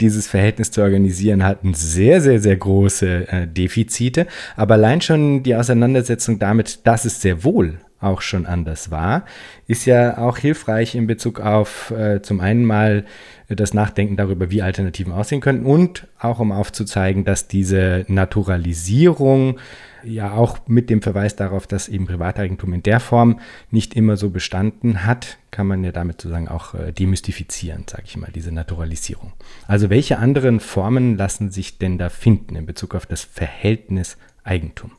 dieses 0.00 0.26
Verhältnis 0.26 0.70
zu 0.70 0.82
organisieren, 0.82 1.44
hatten 1.44 1.74
sehr, 1.74 2.20
sehr, 2.20 2.40
sehr 2.40 2.56
große 2.56 3.28
äh, 3.28 3.46
Defizite. 3.46 4.26
Aber 4.56 4.74
allein 4.74 5.00
schon 5.00 5.42
die 5.42 5.54
Auseinandersetzung 5.54 6.38
damit, 6.38 6.86
dass 6.86 7.04
es 7.04 7.20
sehr 7.20 7.44
wohl 7.44 7.78
auch 8.04 8.20
schon 8.20 8.46
anders 8.46 8.90
war, 8.90 9.24
ist 9.66 9.86
ja 9.86 10.18
auch 10.18 10.38
hilfreich 10.38 10.94
in 10.94 11.06
Bezug 11.06 11.40
auf 11.40 11.90
äh, 11.90 12.22
zum 12.22 12.40
einen 12.40 12.64
mal 12.64 13.04
das 13.48 13.74
Nachdenken 13.74 14.16
darüber, 14.16 14.50
wie 14.50 14.62
Alternativen 14.62 15.12
aussehen 15.12 15.40
könnten 15.40 15.66
und 15.66 16.06
auch 16.18 16.40
um 16.40 16.52
aufzuzeigen, 16.52 17.24
dass 17.24 17.48
diese 17.48 18.04
Naturalisierung 18.08 19.58
ja 20.04 20.32
auch 20.32 20.58
mit 20.66 20.90
dem 20.90 21.02
Verweis 21.02 21.36
darauf, 21.36 21.66
dass 21.66 21.88
eben 21.88 22.06
Privateigentum 22.06 22.72
in 22.72 22.82
der 22.82 23.00
Form 23.00 23.40
nicht 23.70 23.94
immer 23.94 24.16
so 24.16 24.30
bestanden 24.30 25.04
hat, 25.04 25.38
kann 25.50 25.66
man 25.66 25.84
ja 25.84 25.92
damit 25.92 26.20
sozusagen 26.20 26.48
auch 26.48 26.74
äh, 26.74 26.92
demystifizieren, 26.92 27.84
sage 27.88 28.04
ich 28.06 28.16
mal, 28.16 28.30
diese 28.34 28.52
Naturalisierung. 28.52 29.32
Also 29.66 29.90
welche 29.90 30.18
anderen 30.18 30.60
Formen 30.60 31.16
lassen 31.16 31.50
sich 31.50 31.78
denn 31.78 31.98
da 31.98 32.08
finden 32.08 32.56
in 32.56 32.66
Bezug 32.66 32.94
auf 32.94 33.06
das 33.06 33.22
Verhältnis 33.22 34.16
Eigentum? 34.42 34.92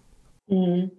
Mhm. 0.48 0.92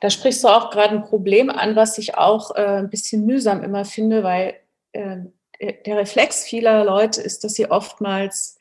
Da 0.00 0.10
sprichst 0.10 0.44
du 0.44 0.48
auch 0.48 0.70
gerade 0.70 0.94
ein 0.94 1.02
Problem 1.02 1.50
an, 1.50 1.76
was 1.76 1.98
ich 1.98 2.16
auch 2.16 2.54
äh, 2.54 2.78
ein 2.78 2.90
bisschen 2.90 3.24
mühsam 3.24 3.62
immer 3.62 3.84
finde, 3.84 4.22
weil 4.22 4.54
äh, 4.92 5.16
der 5.60 5.96
Reflex 5.96 6.44
vieler 6.44 6.84
Leute 6.84 7.22
ist, 7.22 7.44
dass 7.44 7.54
sie 7.54 7.70
oftmals 7.70 8.58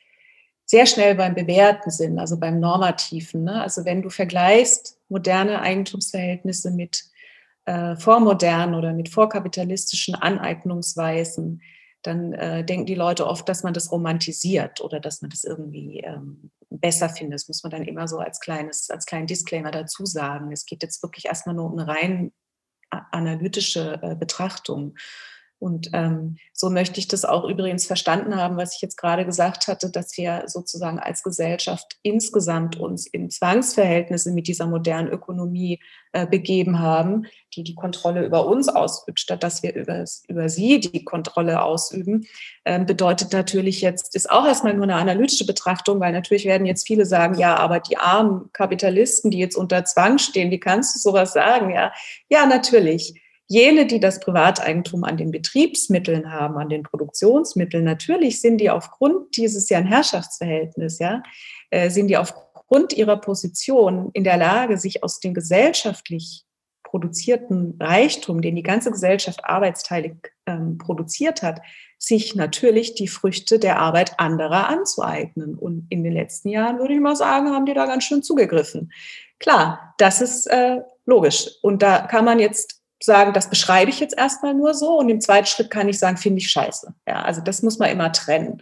sehr 0.65 0.85
schnell 0.85 1.15
beim 1.15 1.35
Bewerten 1.35 1.91
sind, 1.91 2.17
also 2.17 2.39
beim 2.39 2.59
Normativen. 2.59 3.43
Ne? 3.43 3.61
Also 3.61 3.85
wenn 3.85 4.01
du 4.01 4.09
vergleichst 4.09 4.97
moderne 5.09 5.61
Eigentumsverhältnisse 5.61 6.71
mit 6.71 7.03
äh, 7.65 7.95
vormodernen 7.95 8.75
oder 8.75 8.93
mit 8.93 9.09
vorkapitalistischen 9.09 10.15
Aneignungsweisen, 10.15 11.61
dann 12.05 12.33
äh, 12.33 12.63
denken 12.63 12.85
die 12.85 12.95
Leute 12.95 13.27
oft, 13.27 13.47
dass 13.49 13.63
man 13.63 13.73
das 13.73 13.91
romantisiert 13.91 14.81
oder 14.81 14.99
dass 14.99 15.21
man 15.21 15.29
das 15.29 15.43
irgendwie 15.43 15.99
ähm, 15.99 16.51
besser 16.69 17.09
findet. 17.09 17.35
Das 17.35 17.47
muss 17.47 17.63
man 17.63 17.71
dann 17.71 17.83
immer 17.83 18.07
so 18.07 18.19
als 18.19 18.39
kleines, 18.39 18.89
als 18.89 19.05
kleinen 19.05 19.27
Disclaimer 19.27 19.71
dazu 19.71 20.05
sagen. 20.05 20.51
Es 20.51 20.65
geht 20.65 20.83
jetzt 20.83 21.01
wirklich 21.03 21.25
erstmal 21.25 21.55
nur 21.55 21.65
um 21.65 21.77
eine 21.77 21.87
rein 21.87 22.31
analytische 22.89 23.99
äh, 24.01 24.15
Betrachtung. 24.15 24.95
Und 25.57 25.89
ähm, 25.93 26.37
so 26.53 26.69
möchte 26.69 26.99
ich 26.99 27.07
das 27.07 27.23
auch 27.23 27.45
übrigens 27.45 27.87
verstanden 27.87 28.35
haben, 28.35 28.57
was 28.57 28.75
ich 28.75 28.81
jetzt 28.81 28.97
gerade 28.97 29.25
gesagt 29.25 29.67
hatte, 29.67 29.89
dass 29.89 30.17
wir 30.17 30.43
sozusagen 30.47 30.99
als 30.99 31.23
Gesellschaft 31.23 31.97
insgesamt 32.01 32.77
uns 32.77 33.07
in 33.07 33.29
Zwangsverhältnisse 33.29 34.31
mit 34.31 34.47
dieser 34.47 34.67
modernen 34.67 35.07
Ökonomie 35.07 35.79
äh, 36.11 36.27
begeben 36.27 36.79
haben, 36.79 37.27
die 37.55 37.63
die 37.63 37.75
Kontrolle 37.75 38.25
über 38.25 38.45
uns 38.45 38.67
ausübt, 38.67 39.19
statt 39.19 39.43
dass 39.43 39.63
wir 39.63 39.73
über, 39.73 40.03
über 40.27 40.49
sie 40.49 40.79
die 40.81 41.05
Kontrolle 41.05 41.61
ausüben, 41.61 42.27
äh, 42.65 42.83
bedeutet 42.83 43.31
natürlich 43.31 43.81
jetzt, 43.81 44.13
ist 44.13 44.29
auch 44.29 44.45
erstmal 44.45 44.73
nur 44.73 44.83
eine 44.83 44.95
analytische 44.95 45.45
Betrachtung, 45.45 45.99
weil 46.01 46.11
natürlich 46.11 46.45
werden 46.45 46.67
jetzt 46.67 46.85
viele 46.85 47.05
sagen, 47.05 47.39
ja, 47.39 47.55
aber 47.55 47.79
die 47.79 47.97
armen 47.97 48.49
Kapitalisten, 48.51 49.31
die 49.31 49.39
jetzt 49.39 49.55
unter 49.55 49.85
Zwang 49.85 50.17
stehen, 50.17 50.51
wie 50.51 50.59
kannst 50.59 50.95
du 50.95 50.99
sowas 50.99 51.33
sagen? 51.33 51.69
Ja, 51.69 51.93
ja, 52.29 52.45
natürlich 52.45 53.21
Jene, 53.47 53.85
die 53.85 53.99
das 53.99 54.19
Privateigentum 54.19 55.03
an 55.03 55.17
den 55.17 55.31
Betriebsmitteln 55.31 56.31
haben, 56.31 56.57
an 56.57 56.69
den 56.69 56.83
Produktionsmitteln, 56.83 57.83
natürlich 57.83 58.41
sind 58.41 58.57
die 58.57 58.71
aufgrund 58.71 59.37
dieses 59.37 59.69
ja 59.69 59.77
ein 59.77 59.85
Herrschaftsverhältnis, 59.85 60.97
ja, 60.99 61.21
äh, 61.69 61.89
sind 61.89 62.07
die 62.07 62.17
aufgrund 62.17 62.93
ihrer 62.93 63.17
Position 63.17 64.09
in 64.13 64.23
der 64.23 64.37
Lage, 64.37 64.77
sich 64.77 65.03
aus 65.03 65.19
dem 65.19 65.35
gesellschaftlich 65.35 66.43
produzierten 66.83 67.77
Reichtum, 67.79 68.41
den 68.41 68.55
die 68.55 68.63
ganze 68.63 68.89
Gesellschaft 68.89 69.43
arbeitsteilig 69.43 70.13
ähm, 70.45 70.77
produziert 70.77 71.41
hat, 71.41 71.61
sich 71.97 72.35
natürlich 72.35 72.95
die 72.95 73.07
Früchte 73.07 73.59
der 73.59 73.79
Arbeit 73.79 74.19
anderer 74.19 74.69
anzueignen. 74.69 75.55
Und 75.55 75.87
in 75.89 76.03
den 76.03 76.13
letzten 76.13 76.49
Jahren, 76.49 76.79
würde 76.79 76.93
ich 76.93 76.99
mal 76.99 77.15
sagen, 77.15 77.49
haben 77.49 77.65
die 77.65 77.73
da 77.73 77.85
ganz 77.85 78.05
schön 78.05 78.23
zugegriffen. 78.23 78.91
Klar, 79.39 79.93
das 79.97 80.21
ist 80.21 80.47
äh, 80.47 80.81
logisch. 81.05 81.49
Und 81.61 81.81
da 81.81 81.99
kann 81.99 82.23
man 82.23 82.39
jetzt 82.39 82.84
sagen, 83.05 83.33
das 83.33 83.49
beschreibe 83.49 83.89
ich 83.89 83.99
jetzt 83.99 84.17
erstmal 84.17 84.53
nur 84.53 84.73
so 84.73 84.97
und 84.99 85.09
im 85.09 85.21
zweiten 85.21 85.47
Schritt 85.47 85.69
kann 85.69 85.89
ich 85.89 85.99
sagen, 85.99 86.17
finde 86.17 86.39
ich 86.39 86.49
scheiße. 86.49 86.93
Ja, 87.07 87.21
also 87.21 87.41
das 87.41 87.61
muss 87.61 87.79
man 87.79 87.89
immer 87.89 88.11
trennen. 88.11 88.61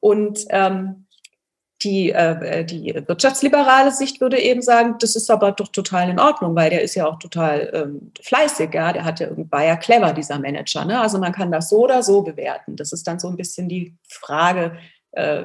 Und 0.00 0.44
ähm, 0.50 1.06
die, 1.84 2.10
äh, 2.10 2.64
die 2.64 2.94
wirtschaftsliberale 3.06 3.90
Sicht 3.90 4.20
würde 4.20 4.40
eben 4.40 4.62
sagen, 4.62 4.96
das 5.00 5.16
ist 5.16 5.30
aber 5.30 5.52
doch 5.52 5.68
total 5.68 6.10
in 6.10 6.20
Ordnung, 6.20 6.54
weil 6.54 6.70
der 6.70 6.82
ist 6.82 6.94
ja 6.94 7.06
auch 7.06 7.18
total 7.18 7.70
ähm, 7.72 8.12
fleißig, 8.20 8.72
ja, 8.72 8.92
der 8.92 9.04
hat 9.04 9.20
ja 9.20 9.28
war 9.50 9.64
ja 9.64 9.76
clever, 9.76 10.12
dieser 10.12 10.38
Manager. 10.38 10.84
Ne? 10.84 11.00
Also 11.00 11.18
man 11.18 11.32
kann 11.32 11.50
das 11.50 11.68
so 11.68 11.84
oder 11.84 12.02
so 12.02 12.22
bewerten. 12.22 12.76
Das 12.76 12.92
ist 12.92 13.06
dann 13.06 13.18
so 13.18 13.28
ein 13.28 13.36
bisschen 13.36 13.68
die 13.68 13.94
Frage, 14.08 14.76
äh, 15.12 15.44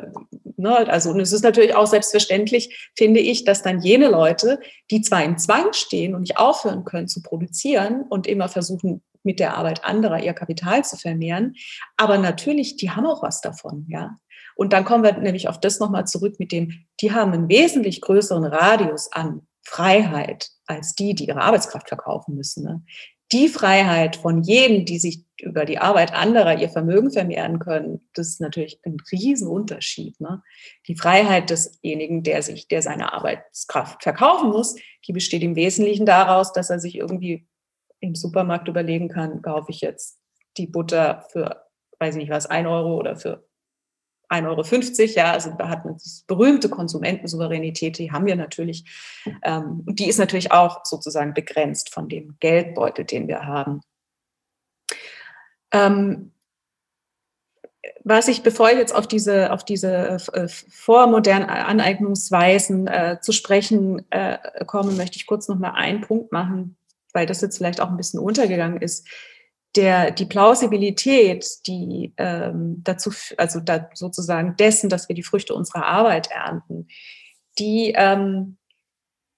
ne, 0.57 0.88
also 0.88 1.11
und 1.11 1.20
es 1.20 1.32
ist 1.32 1.43
natürlich 1.43 1.76
auch 1.76 1.88
selbstverständlich, 1.88 2.91
finde 2.97 3.20
ich, 3.20 3.43
dass 3.43 3.61
dann 3.61 3.82
jene 3.82 4.07
Leute, 4.07 4.59
die 4.91 5.01
zwar 5.01 5.24
im 5.24 5.38
Zwang 5.38 5.74
stehen 5.74 6.15
und 6.15 6.22
nicht 6.22 6.38
aufhören 6.38 6.86
können 6.86 7.07
zu 7.07 7.22
produzieren 7.22 8.03
und 8.09 8.28
immer 8.28 8.49
versuchen, 8.49 9.03
mit 9.24 9.39
der 9.39 9.57
Arbeit 9.57 9.84
anderer 9.84 10.24
ihr 10.24 10.34
Kapital 10.34 10.86
zu 10.86 10.95
vermehren, 10.95 11.55
aber 11.97 12.18
natürlich, 12.18 12.78
die 12.78 12.91
haben 12.91 13.05
auch 13.05 13.22
was 13.22 13.41
davon, 13.41 13.86
ja. 13.89 14.18
Und 14.55 14.74
dann 14.74 14.86
kommen 14.86 15.03
wir 15.03 15.13
nämlich 15.13 15.49
auf 15.49 15.59
das 15.59 15.80
nochmal 15.80 16.07
zurück 16.07 16.39
mit 16.39 16.51
dem, 16.51 16.86
die 16.99 17.11
haben 17.11 17.32
einen 17.32 17.47
wesentlich 17.47 18.01
größeren 18.01 18.43
Radius 18.43 19.11
an 19.11 19.47
Freiheit 19.63 20.49
als 20.65 20.95
die, 20.95 21.13
die 21.13 21.28
ihre 21.28 21.41
Arbeitskraft 21.41 21.89
verkaufen 21.89 22.36
müssen. 22.36 22.63
Ne? 22.63 22.84
Die 23.32 23.49
Freiheit 23.49 24.15
von 24.15 24.41
jedem, 24.41 24.86
die 24.86 24.99
sich 24.99 25.25
über 25.41 25.65
die 25.65 25.78
Arbeit 25.78 26.13
anderer 26.13 26.57
ihr 26.57 26.69
Vermögen 26.69 27.11
vermehren 27.11 27.59
können, 27.59 28.07
das 28.13 28.28
ist 28.30 28.41
natürlich 28.41 28.80
ein 28.84 28.97
Riesenunterschied. 29.11 30.19
Ne? 30.19 30.41
Die 30.88 30.95
Freiheit 30.95 31.49
desjenigen, 31.49 32.23
der 32.23 32.41
sich, 32.41 32.67
der 32.67 32.82
seine 32.82 33.13
Arbeitskraft 33.13 34.03
verkaufen 34.03 34.49
muss, 34.49 34.75
die 35.07 35.13
besteht 35.13 35.43
im 35.43 35.55
Wesentlichen 35.55 36.05
daraus, 36.05 36.53
dass 36.53 36.69
er 36.69 36.80
sich 36.80 36.95
irgendwie 36.95 37.47
im 37.99 38.15
Supermarkt 38.15 38.67
überlegen 38.67 39.09
kann, 39.09 39.41
kaufe 39.41 39.71
ich 39.71 39.82
jetzt 39.82 40.19
die 40.57 40.67
Butter 40.67 41.25
für, 41.32 41.63
weiß 41.99 42.15
ich 42.15 42.21
nicht 42.21 42.32
was, 42.32 42.47
ein 42.47 42.67
Euro 42.67 42.97
oder 42.97 43.15
für 43.15 43.46
1,50 44.30 44.45
Euro, 44.47 45.11
ja, 45.15 45.32
also 45.32 45.51
da 45.57 45.69
hat 45.69 45.86
man 45.86 45.97
die 45.97 46.09
berühmte 46.28 46.69
Konsumentensouveränität, 46.69 47.97
die 47.97 48.11
haben 48.11 48.25
wir 48.25 48.36
natürlich. 48.36 48.86
Ähm, 49.43 49.84
und 49.86 49.99
die 49.99 50.07
ist 50.07 50.17
natürlich 50.17 50.51
auch 50.51 50.86
sozusagen 50.86 51.34
begrenzt 51.34 51.93
von 51.93 52.09
dem 52.09 52.36
Geldbeutel, 52.39 53.05
den 53.05 53.28
wir 53.28 53.45
haben. 53.45 53.82
Ähm, 55.71 56.32
was 58.03 58.28
ich, 58.28 58.43
bevor 58.43 58.69
ich 58.69 58.78
jetzt 58.78 58.95
auf 58.95 59.07
diese, 59.07 59.51
auf 59.51 59.63
diese 59.63 60.17
äh, 60.34 60.47
vormodernen 60.47 61.49
Aneignungsweisen 61.49 62.88
äh, 62.88 63.17
zu 63.21 63.32
sprechen 63.32 64.09
äh, 64.11 64.38
komme, 64.65 64.91
möchte 64.91 65.17
ich 65.17 65.25
kurz 65.25 65.47
noch 65.47 65.57
mal 65.57 65.71
einen 65.71 66.01
Punkt 66.01 66.32
machen, 66.32 66.78
weil 67.13 67.25
das 67.25 67.41
jetzt 67.41 67.57
vielleicht 67.57 67.82
auch 67.82 67.89
ein 67.89 67.97
bisschen 67.97 68.19
untergegangen 68.19 68.82
ist 68.82 69.07
der, 69.76 70.11
die 70.11 70.26
Plausibilität, 70.26 71.45
die 71.68 72.13
ähm, 72.18 72.82
dazu, 72.84 73.11
also 73.38 73.59
da 73.59 73.89
sozusagen 73.93 74.55
dessen, 74.57 74.89
dass 74.89 75.07
wir 75.07 75.15
die 75.15 75.24
Früchte 75.24 75.53
unserer 75.53 75.86
Arbeit 75.86 76.32
ernten, 76.32 76.88
die 77.59 77.93
ähm, 77.95 78.57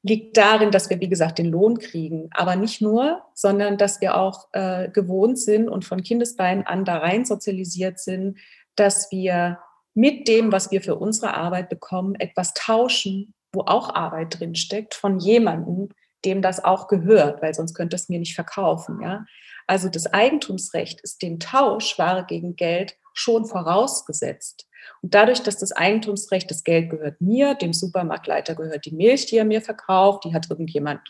liegt 0.02 0.38
darin, 0.38 0.72
dass 0.72 0.90
wir, 0.90 1.00
wie 1.00 1.10
gesagt, 1.10 1.40
den 1.40 1.48
Lohn 1.48 1.78
kriegen. 1.78 2.30
Aber 2.32 2.56
nicht 2.56 2.82
nur, 2.82 3.22
sondern 3.34 3.78
dass 3.78 4.00
wir 4.02 4.16
auch 4.16 4.48
äh, 4.54 4.90
gewohnt 4.90 5.40
sind 5.40 5.68
und 5.68 5.84
von 5.84 6.04
Kindesbeinen 6.04 6.66
an 6.66 6.86
da 6.86 6.98
rein 6.98 7.26
sozialisiert 7.26 8.00
sind, 8.00 8.38
dass 8.76 9.12
wir 9.12 9.60
mit 9.94 10.28
dem, 10.28 10.52
was 10.52 10.72
wir 10.72 10.82
für 10.82 10.96
unsere 10.96 11.34
Arbeit 11.34 11.68
bekommen, 11.68 12.16
etwas 12.16 12.54
tauschen, 12.54 13.34
wo 13.52 13.62
auch 13.62 13.94
Arbeit 13.94 14.40
drinsteckt, 14.40 14.94
von 14.94 15.20
jemandem, 15.20 15.90
dem 16.24 16.42
das 16.42 16.64
auch 16.64 16.88
gehört, 16.88 17.42
weil 17.42 17.54
sonst 17.54 17.74
könnte 17.74 17.96
es 17.96 18.08
mir 18.08 18.20
nicht 18.20 18.36
verkaufen. 18.36 19.02
Ja? 19.02 19.26
Also 19.70 19.88
das 19.88 20.08
Eigentumsrecht 20.08 21.00
ist 21.02 21.22
dem 21.22 21.40
Tausch 21.40 22.00
Ware 22.00 22.26
gegen 22.26 22.56
Geld 22.56 22.98
schon 23.14 23.46
vorausgesetzt. 23.46 24.68
Und 25.04 25.14
dadurch, 25.14 25.44
dass 25.44 25.58
das 25.58 25.72
Eigentumsrecht, 25.72 26.50
das 26.50 26.64
Geld 26.64 26.90
gehört 26.90 27.22
mir, 27.22 27.54
dem 27.54 27.74
Supermarktleiter 27.74 28.56
gehört 28.56 28.86
die 28.86 28.96
Milch, 28.96 29.28
die 29.28 29.38
er 29.38 29.46
mir 29.46 29.62
verkauft, 29.62 30.26
die 30.26 30.34
hat 30.34 30.50
irgendjemand 30.50 31.02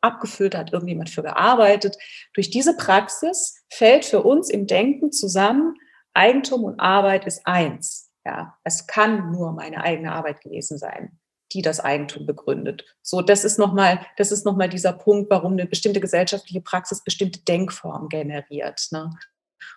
abgefüllt, 0.00 0.56
hat 0.56 0.72
irgendjemand 0.72 1.10
für 1.10 1.22
gearbeitet. 1.22 1.96
Durch 2.34 2.50
diese 2.50 2.76
Praxis 2.76 3.64
fällt 3.70 4.04
für 4.04 4.24
uns 4.24 4.50
im 4.50 4.66
Denken 4.66 5.12
zusammen, 5.12 5.76
Eigentum 6.12 6.64
und 6.64 6.80
Arbeit 6.80 7.24
ist 7.24 7.46
eins. 7.46 8.10
Ja, 8.26 8.58
es 8.64 8.88
kann 8.88 9.30
nur 9.30 9.52
meine 9.52 9.84
eigene 9.84 10.10
Arbeit 10.10 10.40
gewesen 10.40 10.76
sein 10.76 11.20
die 11.52 11.62
das 11.62 11.80
Eigentum 11.80 12.26
begründet. 12.26 12.84
So, 13.02 13.20
das 13.20 13.44
ist 13.44 13.58
nochmal, 13.58 14.06
das 14.16 14.32
ist 14.32 14.44
nochmal 14.44 14.68
dieser 14.68 14.92
Punkt, 14.92 15.30
warum 15.30 15.52
eine 15.52 15.66
bestimmte 15.66 16.00
gesellschaftliche 16.00 16.60
Praxis 16.60 17.02
bestimmte 17.04 17.40
Denkformen 17.40 18.08
generiert. 18.08 18.88
Ne? 18.90 19.10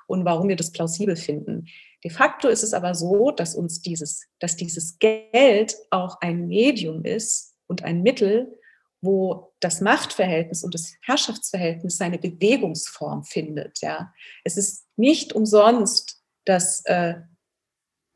Und 0.08 0.26
warum 0.26 0.48
wir 0.48 0.56
das 0.56 0.72
plausibel 0.72 1.16
finden. 1.16 1.68
De 2.04 2.12
facto 2.12 2.48
ist 2.48 2.64
es 2.64 2.74
aber 2.74 2.94
so, 2.94 3.32
dass 3.32 3.56
uns 3.56 3.82
dieses, 3.82 4.28
dass 4.40 4.56
dieses 4.56 5.00
Geld 5.00 5.76
auch 5.90 6.22
ein 6.22 6.48
Medium 6.48 7.04
ist 7.04 7.56
und 7.68 7.84
ein 7.84 8.04
Mittel, 8.04 8.60
wo 9.02 9.54
das 9.60 9.82
Machtverhältnis 9.82 10.64
und 10.64 10.74
das 10.74 10.94
Herrschaftsverhältnis 11.02 11.98
seine 11.98 12.18
Bewegungsform 12.18 13.24
findet. 13.24 13.82
Ja. 13.82 14.14
Es 14.44 14.58
ist 14.58 14.88
nicht 14.96 15.34
umsonst, 15.34 16.22
dass 16.46 16.84
äh, 16.86 17.16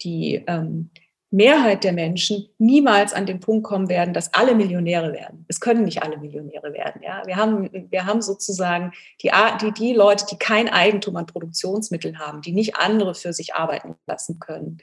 die 0.01 0.43
ähm, 0.47 0.91
Mehrheit 1.31 1.83
der 1.83 1.93
Menschen 1.93 2.49
niemals 2.57 3.13
an 3.13 3.27
den 3.27 3.39
Punkt 3.39 3.63
kommen 3.63 3.87
werden, 3.87 4.13
dass 4.13 4.33
alle 4.33 4.55
Millionäre 4.55 5.13
werden. 5.13 5.45
Es 5.47 5.59
können 5.59 5.85
nicht 5.85 6.01
alle 6.01 6.17
Millionäre 6.17 6.73
werden. 6.73 7.01
Ja? 7.03 7.21
Wir, 7.25 7.35
haben, 7.35 7.69
wir 7.91 8.05
haben 8.05 8.21
sozusagen 8.21 8.93
die, 9.21 9.31
die, 9.61 9.71
die 9.71 9.93
Leute, 9.93 10.25
die 10.31 10.37
kein 10.37 10.69
Eigentum 10.69 11.15
an 11.17 11.27
Produktionsmitteln 11.27 12.19
haben, 12.19 12.41
die 12.41 12.51
nicht 12.51 12.77
andere 12.77 13.13
für 13.13 13.31
sich 13.33 13.53
arbeiten 13.53 13.95
lassen 14.07 14.39
können. 14.39 14.79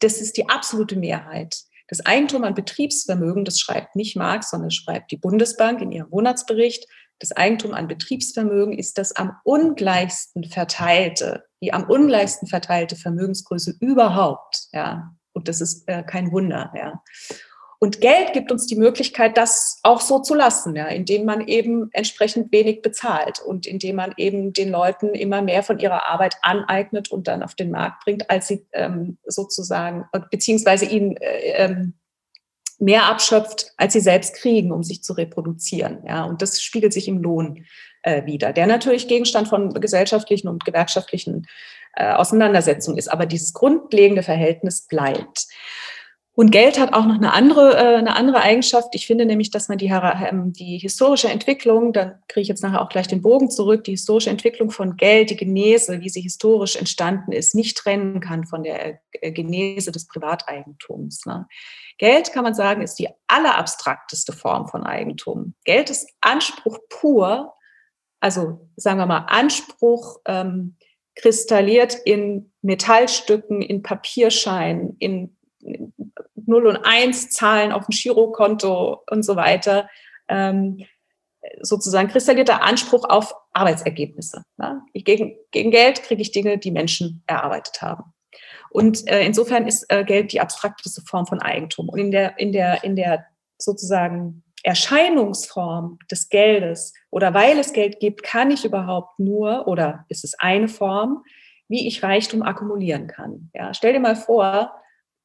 Das 0.00 0.20
ist 0.20 0.36
die 0.36 0.48
absolute 0.48 0.96
Mehrheit. 0.96 1.56
Das 1.88 2.04
Eigentum 2.04 2.42
an 2.42 2.54
Betriebsvermögen, 2.54 3.44
das 3.44 3.60
schreibt 3.60 3.94
nicht 3.94 4.16
Marx, 4.16 4.50
sondern 4.50 4.72
schreibt 4.72 5.12
die 5.12 5.16
Bundesbank 5.16 5.80
in 5.80 5.92
ihrem 5.92 6.10
Monatsbericht. 6.10 6.88
Das 7.20 7.30
Eigentum 7.32 7.72
an 7.72 7.86
Betriebsvermögen 7.86 8.76
ist 8.76 8.98
das 8.98 9.14
am 9.14 9.36
ungleichsten 9.44 10.44
verteilte, 10.44 11.44
die 11.62 11.72
am 11.72 11.84
ungleichsten 11.84 12.48
verteilte 12.48 12.96
Vermögensgröße 12.96 13.76
überhaupt. 13.80 14.66
Ja, 14.72 15.15
und 15.36 15.48
das 15.48 15.60
ist 15.60 15.86
äh, 15.86 16.02
kein 16.02 16.32
Wunder. 16.32 16.72
Ja. 16.74 17.02
Und 17.78 18.00
Geld 18.00 18.32
gibt 18.32 18.50
uns 18.50 18.66
die 18.66 18.76
Möglichkeit, 18.76 19.36
das 19.36 19.80
auch 19.82 20.00
so 20.00 20.20
zu 20.20 20.34
lassen, 20.34 20.74
ja, 20.74 20.86
indem 20.86 21.26
man 21.26 21.46
eben 21.46 21.90
entsprechend 21.92 22.50
wenig 22.50 22.80
bezahlt 22.80 23.38
und 23.40 23.66
indem 23.66 23.96
man 23.96 24.14
eben 24.16 24.54
den 24.54 24.70
Leuten 24.70 25.08
immer 25.10 25.42
mehr 25.42 25.62
von 25.62 25.78
ihrer 25.78 26.08
Arbeit 26.08 26.36
aneignet 26.40 27.10
und 27.10 27.28
dann 27.28 27.42
auf 27.42 27.54
den 27.54 27.70
Markt 27.70 28.02
bringt, 28.04 28.30
als 28.30 28.48
sie 28.48 28.66
ähm, 28.72 29.18
sozusagen, 29.26 30.06
beziehungsweise 30.30 30.86
ihnen 30.86 31.18
äh, 31.18 31.64
ähm, 31.64 31.94
mehr 32.78 33.04
abschöpft, 33.04 33.72
als 33.76 33.92
sie 33.92 34.00
selbst 34.00 34.34
kriegen, 34.36 34.72
um 34.72 34.82
sich 34.82 35.02
zu 35.02 35.12
reproduzieren. 35.12 36.02
Ja, 36.06 36.24
und 36.24 36.40
das 36.40 36.62
spiegelt 36.62 36.94
sich 36.94 37.08
im 37.08 37.18
Lohn 37.18 37.66
äh, 38.02 38.24
wieder, 38.24 38.54
der 38.54 38.66
natürlich 38.66 39.06
Gegenstand 39.06 39.48
von 39.48 39.72
gesellschaftlichen 39.74 40.48
und 40.48 40.64
gewerkschaftlichen 40.64 41.46
äh, 41.96 42.12
Auseinandersetzung 42.12 42.96
ist. 42.96 43.08
Aber 43.08 43.26
dieses 43.26 43.52
grundlegende 43.52 44.22
Verhältnis 44.22 44.86
bleibt. 44.86 45.46
Und 46.38 46.50
Geld 46.50 46.78
hat 46.78 46.92
auch 46.92 47.06
noch 47.06 47.14
eine 47.14 47.32
andere, 47.32 47.76
äh, 47.76 47.96
eine 47.96 48.14
andere 48.14 48.42
Eigenschaft. 48.42 48.88
Ich 48.94 49.06
finde 49.06 49.24
nämlich, 49.24 49.50
dass 49.50 49.70
man 49.70 49.78
die, 49.78 49.86
ähm, 49.86 50.52
die 50.52 50.76
historische 50.76 51.30
Entwicklung, 51.30 51.94
dann 51.94 52.18
kriege 52.28 52.42
ich 52.42 52.48
jetzt 52.48 52.62
nachher 52.62 52.82
auch 52.82 52.90
gleich 52.90 53.08
den 53.08 53.22
Bogen 53.22 53.50
zurück, 53.50 53.84
die 53.84 53.92
historische 53.92 54.28
Entwicklung 54.28 54.70
von 54.70 54.98
Geld, 54.98 55.30
die 55.30 55.36
Genese, 55.36 56.02
wie 56.02 56.10
sie 56.10 56.20
historisch 56.20 56.76
entstanden 56.76 57.32
ist, 57.32 57.54
nicht 57.54 57.78
trennen 57.78 58.20
kann 58.20 58.44
von 58.44 58.64
der 58.64 59.00
äh, 59.12 59.32
Genese 59.32 59.92
des 59.92 60.06
Privateigentums. 60.08 61.24
Ne? 61.24 61.46
Geld, 61.96 62.30
kann 62.34 62.44
man 62.44 62.54
sagen, 62.54 62.82
ist 62.82 62.98
die 62.98 63.08
allerabstrakteste 63.28 64.34
Form 64.34 64.68
von 64.68 64.84
Eigentum. 64.84 65.54
Geld 65.64 65.88
ist 65.88 66.06
Anspruch 66.20 66.78
pur, 66.90 67.54
also 68.20 68.68
sagen 68.76 68.98
wir 68.98 69.06
mal 69.06 69.24
Anspruch, 69.28 70.18
ähm, 70.26 70.76
kristalliert 71.16 71.94
in 72.04 72.52
Metallstücken, 72.62 73.62
in 73.62 73.82
Papierscheinen, 73.82 74.96
in 74.98 75.36
0 76.46 76.66
und 76.66 76.76
1 76.76 77.30
Zahlen 77.30 77.72
auf 77.72 77.86
dem 77.86 77.90
Girokonto 77.90 79.02
und 79.10 79.24
so 79.24 79.34
weiter. 79.36 79.88
Ähm, 80.28 80.84
sozusagen 81.60 82.08
kristallierter 82.08 82.62
Anspruch 82.62 83.04
auf 83.08 83.34
Arbeitsergebnisse. 83.52 84.42
Ne? 84.56 84.82
Ich, 84.92 85.04
gegen, 85.04 85.36
gegen 85.50 85.70
Geld 85.70 86.02
kriege 86.02 86.22
ich 86.22 86.32
Dinge, 86.32 86.58
die 86.58 86.70
Menschen 86.70 87.22
erarbeitet 87.26 87.82
haben. 87.82 88.12
Und 88.70 89.08
äh, 89.08 89.24
insofern 89.24 89.66
ist 89.66 89.86
äh, 89.88 90.04
Geld 90.04 90.32
die 90.32 90.40
abstrakteste 90.40 91.02
Form 91.02 91.26
von 91.26 91.40
Eigentum. 91.40 91.88
Und 91.88 91.98
in 91.98 92.10
der, 92.10 92.38
in 92.38 92.52
der, 92.52 92.84
in 92.84 92.96
der 92.96 93.26
sozusagen 93.58 94.42
Erscheinungsform 94.66 96.00
des 96.10 96.28
Geldes 96.28 96.92
oder 97.10 97.32
weil 97.34 97.56
es 97.58 97.72
Geld 97.72 98.00
gibt, 98.00 98.24
kann 98.24 98.50
ich 98.50 98.64
überhaupt 98.64 99.18
nur 99.20 99.68
oder 99.68 100.04
ist 100.08 100.24
es 100.24 100.34
eine 100.40 100.66
Form, 100.66 101.22
wie 101.68 101.86
ich 101.86 102.02
Reichtum 102.02 102.42
akkumulieren 102.42 103.06
kann. 103.06 103.50
Ja, 103.54 103.72
stell 103.74 103.92
dir 103.92 104.00
mal 104.00 104.16
vor, 104.16 104.72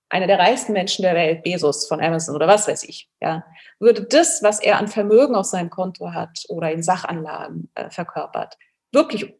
einer 0.09 0.27
der 0.27 0.37
reichsten 0.37 0.73
Menschen 0.73 1.01
der 1.01 1.15
Welt, 1.15 1.41
Bezos 1.41 1.87
von 1.87 2.01
Amazon 2.01 2.35
oder 2.35 2.47
was 2.47 2.67
weiß 2.67 2.83
ich, 2.83 3.09
ja, 3.19 3.43
würde 3.79 4.03
das, 4.03 4.43
was 4.43 4.59
er 4.59 4.77
an 4.77 4.87
Vermögen 4.87 5.33
auf 5.33 5.45
seinem 5.45 5.71
Konto 5.71 6.13
hat 6.13 6.43
oder 6.49 6.71
in 6.71 6.83
Sachanlagen 6.83 7.71
äh, 7.73 7.89
verkörpert, 7.89 8.59
wirklich 8.91 9.33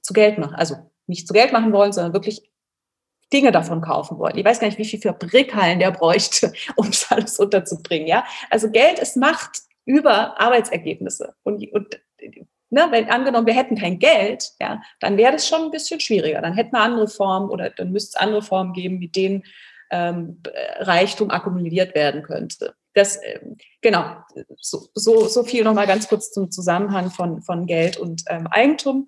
zu 0.00 0.14
Geld 0.14 0.38
machen. 0.38 0.54
Also 0.54 0.76
nicht 1.06 1.28
zu 1.28 1.34
Geld 1.34 1.52
machen 1.52 1.72
wollen, 1.72 1.92
sondern 1.92 2.14
wirklich 2.14 2.50
Dinge 3.32 3.52
davon 3.52 3.80
kaufen 3.80 4.18
wollen. 4.18 4.36
Ich 4.38 4.44
weiß 4.44 4.60
gar 4.60 4.68
nicht, 4.68 4.78
wie 4.78 4.84
viel 4.84 5.00
Fabrikhallen 5.00 5.78
der 5.78 5.90
bräuchte, 5.90 6.52
um 6.76 6.86
das 6.86 7.10
alles 7.10 7.38
unterzubringen. 7.38 8.06
Ja? 8.06 8.24
Also 8.50 8.70
Geld 8.70 8.98
ist 8.98 9.16
Macht 9.16 9.62
über 9.84 10.40
Arbeitsergebnisse. 10.40 11.34
Und, 11.42 11.66
und 11.72 12.00
ne, 12.70 12.86
wenn 12.90 13.08
angenommen, 13.08 13.46
wir 13.46 13.54
hätten 13.54 13.76
kein 13.76 13.98
Geld, 13.98 14.52
ja, 14.60 14.82
dann 15.00 15.16
wäre 15.16 15.32
das 15.32 15.48
schon 15.48 15.62
ein 15.62 15.70
bisschen 15.70 16.00
schwieriger. 16.00 16.40
Dann 16.40 16.54
hätten 16.54 16.72
wir 16.72 16.80
andere 16.80 17.08
Formen 17.08 17.50
oder 17.50 17.70
dann 17.70 17.92
müsste 17.92 18.16
es 18.16 18.22
andere 18.22 18.42
Formen 18.42 18.72
geben, 18.72 18.98
mit 18.98 19.16
denen 19.16 19.44
ähm, 19.90 20.42
Reichtum 20.78 21.30
akkumuliert 21.30 21.94
werden 21.94 22.22
könnte. 22.22 22.74
Das, 22.94 23.16
äh, 23.16 23.40
genau, 23.82 24.16
so, 24.56 24.88
so, 24.94 25.26
so 25.26 25.44
viel 25.44 25.62
nochmal 25.64 25.86
ganz 25.86 26.08
kurz 26.08 26.32
zum 26.32 26.50
Zusammenhang 26.50 27.10
von, 27.10 27.42
von 27.42 27.66
Geld 27.66 27.96
und 27.96 28.22
ähm, 28.28 28.46
Eigentum 28.48 29.06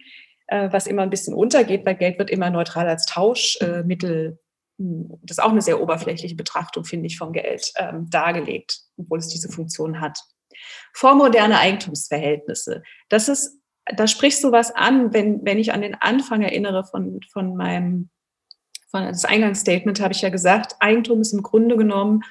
äh, 0.49 0.72
was 0.72 0.86
immer 0.86 1.03
ein 1.03 1.11
bisschen 1.11 1.34
untergeht, 1.34 1.86
weil 1.86 1.94
Geld 1.94 2.18
wird 2.18 2.30
immer 2.30 2.51
neutral 2.51 2.88
als 2.88 3.07
Tauschmittel, 3.07 4.38
äh, 4.78 4.84
das 5.22 5.38
ist 5.38 5.42
auch 5.42 5.51
eine 5.51 5.62
sehr 5.62 5.80
oberflächliche 5.80 6.34
Betrachtung, 6.36 6.84
finde 6.84 7.07
ich, 7.07 7.18
von 7.18 7.32
Geld 7.32 7.72
ähm, 7.76 8.09
dargelegt, 8.11 8.80
obwohl 8.96 9.18
es 9.18 9.28
diese 9.28 9.49
Funktion 9.49 10.01
hat. 10.01 10.18
Vormoderne 10.92 11.59
Eigentumsverhältnisse. 11.59 12.82
Das 13.09 13.28
ist, 13.28 13.61
da 13.96 14.07
sprichst 14.07 14.42
du 14.44 14.53
was 14.53 14.74
an, 14.74 15.12
wenn, 15.12 15.44
wenn 15.44 15.59
ich 15.59 15.72
an 15.72 15.82
den 15.82 15.94
Anfang 15.94 16.42
erinnere 16.42 16.84
von, 16.84 17.20
von 17.32 17.57
meinem, 17.57 18.11
von 18.90 19.05
das 19.05 19.24
Eingangsstatement 19.24 20.01
habe 20.01 20.14
ich 20.14 20.22
ja 20.22 20.30
gesagt, 20.30 20.76
Eigentum 20.80 21.20
ist 21.20 21.32
im 21.32 21.42
Grunde 21.42 21.76
genommen 21.76 22.22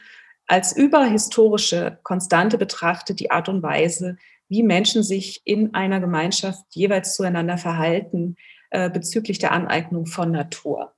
als 0.48 0.76
überhistorische 0.76 2.00
Konstante 2.04 2.58
betrachtet 2.58 3.20
die 3.20 3.32
Art 3.32 3.50
und 3.50 3.62
Weise, 3.62 4.18
wie 4.48 4.64
Menschen 4.64 5.04
sich 5.04 5.42
in 5.44 5.74
einer 5.74 6.00
Gemeinschaft 6.00 6.64
jeweils 6.72 7.16
zueinander 7.16 7.58
verhalten 7.58 8.38
äh, 8.70 8.90
bezüglich 8.90 9.40
der 9.40 9.52
Aneignung 9.52 10.06
von 10.06 10.32
Natur. 10.32 10.94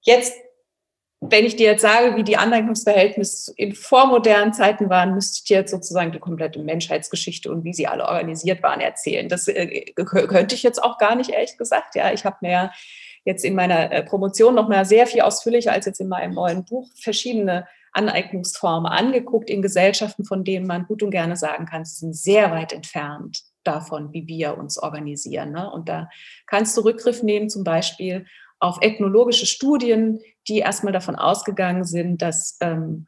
Jetzt, 0.00 0.34
wenn 1.20 1.44
ich 1.44 1.56
dir 1.56 1.66
jetzt 1.72 1.82
sage, 1.82 2.16
wie 2.16 2.24
die 2.24 2.38
Aneignungsverhältnisse 2.38 3.52
in 3.56 3.74
vormodernen 3.74 4.54
Zeiten 4.54 4.88
waren, 4.88 5.14
müsste 5.14 5.38
ich 5.38 5.44
dir 5.44 5.58
jetzt 5.58 5.70
sozusagen 5.70 6.12
die 6.12 6.18
komplette 6.18 6.58
Menschheitsgeschichte 6.60 7.50
und 7.50 7.64
wie 7.64 7.74
sie 7.74 7.86
alle 7.86 8.06
organisiert 8.08 8.62
waren 8.62 8.80
erzählen. 8.80 9.28
Das 9.28 9.48
äh, 9.48 9.92
könnte 9.94 10.54
ich 10.54 10.62
jetzt 10.62 10.82
auch 10.82 10.96
gar 10.96 11.14
nicht, 11.14 11.30
ehrlich 11.30 11.58
gesagt. 11.58 11.94
Ja, 11.94 12.10
ich 12.12 12.24
habe 12.24 12.36
mir 12.40 12.70
jetzt 13.26 13.44
in 13.44 13.54
meiner 13.54 13.92
äh, 13.92 14.02
Promotion 14.02 14.54
noch 14.54 14.68
mal 14.68 14.84
sehr 14.86 15.06
viel 15.06 15.20
ausführlicher 15.20 15.72
als 15.72 15.86
jetzt 15.86 16.00
in 16.00 16.08
meinem 16.08 16.34
neuen 16.34 16.64
Buch 16.64 16.90
verschiedene 16.94 17.66
Aneignungsformen 17.94 18.90
angeguckt 18.90 19.48
in 19.48 19.62
Gesellschaften, 19.62 20.24
von 20.24 20.44
denen 20.44 20.66
man 20.66 20.86
gut 20.86 21.02
und 21.02 21.10
gerne 21.10 21.36
sagen 21.36 21.64
kann, 21.66 21.84
sie 21.84 21.96
sind 21.96 22.16
sehr 22.16 22.50
weit 22.50 22.72
entfernt 22.72 23.42
davon, 23.62 24.12
wie 24.12 24.26
wir 24.26 24.58
uns 24.58 24.78
organisieren. 24.78 25.52
Ne? 25.52 25.70
Und 25.70 25.88
da 25.88 26.08
kannst 26.46 26.76
du 26.76 26.82
Rückgriff 26.82 27.22
nehmen, 27.22 27.48
zum 27.48 27.64
Beispiel 27.64 28.26
auf 28.58 28.78
ethnologische 28.80 29.46
Studien, 29.46 30.20
die 30.48 30.58
erstmal 30.58 30.92
davon 30.92 31.16
ausgegangen 31.16 31.84
sind, 31.84 32.20
dass 32.20 32.58
ähm, 32.60 33.06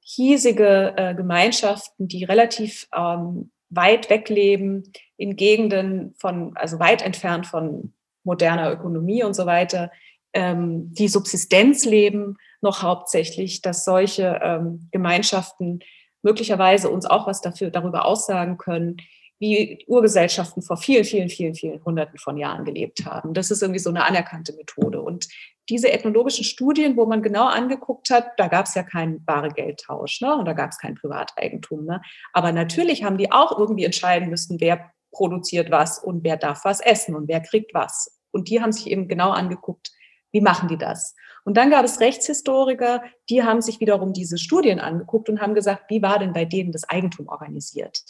hiesige 0.00 0.94
äh, 0.96 1.14
Gemeinschaften, 1.14 2.08
die 2.08 2.24
relativ 2.24 2.88
ähm, 2.94 3.50
weit 3.68 4.10
weg 4.10 4.28
leben, 4.28 4.92
in 5.16 5.36
Gegenden 5.36 6.14
von, 6.18 6.56
also 6.56 6.78
weit 6.78 7.02
entfernt 7.02 7.46
von 7.46 7.94
moderner 8.24 8.72
Ökonomie 8.72 9.22
und 9.22 9.34
so 9.34 9.46
weiter, 9.46 9.90
ähm, 10.32 10.92
die 10.92 11.08
Subsistenz 11.08 11.84
leben, 11.84 12.36
noch 12.62 12.82
hauptsächlich, 12.82 13.62
dass 13.62 13.84
solche 13.84 14.40
ähm, 14.42 14.88
Gemeinschaften 14.92 15.80
möglicherweise 16.22 16.90
uns 16.90 17.06
auch 17.06 17.26
was 17.26 17.40
dafür, 17.40 17.70
darüber 17.70 18.04
aussagen 18.04 18.58
können, 18.58 18.98
wie 19.38 19.82
Urgesellschaften 19.86 20.62
vor 20.62 20.76
vielen, 20.76 21.04
vielen, 21.04 21.30
vielen, 21.30 21.54
vielen 21.54 21.82
Hunderten 21.82 22.18
von 22.18 22.36
Jahren 22.36 22.66
gelebt 22.66 23.06
haben. 23.06 23.32
Das 23.32 23.50
ist 23.50 23.62
irgendwie 23.62 23.80
so 23.80 23.88
eine 23.88 24.04
anerkannte 24.04 24.52
Methode. 24.52 25.00
Und 25.00 25.28
diese 25.70 25.90
ethnologischen 25.90 26.44
Studien, 26.44 26.96
wo 26.96 27.06
man 27.06 27.22
genau 27.22 27.46
angeguckt 27.46 28.10
hat, 28.10 28.32
da 28.36 28.48
gab 28.48 28.66
es 28.66 28.74
ja 28.74 28.82
keinen 28.82 29.24
Baregeldtausch 29.24 30.20
ne? 30.20 30.36
und 30.36 30.44
da 30.44 30.52
gab 30.52 30.70
es 30.70 30.78
kein 30.78 30.94
Privateigentum. 30.94 31.86
Ne? 31.86 32.02
Aber 32.34 32.52
natürlich 32.52 33.02
haben 33.02 33.16
die 33.16 33.32
auch 33.32 33.58
irgendwie 33.58 33.84
entscheiden 33.84 34.28
müssen, 34.28 34.60
wer 34.60 34.92
produziert 35.10 35.70
was 35.70 35.98
und 35.98 36.22
wer 36.22 36.36
darf 36.36 36.64
was 36.64 36.80
essen 36.80 37.14
und 37.14 37.26
wer 37.26 37.40
kriegt 37.40 37.72
was. 37.72 38.20
Und 38.32 38.50
die 38.50 38.60
haben 38.60 38.72
sich 38.72 38.88
eben 38.88 39.08
genau 39.08 39.30
angeguckt, 39.30 39.90
wie 40.32 40.40
machen 40.40 40.68
die 40.68 40.78
das? 40.78 41.14
Und 41.44 41.56
dann 41.56 41.70
gab 41.70 41.84
es 41.84 42.00
Rechtshistoriker, 42.00 43.02
die 43.28 43.42
haben 43.42 43.62
sich 43.62 43.80
wiederum 43.80 44.12
diese 44.12 44.38
Studien 44.38 44.78
angeguckt 44.78 45.28
und 45.28 45.40
haben 45.40 45.54
gesagt, 45.54 45.84
wie 45.88 46.02
war 46.02 46.18
denn 46.18 46.32
bei 46.32 46.44
denen 46.44 46.72
das 46.72 46.88
Eigentum 46.88 47.28
organisiert? 47.28 48.02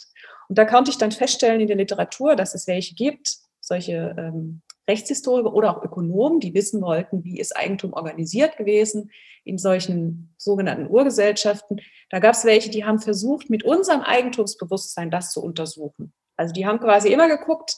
Und 0.49 0.57
da 0.57 0.65
konnte 0.65 0.91
ich 0.91 0.97
dann 0.97 1.11
feststellen 1.11 1.61
in 1.61 1.67
der 1.67 1.77
Literatur, 1.77 2.35
dass 2.35 2.53
es 2.53 2.67
welche 2.67 2.93
gibt, 2.95 3.37
solche 3.61 4.15
ähm, 4.17 4.61
Rechtshistoriker 4.89 5.53
oder 5.53 5.77
auch 5.77 5.83
Ökonomen, 5.83 6.39
die 6.39 6.53
wissen 6.53 6.81
wollten, 6.81 7.23
wie 7.23 7.39
ist 7.39 7.55
Eigentum 7.55 7.93
organisiert 7.93 8.57
gewesen 8.57 9.11
in 9.43 9.57
solchen 9.57 10.33
sogenannten 10.37 10.87
Urgesellschaften. 10.87 11.79
Da 12.09 12.19
gab 12.19 12.33
es 12.33 12.45
welche, 12.45 12.69
die 12.69 12.83
haben 12.83 12.99
versucht, 12.99 13.49
mit 13.49 13.63
unserem 13.63 14.01
Eigentumsbewusstsein 14.01 15.09
das 15.09 15.31
zu 15.31 15.41
untersuchen. 15.41 16.13
Also 16.35 16.53
die 16.53 16.65
haben 16.65 16.79
quasi 16.79 17.09
immer 17.09 17.27
geguckt, 17.27 17.77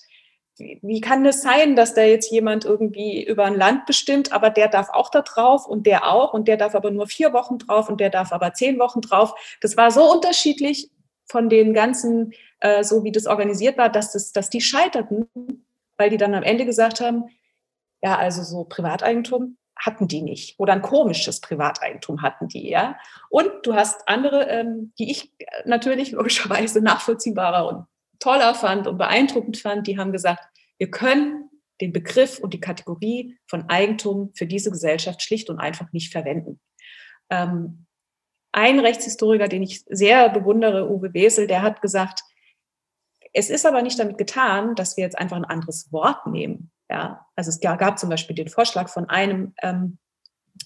wie 0.58 1.02
kann 1.02 1.26
es 1.26 1.42
sein, 1.42 1.76
dass 1.76 1.94
da 1.94 2.04
jetzt 2.04 2.32
jemand 2.32 2.66
irgendwie 2.66 3.24
über 3.24 3.46
ein 3.46 3.56
Land 3.56 3.86
bestimmt, 3.86 4.32
aber 4.32 4.50
der 4.50 4.68
darf 4.68 4.90
auch 4.90 5.10
da 5.10 5.22
drauf 5.22 5.68
und 5.68 5.88
der 5.88 6.12
auch 6.12 6.34
und 6.34 6.48
der 6.48 6.58
darf 6.58 6.76
aber 6.76 6.92
nur 6.92 7.08
vier 7.08 7.34
Wochen 7.34 7.58
drauf 7.58 7.90
und 7.90 8.00
der 8.00 8.10
darf 8.10 8.32
aber 8.32 8.54
zehn 8.54 8.78
Wochen 8.80 9.02
drauf. 9.02 9.34
Das 9.62 9.78
war 9.78 9.90
so 9.90 10.12
unterschiedlich 10.12 10.92
von 11.26 11.50
den 11.50 11.74
ganzen, 11.74 12.34
äh, 12.60 12.84
so 12.84 13.04
wie 13.04 13.12
das 13.12 13.26
organisiert 13.26 13.78
war, 13.78 13.90
dass, 13.90 14.12
das, 14.12 14.32
dass 14.32 14.50
die 14.50 14.62
scheiterten, 14.62 15.28
weil 15.98 16.10
die 16.10 16.18
dann 16.18 16.36
am 16.36 16.44
Ende 16.44 16.66
gesagt 16.66 17.02
haben, 17.02 17.26
ja, 18.04 18.18
also 18.18 18.44
so 18.44 18.66
Privateigentum 18.66 19.58
hatten 19.76 20.08
die 20.08 20.22
nicht 20.22 20.60
oder 20.60 20.74
ein 20.74 20.82
komisches 20.82 21.42
Privateigentum 21.42 22.22
hatten 22.22 22.48
die, 22.48 22.70
ja. 22.70 22.98
Und 23.30 23.50
du 23.64 23.74
hast 23.74 24.08
andere, 24.08 24.48
ähm, 24.50 24.94
die 25.00 25.10
ich 25.10 25.34
natürlich 25.66 26.12
logischerweise 26.12 26.82
nachvollziehbarer 26.82 27.68
und 27.68 27.86
toller 28.24 28.56
fand 28.56 28.88
und 28.88 28.98
beeindruckend 28.98 29.58
fand, 29.58 29.86
die 29.86 29.98
haben 29.98 30.12
gesagt, 30.12 30.44
wir 30.78 30.90
können 30.90 31.50
den 31.82 31.92
Begriff 31.92 32.40
und 32.40 32.54
die 32.54 32.62
Kategorie 32.62 33.38
von 33.48 33.70
Eigentum 33.70 34.32
für 34.36 34.48
diese 34.48 34.72
Gesellschaft 34.72 35.22
schlicht 35.22 35.50
und 35.50 35.60
einfach 35.60 35.92
nicht 35.92 36.12
verwenden. 36.12 36.62
Ähm, 37.30 37.86
ein 38.54 38.80
Rechtshistoriker, 38.80 39.48
den 39.48 39.64
ich 39.64 39.84
sehr 39.90 40.30
bewundere, 40.30 40.90
Uwe 40.90 41.14
Wesel, 41.14 41.48
der 41.48 41.64
hat 41.64 41.82
gesagt, 41.82 42.22
es 43.34 43.50
ist 43.50 43.66
aber 43.66 43.82
nicht 43.82 44.00
damit 44.00 44.18
getan, 44.18 44.76
dass 44.76 44.96
wir 44.96 45.04
jetzt 45.04 45.18
einfach 45.18 45.38
ein 45.38 45.46
anderes 45.46 45.92
Wort 45.92 46.28
nehmen. 46.28 46.72
Ja, 46.90 47.26
also 47.36 47.50
es 47.50 47.60
gab 47.60 47.98
zum 47.98 48.10
Beispiel 48.10 48.36
den 48.36 48.48
Vorschlag 48.48 48.90
von 48.90 49.10
einem 49.10 49.54
ähm, 49.64 49.98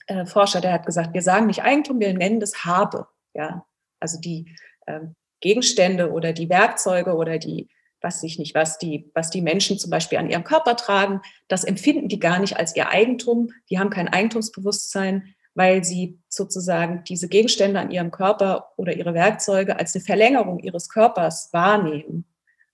äh, 0.08 0.26
Forscher, 0.26 0.62
der 0.62 0.74
hat 0.74 0.86
gesagt, 0.86 1.14
wir 1.14 1.22
sagen 1.22 1.48
nicht 1.48 1.64
Eigentum, 1.64 2.00
wir 2.00 2.14
nennen 2.14 2.42
das 2.42 2.66
Habe. 2.66 3.08
Ja, 3.34 3.66
also 4.00 4.20
die 4.20 4.54
ähm, 4.86 5.16
Gegenstände 5.40 6.12
oder 6.12 6.34
die 6.34 6.50
Werkzeuge 6.50 7.16
oder 7.16 7.38
die, 7.38 7.68
was 8.02 8.22
ich 8.24 8.40
nicht, 8.40 8.56
was 8.56 8.78
die, 8.78 9.10
was 9.14 9.30
die 9.30 9.42
Menschen 9.42 9.80
zum 9.80 9.90
Beispiel 9.90 10.18
an 10.18 10.30
ihrem 10.30 10.44
Körper 10.44 10.76
tragen, 10.76 11.22
das 11.48 11.64
empfinden 11.64 12.08
die 12.08 12.20
gar 12.20 12.40
nicht 12.40 12.58
als 12.58 12.76
ihr 12.76 12.90
Eigentum. 12.90 13.50
Die 13.70 13.80
haben 13.80 13.90
kein 13.90 14.08
Eigentumsbewusstsein, 14.08 15.36
weil 15.56 15.84
sie 15.84 16.20
sozusagen 16.30 17.04
diese 17.06 17.28
Gegenstände 17.28 17.80
an 17.80 17.92
ihrem 17.92 18.12
Körper 18.12 18.74
oder 18.78 18.96
ihre 18.96 19.14
Werkzeuge 19.14 19.80
als 19.80 19.96
eine 19.96 20.04
Verlängerung 20.04 20.60
ihres 20.60 20.90
Körpers 20.90 21.50
wahrnehmen. 21.52 22.26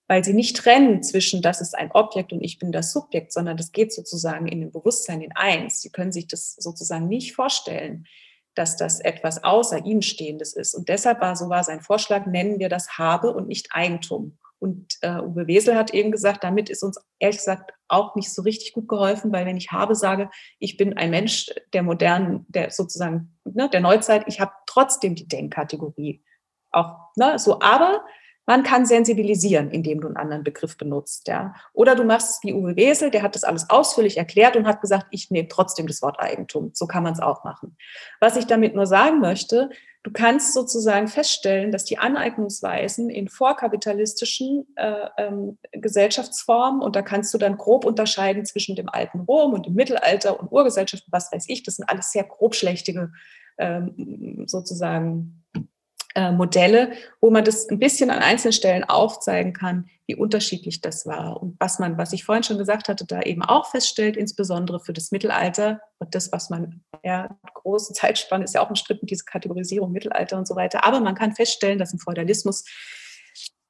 Weil 0.08 0.24
sie 0.26 0.34
nicht 0.34 0.58
trennen 0.58 1.02
zwischen, 1.02 1.42
das 1.42 1.62
ist 1.62 1.78
ein 1.78 1.92
Objekt 1.92 2.34
und 2.34 2.44
ich 2.44 2.60
bin 2.60 2.74
das 2.74 2.92
Subjekt, 2.92 3.32
sondern 3.32 3.56
das 3.56 3.72
geht 3.72 3.94
sozusagen 3.94 4.48
in 4.48 4.60
dem 4.60 4.72
Bewusstsein 4.72 5.22
in 5.22 5.32
eins. 5.32 5.82
Sie 5.82 5.92
können 5.92 6.12
sich 6.12 6.28
das 6.28 6.56
sozusagen 6.56 7.08
nicht 7.08 7.34
vorstellen 7.34 8.06
dass 8.56 8.78
das 8.78 9.00
etwas 9.00 9.44
außer 9.44 9.86
ihnen 9.86 10.02
Stehendes 10.02 10.54
ist. 10.54 10.76
Und 10.76 10.90
deshalb 10.90 11.22
war 11.22 11.36
so 11.36 11.50
war 11.50 11.64
sein 11.64 11.82
Vorschlag, 11.82 12.26
nennen 12.26 12.60
wir 12.60 12.70
das 12.70 12.98
Habe 12.98 13.34
und 13.34 13.48
nicht 13.48 13.70
Eigentum. 13.72 14.38
Und 14.60 14.98
äh, 15.02 15.20
Uwe 15.20 15.48
Wesel 15.48 15.76
hat 15.76 15.94
eben 15.94 16.10
gesagt, 16.12 16.44
damit 16.44 16.70
ist 16.70 16.84
uns 16.84 16.98
ehrlich 17.20 17.38
gesagt 17.38 17.74
auch 17.90 18.16
nicht 18.16 18.34
so 18.34 18.44
richtig 18.44 18.72
gut 18.72 18.88
geholfen, 18.88 19.34
weil 19.34 19.46
wenn 19.46 19.58
ich 19.58 19.74
habe 19.74 19.94
sage, 19.94 20.30
ich 20.58 20.78
bin 20.78 20.96
ein 20.96 21.10
Mensch 21.10 21.54
der 21.74 21.84
modernen, 21.84 22.46
der 22.48 22.72
sozusagen 22.72 23.38
ne, 23.44 23.70
der 23.70 23.82
Neuzeit, 23.82 24.24
ich 24.28 24.40
habe 24.40 24.54
trotzdem 24.66 25.16
die 25.16 25.28
Denkkategorie. 25.28 26.24
Auch 26.72 26.96
ne, 27.18 27.38
so, 27.40 27.60
aber 27.60 28.06
man 28.46 28.64
kann 28.64 28.86
sensibilisieren, 28.86 29.72
indem 29.72 30.02
du 30.02 30.08
einen 30.08 30.18
anderen 30.18 30.44
Begriff 30.44 30.78
benutzt. 30.78 31.28
Ja. 31.28 31.56
Oder 31.74 31.96
du 31.96 32.04
machst 32.04 32.30
es 32.30 32.40
wie 32.44 32.54
Uwe 32.54 32.76
Wesel, 32.76 33.10
der 33.10 33.22
hat 33.22 33.36
das 33.36 33.44
alles 33.44 33.70
ausführlich 33.70 34.18
erklärt 34.18 34.56
und 34.56 34.68
hat 34.68 34.82
gesagt, 34.82 35.08
ich 35.12 35.32
nehme 35.32 35.48
trotzdem 35.48 35.88
das 35.88 36.02
Wort 36.02 36.20
Eigentum. 36.20 36.72
So 36.74 36.86
kann 36.86 37.04
man 37.04 37.14
es 37.14 37.20
auch 37.20 37.44
machen. 37.44 37.78
Was 38.20 38.36
ich 38.36 38.46
damit 38.46 38.76
nur 38.76 38.86
sagen 38.86 39.20
möchte, 39.20 39.70
du 40.04 40.12
kannst 40.12 40.54
sozusagen 40.54 41.08
feststellen, 41.08 41.72
dass 41.72 41.86
die 41.86 41.98
Aneignungsweisen 41.98 43.10
in 43.10 43.30
vorkapitalistischen 43.30 44.68
äh, 44.76 45.08
ähm, 45.18 45.58
Gesellschaftsformen, 45.72 46.82
und 46.82 46.98
da 46.98 47.02
kannst 47.02 47.34
du 47.34 47.38
dann 47.38 47.58
grob 47.58 47.86
unterscheiden 47.86 48.46
zwischen 48.46 48.76
dem 48.76 48.90
alten 48.90 49.22
Rom 49.22 49.54
und 49.54 49.66
dem 49.66 49.74
Mittelalter 49.74 50.38
und 50.38 50.52
Urgesellschaften, 50.52 51.12
was 51.12 51.32
weiß 51.32 51.46
ich, 51.48 51.64
das 51.64 51.78
sind 51.78 51.90
alles 51.90 52.12
sehr 52.12 52.26
grobschlächtige 52.26 53.14
ähm, 53.58 54.44
sozusagen 54.48 55.43
äh, 56.16 56.32
Modelle, 56.32 56.92
wo 57.22 57.32
man 57.32 57.44
das 57.44 57.68
ein 57.70 57.80
bisschen 57.80 58.10
an 58.10 58.20
einzelnen 58.20 58.54
Stellen 58.54 58.84
aufzeigen 58.84 59.54
kann, 59.54 59.88
wie 60.06 60.16
unterschiedlich 60.16 60.82
das 60.82 61.06
war. 61.06 61.42
Und 61.42 61.56
was 61.60 61.80
man, 61.80 61.98
was 61.98 62.14
ich 62.14 62.24
vorhin 62.24 62.44
schon 62.44 62.58
gesagt 62.58 62.88
hatte, 62.88 63.06
da 63.06 63.22
eben 63.22 63.42
auch 63.42 63.72
feststellt, 63.72 64.18
insbesondere 64.18 64.80
für 64.80 64.94
das 64.94 65.12
Mittelalter 65.12 65.82
und 66.00 66.14
das, 66.14 66.32
was 66.32 66.50
man, 66.50 66.84
ja, 67.04 67.36
große 67.54 67.94
Zeitspanne 67.94 68.44
ist 68.44 68.54
ja 68.54 68.62
auch 68.62 68.70
umstritten, 68.70 69.06
diese 69.06 69.26
Kategorisierung 69.26 69.92
Mittelalter 69.92 70.38
und 70.38 70.48
so 70.48 70.56
weiter. 70.56 70.86
Aber 70.86 71.00
man 71.00 71.16
kann 71.16 71.34
feststellen, 71.34 71.80
dass 71.80 71.94
im 71.94 72.00
Feudalismus 72.00 72.66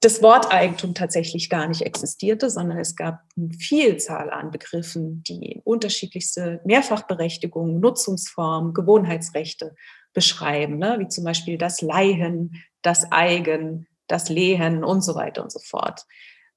das 0.02 0.22
Wort 0.22 0.52
Eigentum 0.52 0.94
tatsächlich 0.94 1.50
gar 1.50 1.66
nicht 1.68 1.84
existierte, 1.84 2.50
sondern 2.50 2.78
es 2.78 2.98
gab 2.98 3.22
eine 3.38 3.54
Vielzahl 3.54 4.30
an 4.32 4.52
Begriffen, 4.52 5.24
die 5.24 5.62
unterschiedlichste 5.64 6.60
Mehrfachberechtigungen, 6.66 7.80
Nutzungsformen, 7.80 8.74
Gewohnheitsrechte 8.74 9.76
beschreiben, 10.14 10.78
ne? 10.78 10.98
wie 11.00 11.08
zum 11.08 11.24
Beispiel 11.24 11.58
das 11.58 11.82
Leihen, 11.82 12.64
das 12.82 13.12
Eigen, 13.12 13.88
das 14.08 14.30
Lehen 14.30 14.84
und 14.84 15.02
so 15.02 15.16
weiter 15.16 15.44
und 15.44 15.52
so 15.52 15.60
fort. 15.60 16.06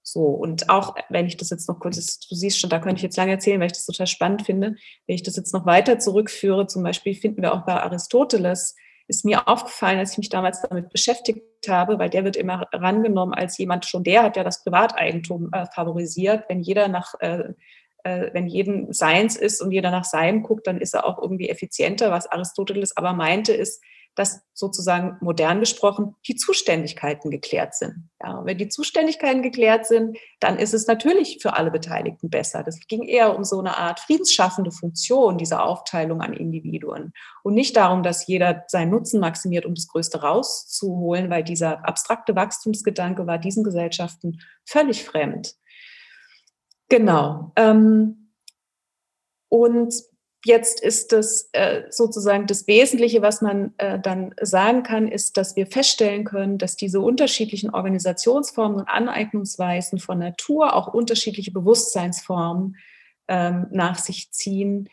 So, 0.03 0.23
und 0.23 0.71
auch 0.71 0.95
wenn 1.09 1.27
ich 1.27 1.37
das 1.37 1.51
jetzt 1.51 1.69
noch 1.69 1.81
kurz, 1.81 1.97
du 2.29 2.35
siehst 2.37 2.61
schon, 2.61 2.71
da 2.71 2.79
könnte 2.79 2.97
ich 2.97 3.03
jetzt 3.03 3.17
lange 3.17 3.33
erzählen, 3.33 3.59
weil 3.59 3.67
ich 3.67 3.73
das 3.73 3.87
total 3.87 4.07
spannend 4.07 4.47
finde. 4.47 4.77
Wenn 5.07 5.17
ich 5.17 5.25
das 5.25 5.35
jetzt 5.35 5.53
noch 5.53 5.67
weiter 5.67 5.99
zurückführe, 5.99 6.69
zum 6.69 6.85
Beispiel 6.85 7.15
finden 7.15 7.43
wir 7.43 7.53
auch 7.53 7.65
bei 7.65 7.83
Aristoteles, 7.83 8.77
ist 9.09 9.25
mir 9.25 9.49
aufgefallen, 9.49 9.99
als 9.99 10.13
ich 10.13 10.19
mich 10.19 10.29
damals 10.29 10.63
damit 10.63 10.91
beschäftigt 10.91 11.43
habe, 11.69 11.99
weil 11.99 12.11
der 12.11 12.25
wird 12.25 12.37
immer 12.37 12.69
rangenommen 12.73 13.35
als 13.35 13.59
jemand, 13.59 13.85
schon 13.85 14.05
der 14.05 14.23
hat 14.23 14.37
ja 14.37 14.45
das 14.45 14.63
Privateigentum 14.63 15.51
äh, 15.53 15.67
favorisiert. 15.75 16.45
Wenn 16.49 16.61
jeder 16.61 16.87
nach 16.89 17.15
äh, 17.21 17.55
äh, 18.07 18.31
wenn 18.33 18.47
jedem 18.47 18.93
seins 18.93 19.37
ist 19.37 19.61
und 19.61 19.73
jeder 19.73 19.91
nach 19.91 20.05
seinem 20.05 20.45
guckt, 20.45 20.67
dann 20.67 20.81
ist 20.81 20.95
er 20.95 21.07
auch 21.07 21.21
irgendwie 21.21 21.49
effizienter. 21.49 22.13
Was 22.13 22.31
Aristoteles 22.31 22.97
aber 22.97 23.13
meinte, 23.13 23.53
ist, 23.53 23.83
dass 24.15 24.41
sozusagen 24.55 25.19
modern 25.21 25.61
gesprochen 25.61 26.15
die 26.27 26.37
Zuständigkeiten 26.37 27.31
geklärt 27.31 27.75
sind. 27.75 28.09
Ja, 28.23 28.41
wenn 28.45 28.57
die 28.57 28.69
Zuständigkeiten 28.69 29.43
geklärt 29.43 29.87
sind, 29.87 30.17
dann 30.41 30.59
ist 30.59 30.73
es 30.73 30.87
natürlich 30.87 31.39
für 31.43 31.55
alle 31.55 31.71
Beteiligten 31.71 32.31
besser. 32.31 32.63
Das 32.63 32.79
ging 32.89 33.03
eher 33.03 33.37
um 33.37 33.45
so 33.45 33.59
eine 33.59 33.77
Art 33.77 34.01
friedensschaffende 34.01 34.71
Funktion 34.71 35.37
dieser 35.37 35.67
Aufteilung 35.67 36.23
an 36.23 36.33
Individuen 36.33 37.13
und 37.43 37.55
nicht 37.55 37.77
darum, 37.77 38.03
dass 38.03 38.27
jeder 38.27 38.65
seinen 38.69 38.91
Nutzen 38.91 39.21
maximiert, 39.21 39.67
um 39.67 39.75
das 39.75 39.89
Größte 39.89 40.23
rauszuholen, 40.23 41.29
weil 41.29 41.45
dieser 41.45 41.87
abstrakte 41.87 42.35
Wachstumsgedanke 42.35 43.27
war 43.27 43.39
diesen 43.39 43.65
Gesellschaften 43.65 44.39
völlig 44.65 45.05
fremd. 45.05 45.57
Genau. 46.89 47.53
Ähm, 47.57 48.31
und 49.49 49.95
jetzt 50.45 50.81
ist 50.81 51.13
das 51.13 51.49
äh, 51.53 51.83
sozusagen 51.91 52.47
das 52.47 52.67
Wesentliche, 52.67 53.21
was 53.21 53.43
man 53.43 53.75
äh, 53.79 53.99
dann 53.99 54.35
sagen 54.41 54.83
kann, 54.83 55.09
ist, 55.09 55.37
dass 55.37 55.57
wir 55.57 55.67
feststellen 55.67 56.25
können, 56.25 56.59
dass 56.59 56.77
diese 56.77 57.01
unterschiedlichen 57.01 57.71
Organisationsformen 57.71 58.79
und 58.79 58.89
Aneignungsweisen 58.89 59.99
von 59.99 60.19
Natur 60.19 60.75
auch 60.75 60.93
unterschiedliche 60.93 61.51
Bewusstseinsformen 61.51 62.77
ähm, 63.29 63.67
nach 63.71 63.99
sich 63.99 64.31
ziehen, 64.31 64.89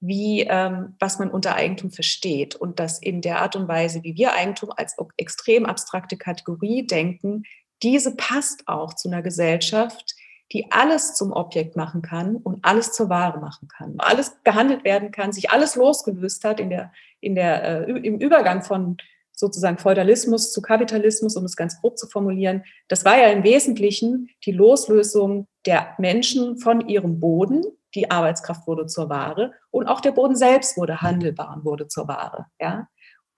wie 0.00 0.42
ähm, 0.42 0.94
was 1.00 1.18
man 1.18 1.30
unter 1.30 1.56
Eigentum 1.56 1.90
versteht 1.90 2.54
und 2.54 2.78
dass 2.78 3.00
in 3.00 3.20
der 3.20 3.40
Art 3.40 3.56
und 3.56 3.66
Weise, 3.66 4.04
wie 4.04 4.14
wir 4.14 4.34
Eigentum 4.34 4.70
als 4.76 4.94
extrem 5.16 5.66
abstrakte 5.66 6.16
Kategorie 6.16 6.86
denken, 6.86 7.44
diese 7.82 8.14
passt 8.14 8.68
auch 8.68 8.94
zu 8.94 9.08
einer 9.08 9.22
Gesellschaft, 9.22 10.14
die 10.52 10.70
alles 10.70 11.14
zum 11.14 11.32
Objekt 11.32 11.76
machen 11.76 12.02
kann 12.02 12.36
und 12.36 12.64
alles 12.64 12.92
zur 12.92 13.08
Ware 13.10 13.38
machen 13.38 13.68
kann. 13.68 13.94
Alles 13.98 14.36
gehandelt 14.44 14.84
werden 14.84 15.10
kann, 15.10 15.32
sich 15.32 15.50
alles 15.50 15.76
losgelöst 15.76 16.44
hat 16.44 16.58
in 16.58 16.70
der, 16.70 16.92
in 17.20 17.34
der, 17.34 17.88
äh, 17.88 17.90
im 17.90 18.18
Übergang 18.18 18.62
von 18.62 18.96
sozusagen 19.32 19.78
Feudalismus 19.78 20.52
zu 20.52 20.60
Kapitalismus, 20.62 21.36
um 21.36 21.44
es 21.44 21.56
ganz 21.56 21.80
grob 21.80 21.96
zu 21.96 22.08
formulieren. 22.08 22.64
Das 22.88 23.04
war 23.04 23.18
ja 23.18 23.28
im 23.28 23.44
Wesentlichen 23.44 24.30
die 24.44 24.52
Loslösung 24.52 25.46
der 25.64 25.94
Menschen 25.98 26.58
von 26.58 26.88
ihrem 26.88 27.20
Boden. 27.20 27.64
Die 27.94 28.10
Arbeitskraft 28.10 28.66
wurde 28.66 28.86
zur 28.86 29.08
Ware 29.08 29.52
und 29.70 29.86
auch 29.86 30.00
der 30.00 30.12
Boden 30.12 30.34
selbst 30.34 30.76
wurde 30.76 31.02
handelbar 31.02 31.54
und 31.56 31.64
wurde 31.64 31.86
zur 31.88 32.08
Ware. 32.08 32.46
Ja? 32.60 32.88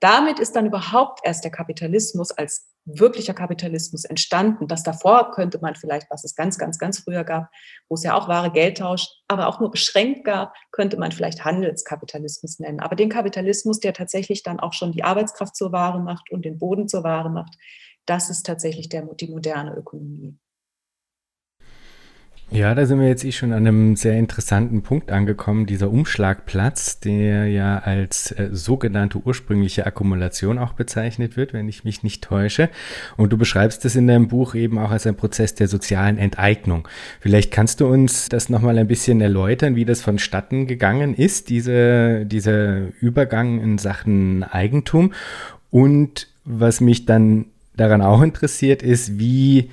Damit 0.00 0.38
ist 0.38 0.56
dann 0.56 0.66
überhaupt 0.66 1.20
erst 1.24 1.44
der 1.44 1.50
Kapitalismus 1.50 2.30
als 2.30 2.66
wirklicher 2.86 3.34
Kapitalismus 3.34 4.04
entstanden. 4.04 4.66
Das 4.66 4.82
davor 4.82 5.30
könnte 5.32 5.58
man 5.60 5.74
vielleicht, 5.74 6.10
was 6.10 6.24
es 6.24 6.34
ganz, 6.34 6.58
ganz, 6.58 6.78
ganz 6.78 7.00
früher 7.00 7.24
gab, 7.24 7.50
wo 7.88 7.94
es 7.94 8.02
ja 8.02 8.14
auch 8.14 8.26
wahre 8.26 8.50
Geldtausch, 8.50 9.06
aber 9.28 9.46
auch 9.46 9.60
nur 9.60 9.70
beschränkt 9.70 10.24
gab, 10.24 10.54
könnte 10.72 10.96
man 10.96 11.12
vielleicht 11.12 11.44
Handelskapitalismus 11.44 12.58
nennen. 12.58 12.80
Aber 12.80 12.96
den 12.96 13.10
Kapitalismus, 13.10 13.80
der 13.80 13.92
tatsächlich 13.92 14.42
dann 14.42 14.58
auch 14.58 14.72
schon 14.72 14.92
die 14.92 15.04
Arbeitskraft 15.04 15.54
zur 15.54 15.72
Ware 15.72 16.00
macht 16.00 16.30
und 16.30 16.44
den 16.44 16.58
Boden 16.58 16.88
zur 16.88 17.04
Ware 17.04 17.30
macht, 17.30 17.54
das 18.06 18.30
ist 18.30 18.46
tatsächlich 18.46 18.88
der, 18.88 19.02
die 19.02 19.28
moderne 19.28 19.76
Ökonomie. 19.76 20.38
Ja, 22.52 22.74
da 22.74 22.84
sind 22.84 22.98
wir 22.98 23.06
jetzt 23.06 23.24
eh 23.24 23.30
schon 23.30 23.52
an 23.52 23.64
einem 23.64 23.94
sehr 23.94 24.18
interessanten 24.18 24.82
Punkt 24.82 25.12
angekommen, 25.12 25.66
dieser 25.66 25.88
Umschlagplatz, 25.88 26.98
der 26.98 27.46
ja 27.46 27.78
als 27.78 28.32
äh, 28.32 28.48
sogenannte 28.50 29.18
ursprüngliche 29.24 29.86
Akkumulation 29.86 30.58
auch 30.58 30.72
bezeichnet 30.72 31.36
wird, 31.36 31.52
wenn 31.52 31.68
ich 31.68 31.84
mich 31.84 32.02
nicht 32.02 32.24
täusche. 32.24 32.68
Und 33.16 33.32
du 33.32 33.38
beschreibst 33.38 33.84
es 33.84 33.94
in 33.94 34.08
deinem 34.08 34.26
Buch 34.26 34.56
eben 34.56 34.80
auch 34.80 34.90
als 34.90 35.06
ein 35.06 35.14
Prozess 35.14 35.54
der 35.54 35.68
sozialen 35.68 36.18
Enteignung. 36.18 36.88
Vielleicht 37.20 37.52
kannst 37.52 37.80
du 37.80 37.86
uns 37.86 38.28
das 38.28 38.48
nochmal 38.48 38.78
ein 38.78 38.88
bisschen 38.88 39.20
erläutern, 39.20 39.76
wie 39.76 39.84
das 39.84 40.02
vonstatten 40.02 40.66
gegangen 40.66 41.14
ist, 41.14 41.50
diese, 41.50 42.26
dieser 42.26 42.88
Übergang 43.00 43.60
in 43.62 43.78
Sachen 43.78 44.42
Eigentum. 44.42 45.12
Und 45.70 46.26
was 46.44 46.80
mich 46.80 47.06
dann 47.06 47.44
daran 47.76 48.02
auch 48.02 48.22
interessiert, 48.22 48.82
ist, 48.82 49.20
wie 49.20 49.70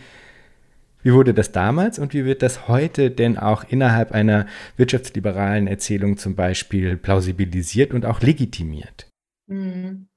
wie 1.07 1.13
wurde 1.13 1.33
das 1.33 1.53
damals 1.53 1.99
und 1.99 2.13
wie 2.13 2.25
wird 2.25 2.41
das 2.41 2.67
heute 2.67 3.09
denn 3.09 3.37
auch 3.37 3.63
innerhalb 3.63 4.11
einer 4.11 4.45
wirtschaftsliberalen 4.75 5.65
Erzählung 5.65 6.17
zum 6.17 6.35
Beispiel 6.35 6.97
plausibilisiert 6.97 7.93
und 7.93 8.05
auch 8.05 8.19
legitimiert? 8.19 9.07
Mhm. 9.45 10.09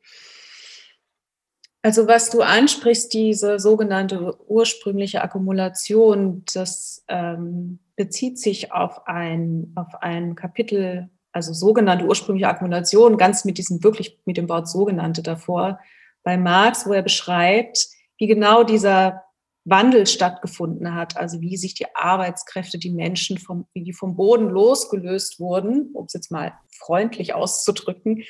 Also 1.80 2.08
was 2.08 2.30
du 2.30 2.42
ansprichst, 2.42 3.14
diese 3.14 3.60
sogenannte 3.60 4.36
ursprüngliche 4.50 5.22
Akkumulation, 5.22 6.42
das 6.52 7.04
ähm, 7.06 7.78
bezieht 7.94 8.40
sich 8.40 8.72
auf 8.72 9.06
ein, 9.06 9.72
auf 9.76 9.94
ein 10.02 10.34
Kapitel, 10.34 11.08
also 11.30 11.52
sogenannte 11.52 12.04
ursprüngliche 12.04 12.48
Akkumulation, 12.48 13.16
ganz 13.16 13.44
mit 13.44 13.58
diesem 13.58 13.84
wirklich 13.84 14.18
mit 14.24 14.36
dem 14.36 14.48
Wort 14.48 14.68
sogenannte 14.68 15.22
davor 15.22 15.78
bei 16.24 16.36
Marx, 16.36 16.84
wo 16.84 16.92
er 16.92 17.02
beschreibt, 17.02 17.86
wie 18.18 18.26
genau 18.26 18.64
dieser 18.64 19.22
Wandel 19.64 20.06
stattgefunden 20.06 20.94
hat, 20.94 21.16
also 21.16 21.40
wie 21.40 21.56
sich 21.56 21.74
die 21.74 21.94
Arbeitskräfte, 21.94 22.78
die 22.78 22.90
Menschen 22.90 23.38
vom, 23.38 23.66
wie 23.74 23.84
die 23.84 23.92
vom 23.92 24.16
Boden 24.16 24.48
losgelöst 24.48 25.38
wurden, 25.38 25.90
um 25.92 26.06
es 26.06 26.14
jetzt 26.14 26.30
mal 26.30 26.54
freundlich 26.70 27.34
auszudrücken, 27.34 28.24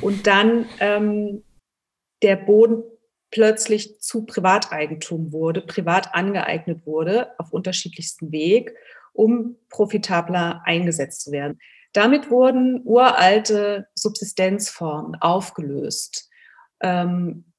und 0.00 0.26
dann 0.26 0.66
ähm, 0.80 1.44
der 2.22 2.36
Boden 2.36 2.82
plötzlich 3.30 4.00
zu 4.00 4.24
Privateigentum 4.24 5.32
wurde, 5.32 5.62
privat 5.62 6.14
angeeignet 6.14 6.86
wurde, 6.86 7.38
auf 7.38 7.52
unterschiedlichsten 7.52 8.32
Weg, 8.32 8.74
um 9.12 9.56
profitabler 9.68 10.62
eingesetzt 10.64 11.22
zu 11.22 11.32
werden. 11.32 11.58
Damit 11.92 12.30
wurden 12.30 12.80
uralte 12.84 13.86
Subsistenzformen 13.94 15.16
aufgelöst. 15.20 16.30
Ähm, 16.80 17.51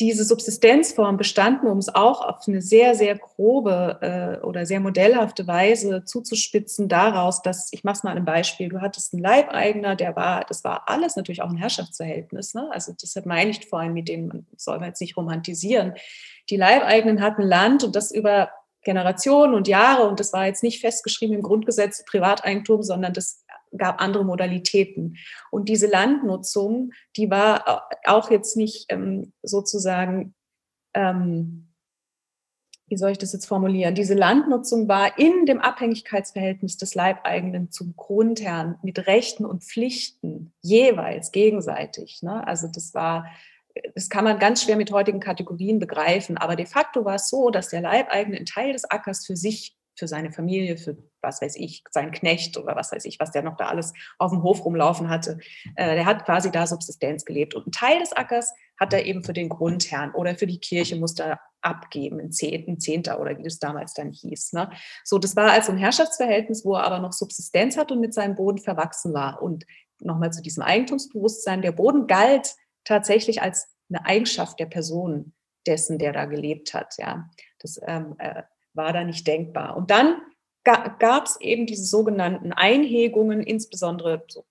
diese 0.00 0.24
Subsistenzform 0.24 1.16
bestanden, 1.16 1.66
um 1.66 1.78
es 1.78 1.92
auch 1.92 2.20
auf 2.20 2.46
eine 2.46 2.62
sehr, 2.62 2.94
sehr 2.94 3.16
grobe 3.16 3.98
äh, 4.00 4.44
oder 4.46 4.64
sehr 4.64 4.78
modellhafte 4.78 5.46
Weise 5.46 6.04
zuzuspitzen, 6.04 6.88
daraus, 6.88 7.42
dass, 7.42 7.68
ich 7.72 7.82
mache 7.82 7.96
es 7.96 8.02
mal 8.04 8.16
ein 8.16 8.24
Beispiel, 8.24 8.68
du 8.68 8.80
hattest 8.80 9.12
einen 9.12 9.22
Leibeigner, 9.22 9.96
der 9.96 10.14
war, 10.14 10.44
das 10.48 10.62
war 10.62 10.88
alles 10.88 11.16
natürlich 11.16 11.42
auch 11.42 11.50
ein 11.50 11.56
Herrschaftsverhältnis, 11.56 12.54
ne? 12.54 12.68
also 12.70 12.92
deshalb 13.00 13.26
meine 13.26 13.50
ich 13.50 13.66
vor 13.66 13.80
allem, 13.80 13.92
mit 13.92 14.08
dem 14.08 14.46
soll 14.56 14.78
man 14.78 14.88
jetzt 14.88 15.00
nicht 15.00 15.16
romantisieren. 15.16 15.94
Die 16.48 16.56
Leibeigenen 16.56 17.20
hatten 17.20 17.42
Land 17.42 17.82
und 17.82 17.96
das 17.96 18.12
über 18.12 18.50
Generationen 18.82 19.54
und 19.54 19.66
Jahre 19.66 20.08
und 20.08 20.20
das 20.20 20.32
war 20.32 20.46
jetzt 20.46 20.62
nicht 20.62 20.80
festgeschrieben 20.80 21.34
im 21.34 21.42
Grundgesetz 21.42 22.04
Privateigentum, 22.04 22.82
sondern 22.82 23.12
das 23.12 23.44
gab 23.76 24.00
andere 24.00 24.24
Modalitäten. 24.24 25.16
Und 25.50 25.68
diese 25.68 25.86
Landnutzung, 25.86 26.92
die 27.16 27.30
war 27.30 27.88
auch 28.06 28.30
jetzt 28.30 28.56
nicht 28.56 28.86
ähm, 28.88 29.32
sozusagen, 29.42 30.34
ähm, 30.94 31.68
wie 32.86 32.96
soll 32.96 33.10
ich 33.10 33.18
das 33.18 33.34
jetzt 33.34 33.46
formulieren? 33.46 33.94
Diese 33.94 34.14
Landnutzung 34.14 34.88
war 34.88 35.18
in 35.18 35.44
dem 35.44 35.60
Abhängigkeitsverhältnis 35.60 36.78
des 36.78 36.94
Leibeigenen 36.94 37.70
zum 37.70 37.94
Grundherrn 37.96 38.78
mit 38.82 39.06
Rechten 39.06 39.44
und 39.44 39.62
Pflichten 39.62 40.52
jeweils 40.62 41.30
gegenseitig. 41.32 42.22
Ne? 42.22 42.46
Also 42.46 42.68
das 42.68 42.94
war 42.94 43.26
das 43.94 44.08
kann 44.08 44.24
man 44.24 44.38
ganz 44.38 44.62
schwer 44.62 44.76
mit 44.76 44.90
heutigen 44.90 45.20
Kategorien 45.20 45.78
begreifen. 45.78 46.36
Aber 46.36 46.56
de 46.56 46.66
facto 46.66 47.04
war 47.04 47.16
es 47.16 47.28
so, 47.28 47.50
dass 47.50 47.68
der 47.68 47.80
Leibeigene 47.80 48.36
einen 48.36 48.46
Teil 48.46 48.72
des 48.72 48.90
Ackers 48.90 49.26
für 49.26 49.36
sich 49.36 49.77
für 49.98 50.08
seine 50.08 50.32
Familie, 50.32 50.76
für 50.76 50.96
was 51.20 51.42
weiß 51.42 51.56
ich, 51.56 51.82
seinen 51.90 52.12
Knecht 52.12 52.56
oder 52.56 52.76
was 52.76 52.92
weiß 52.92 53.04
ich, 53.04 53.18
was 53.18 53.32
der 53.32 53.42
noch 53.42 53.56
da 53.56 53.66
alles 53.66 53.92
auf 54.18 54.30
dem 54.30 54.42
Hof 54.42 54.64
rumlaufen 54.64 55.08
hatte. 55.08 55.38
Äh, 55.74 55.96
der 55.96 56.06
hat 56.06 56.24
quasi 56.24 56.50
da 56.50 56.66
Subsistenz 56.66 57.24
gelebt. 57.24 57.54
Und 57.54 57.66
ein 57.66 57.72
Teil 57.72 57.98
des 57.98 58.12
Ackers 58.12 58.52
hat 58.78 58.92
er 58.92 59.04
eben 59.04 59.24
für 59.24 59.32
den 59.32 59.48
Grundherrn 59.48 60.14
oder 60.14 60.36
für 60.36 60.46
die 60.46 60.60
Kirche 60.60 60.96
musste 60.96 61.24
er 61.24 61.40
abgeben, 61.60 62.20
ein 62.20 62.30
Zehnter 62.30 63.20
oder 63.20 63.36
wie 63.36 63.42
das 63.42 63.58
damals 63.58 63.94
dann 63.94 64.12
hieß. 64.12 64.52
Ne? 64.52 64.70
So, 65.04 65.18
das 65.18 65.34
war 65.34 65.50
also 65.50 65.72
ein 65.72 65.78
Herrschaftsverhältnis, 65.78 66.64
wo 66.64 66.74
er 66.74 66.84
aber 66.84 67.00
noch 67.00 67.12
Subsistenz 67.12 67.76
hat 67.76 67.90
und 67.90 68.00
mit 68.00 68.14
seinem 68.14 68.36
Boden 68.36 68.58
verwachsen 68.58 69.12
war. 69.12 69.42
Und 69.42 69.66
nochmal 70.00 70.32
zu 70.32 70.42
diesem 70.42 70.62
Eigentumsbewusstsein, 70.62 71.62
der 71.62 71.72
Boden 71.72 72.06
galt 72.06 72.54
tatsächlich 72.84 73.42
als 73.42 73.68
eine 73.90 74.04
Eigenschaft 74.06 74.60
der 74.60 74.66
Person 74.66 75.34
dessen, 75.66 75.98
der 75.98 76.12
da 76.12 76.26
gelebt 76.26 76.74
hat. 76.74 76.94
Ja, 76.98 77.28
das 77.58 77.80
ähm, 77.86 78.14
äh, 78.18 78.42
war 78.74 78.92
da 78.92 79.04
nicht 79.04 79.26
denkbar. 79.26 79.76
Und 79.76 79.90
dann 79.90 80.20
ga, 80.64 80.96
gab 80.98 81.26
es 81.26 81.40
eben 81.40 81.66
diese 81.66 81.84
sogenannten 81.84 82.52
Einhegungen, 82.52 83.42
insbesondere 83.42 84.24
so 84.28 84.44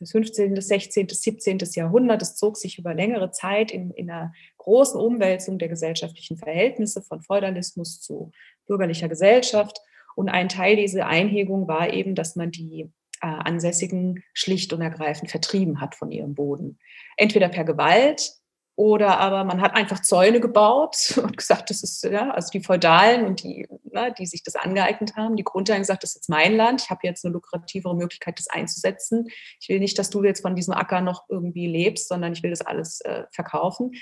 das 0.00 0.10
15., 0.10 0.60
16., 0.60 1.08
17. 1.08 1.58
Jahrhundert. 1.74 2.22
Es 2.22 2.36
zog 2.36 2.56
sich 2.56 2.78
über 2.78 2.94
längere 2.94 3.30
Zeit 3.30 3.70
in, 3.70 3.90
in 3.92 4.10
einer 4.10 4.32
großen 4.58 5.00
Umwälzung 5.00 5.58
der 5.58 5.68
gesellschaftlichen 5.68 6.36
Verhältnisse 6.36 7.02
von 7.02 7.22
Feudalismus 7.22 8.00
zu 8.00 8.32
bürgerlicher 8.66 9.08
Gesellschaft. 9.08 9.80
Und 10.16 10.28
ein 10.28 10.48
Teil 10.48 10.76
dieser 10.76 11.06
Einhegung 11.06 11.68
war 11.68 11.92
eben, 11.92 12.14
dass 12.14 12.36
man 12.36 12.50
die 12.50 12.90
äh, 13.20 13.26
Ansässigen 13.26 14.22
schlicht 14.32 14.72
und 14.72 14.80
ergreifend 14.80 15.30
vertrieben 15.30 15.80
hat 15.80 15.94
von 15.94 16.10
ihrem 16.10 16.34
Boden. 16.34 16.78
Entweder 17.16 17.48
per 17.48 17.64
Gewalt 17.64 18.32
oder 18.76 19.18
aber 19.20 19.44
man 19.44 19.60
hat 19.60 19.74
einfach 19.74 20.00
Zäune 20.00 20.40
gebaut 20.40 21.16
und 21.22 21.36
gesagt, 21.36 21.70
das 21.70 21.82
ist, 21.82 22.02
ja, 22.04 22.30
also 22.30 22.50
die 22.50 22.62
Feudalen 22.62 23.24
und 23.26 23.42
die, 23.42 23.68
ne, 23.92 24.12
die 24.18 24.26
sich 24.26 24.42
das 24.42 24.56
angeeignet 24.56 25.16
haben, 25.16 25.36
die 25.36 25.44
Grundherren 25.44 25.82
gesagt, 25.82 26.02
das 26.02 26.10
ist 26.10 26.16
jetzt 26.16 26.28
mein 26.28 26.56
Land, 26.56 26.82
ich 26.82 26.90
habe 26.90 27.00
jetzt 27.04 27.24
eine 27.24 27.32
lukrativere 27.32 27.94
Möglichkeit, 27.94 28.38
das 28.38 28.48
einzusetzen. 28.48 29.26
Ich 29.60 29.68
will 29.68 29.78
nicht, 29.78 29.98
dass 29.98 30.10
du 30.10 30.24
jetzt 30.24 30.42
von 30.42 30.56
diesem 30.56 30.74
Acker 30.74 31.00
noch 31.00 31.24
irgendwie 31.28 31.66
lebst, 31.66 32.08
sondern 32.08 32.32
ich 32.32 32.42
will 32.42 32.50
das 32.50 32.62
alles 32.62 33.00
äh, 33.02 33.24
verkaufen. 33.30 33.92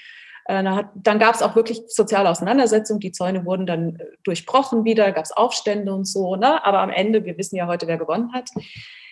Äh, 0.47 0.62
dann, 0.64 0.89
dann 0.95 1.18
gab 1.18 1.35
es 1.35 1.43
auch 1.43 1.55
wirklich 1.55 1.83
soziale 1.89 2.31
Auseinandersetzungen, 2.31 3.01
die 3.01 3.12
Zäune 3.12 3.45
wurden 3.45 3.66
dann 3.66 3.97
äh, 3.97 4.05
durchbrochen 4.25 4.85
wieder, 4.85 5.12
gab 5.12 5.25
es 5.25 5.33
Aufstände 5.33 5.93
und 5.93 6.07
so, 6.07 6.37
ne? 6.37 6.64
aber 6.64 6.81
am 6.81 6.91
Ende, 6.91 7.25
wir 7.25 7.37
wissen 7.37 7.57
ja 7.57 7.66
heute, 7.66 7.87
wer 7.87 7.99
gewonnen 7.99 8.33
hat. 8.33 8.49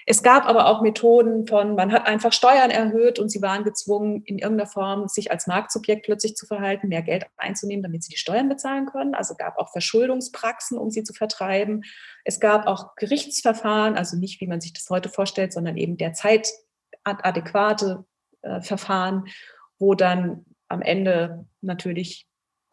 Es 0.07 0.23
gab 0.23 0.47
aber 0.47 0.67
auch 0.67 0.83
Methoden 0.83 1.47
von, 1.47 1.75
man 1.75 1.93
hat 1.93 2.07
einfach 2.07 2.33
Steuern 2.33 2.71
erhöht 2.71 3.19
und 3.19 3.29
sie 3.29 3.43
waren 3.43 3.65
gezwungen, 3.65 4.23
in 4.25 4.39
irgendeiner 4.39 4.71
Form 4.71 5.09
sich 5.09 5.31
als 5.31 5.47
Marktsubjekt 5.47 6.05
plötzlich 6.05 6.37
zu 6.37 6.47
verhalten, 6.47 6.89
mehr 6.89 7.03
Geld 7.03 7.27
einzunehmen, 7.37 7.83
damit 7.83 8.03
sie 8.03 8.11
die 8.11 8.19
Steuern 8.19 8.49
bezahlen 8.49 8.87
können. 8.87 9.15
Also 9.15 9.35
gab 9.35 9.59
auch 9.59 9.71
Verschuldungspraxen, 9.71 10.79
um 10.79 10.91
sie 10.91 11.05
zu 11.05 11.13
vertreiben. 11.13 11.85
Es 12.25 12.41
gab 12.41 12.67
auch 12.67 12.97
Gerichtsverfahren, 12.97 13.97
also 13.97 14.17
nicht, 14.17 14.41
wie 14.41 14.47
man 14.47 14.61
sich 14.61 14.73
das 14.73 14.89
heute 14.91 15.09
vorstellt, 15.09 15.53
sondern 15.53 15.77
eben 15.77 15.97
derzeit 15.97 16.51
adäquate 17.05 18.05
äh, 18.43 18.61
Verfahren, 18.61 19.27
wo 19.79 19.95
dann 19.95 20.45
am 20.69 20.83
Ende 20.83 21.47
natürlich 21.61 22.27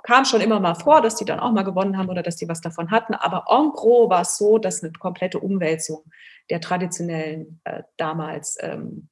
kam 0.04 0.26
schon 0.26 0.42
immer 0.42 0.60
mal 0.60 0.76
vor, 0.76 1.02
dass 1.02 1.16
die 1.16 1.26
dann 1.26 1.40
auch 1.40 1.52
mal 1.52 1.64
gewonnen 1.64 1.98
haben 1.98 2.10
oder 2.10 2.24
dass 2.24 2.38
die 2.38 2.48
was 2.48 2.62
davon 2.62 2.92
hatten. 2.92 3.14
Aber 3.14 3.46
en 3.50 3.72
gros 3.72 4.10
war 4.10 4.22
es 4.22 4.38
so, 4.38 4.58
dass 4.58 4.82
eine 4.82 4.94
komplette 4.94 5.40
Umwälzung 5.40 6.04
der 6.50 6.62
traditionellen 6.62 7.62
äh, 7.64 7.84
damals 7.98 8.58
ähm, 8.62 9.10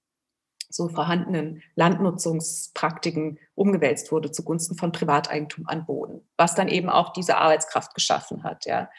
so 0.70 0.90
vorhandenen 0.90 1.62
Landnutzungspraktiken 1.76 3.40
umgewälzt 3.56 4.12
wurde 4.12 4.32
zugunsten 4.32 4.76
von 4.76 4.92
Privateigentum 4.92 5.68
an 5.68 5.86
Boden, 5.86 6.28
was 6.38 6.56
dann 6.56 6.68
eben 6.68 6.90
auch 6.90 7.14
diese 7.14 7.38
Arbeitskraft 7.38 7.94
geschaffen 7.96 8.44
hat. 8.44 8.66
Ja. 8.66 8.90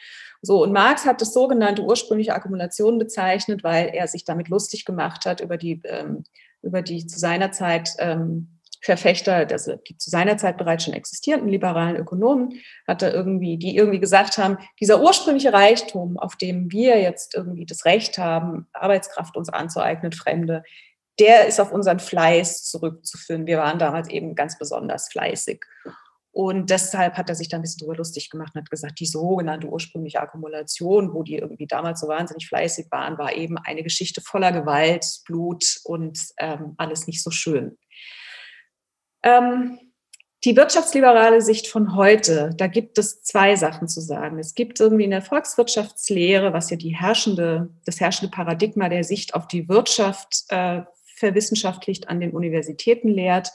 So, 0.41 0.63
und 0.63 0.71
Marx 0.71 1.05
hat 1.05 1.21
das 1.21 1.33
sogenannte 1.33 1.83
ursprüngliche 1.83 2.33
Akkumulation 2.33 2.97
bezeichnet, 2.97 3.63
weil 3.63 3.87
er 3.87 4.07
sich 4.07 4.23
damit 4.25 4.49
lustig 4.49 4.85
gemacht 4.85 5.25
hat 5.25 5.41
über 5.41 5.57
die, 5.57 5.81
ähm, 5.83 6.23
über 6.61 6.81
die 6.81 7.05
zu 7.05 7.19
seiner 7.19 7.51
Zeit 7.51 7.91
ähm, 7.99 8.56
Verfechter, 8.81 9.47
also 9.51 9.75
die 9.75 9.97
zu 9.97 10.09
seiner 10.09 10.37
Zeit 10.37 10.57
bereits 10.57 10.83
schon 10.83 10.93
existierenden 10.93 11.49
liberalen 11.49 11.95
Ökonomen, 11.95 12.61
hat 12.87 13.01
er 13.01 13.13
irgendwie, 13.13 13.57
die 13.57 13.75
irgendwie 13.75 13.99
gesagt 13.99 14.37
haben, 14.37 14.57
dieser 14.79 15.01
ursprüngliche 15.01 15.53
Reichtum, 15.53 16.17
auf 16.17 16.35
dem 16.35 16.71
wir 16.71 16.99
jetzt 16.99 17.35
irgendwie 17.35 17.65
das 17.65 17.85
Recht 17.85 18.17
haben, 18.17 18.67
Arbeitskraft 18.73 19.35
uns 19.35 19.49
anzueignen, 19.49 20.11
Fremde, 20.11 20.63
der 21.19 21.47
ist 21.47 21.59
auf 21.59 21.71
unseren 21.71 21.99
Fleiß 21.99 22.63
zurückzuführen. 22.63 23.47
Wir 23.47 23.57
waren 23.57 23.79
damals 23.79 24.09
eben 24.09 24.35
ganz 24.35 24.57
besonders 24.57 25.09
fleißig. 25.09 25.63
Und 26.31 26.69
deshalb 26.69 27.15
hat 27.17 27.29
er 27.29 27.35
sich 27.35 27.49
dann 27.49 27.59
ein 27.59 27.61
bisschen 27.63 27.79
drüber 27.79 27.95
lustig 27.95 28.29
gemacht 28.29 28.51
und 28.53 28.61
hat 28.61 28.69
gesagt, 28.69 28.99
die 28.99 29.07
sogenannte 29.07 29.67
ursprüngliche 29.67 30.19
Akkumulation, 30.19 31.15
wo 31.15 31.23
die 31.23 31.37
irgendwie 31.37 31.65
damals 31.65 31.99
so 31.99 32.07
wahnsinnig 32.07 32.47
fleißig 32.47 32.91
waren, 32.91 33.17
war 33.17 33.35
eben 33.35 33.57
eine 33.57 33.81
Geschichte 33.81 34.21
voller 34.21 34.51
Gewalt, 34.51 35.03
Blut 35.25 35.79
und 35.83 36.19
ähm, 36.37 36.75
alles 36.77 37.07
nicht 37.07 37.23
so 37.23 37.31
schön. 37.31 37.75
Ähm, 39.23 39.79
die 40.43 40.55
wirtschaftsliberale 40.55 41.41
Sicht 41.41 41.67
von 41.67 41.95
heute, 41.95 42.51
da 42.55 42.67
gibt 42.67 42.99
es 42.99 43.23
zwei 43.23 43.55
Sachen 43.55 43.87
zu 43.87 44.01
sagen. 44.01 44.37
Es 44.37 44.53
gibt 44.53 44.79
irgendwie 44.79 45.03
in 45.05 45.11
der 45.11 45.23
Volkswirtschaftslehre, 45.23 46.53
was 46.53 46.69
ja 46.69 46.77
die 46.77 46.95
herrschende, 46.95 47.69
das 47.85 47.99
herrschende 47.99 48.31
Paradigma 48.31 48.87
der 48.87 49.03
Sicht 49.03 49.33
auf 49.33 49.47
die 49.47 49.67
Wirtschaft 49.67 50.45
äh, 50.49 50.81
verwissenschaftlicht 51.15 52.07
an 52.07 52.19
den 52.19 52.31
Universitäten 52.31 53.09
lehrt, 53.09 53.51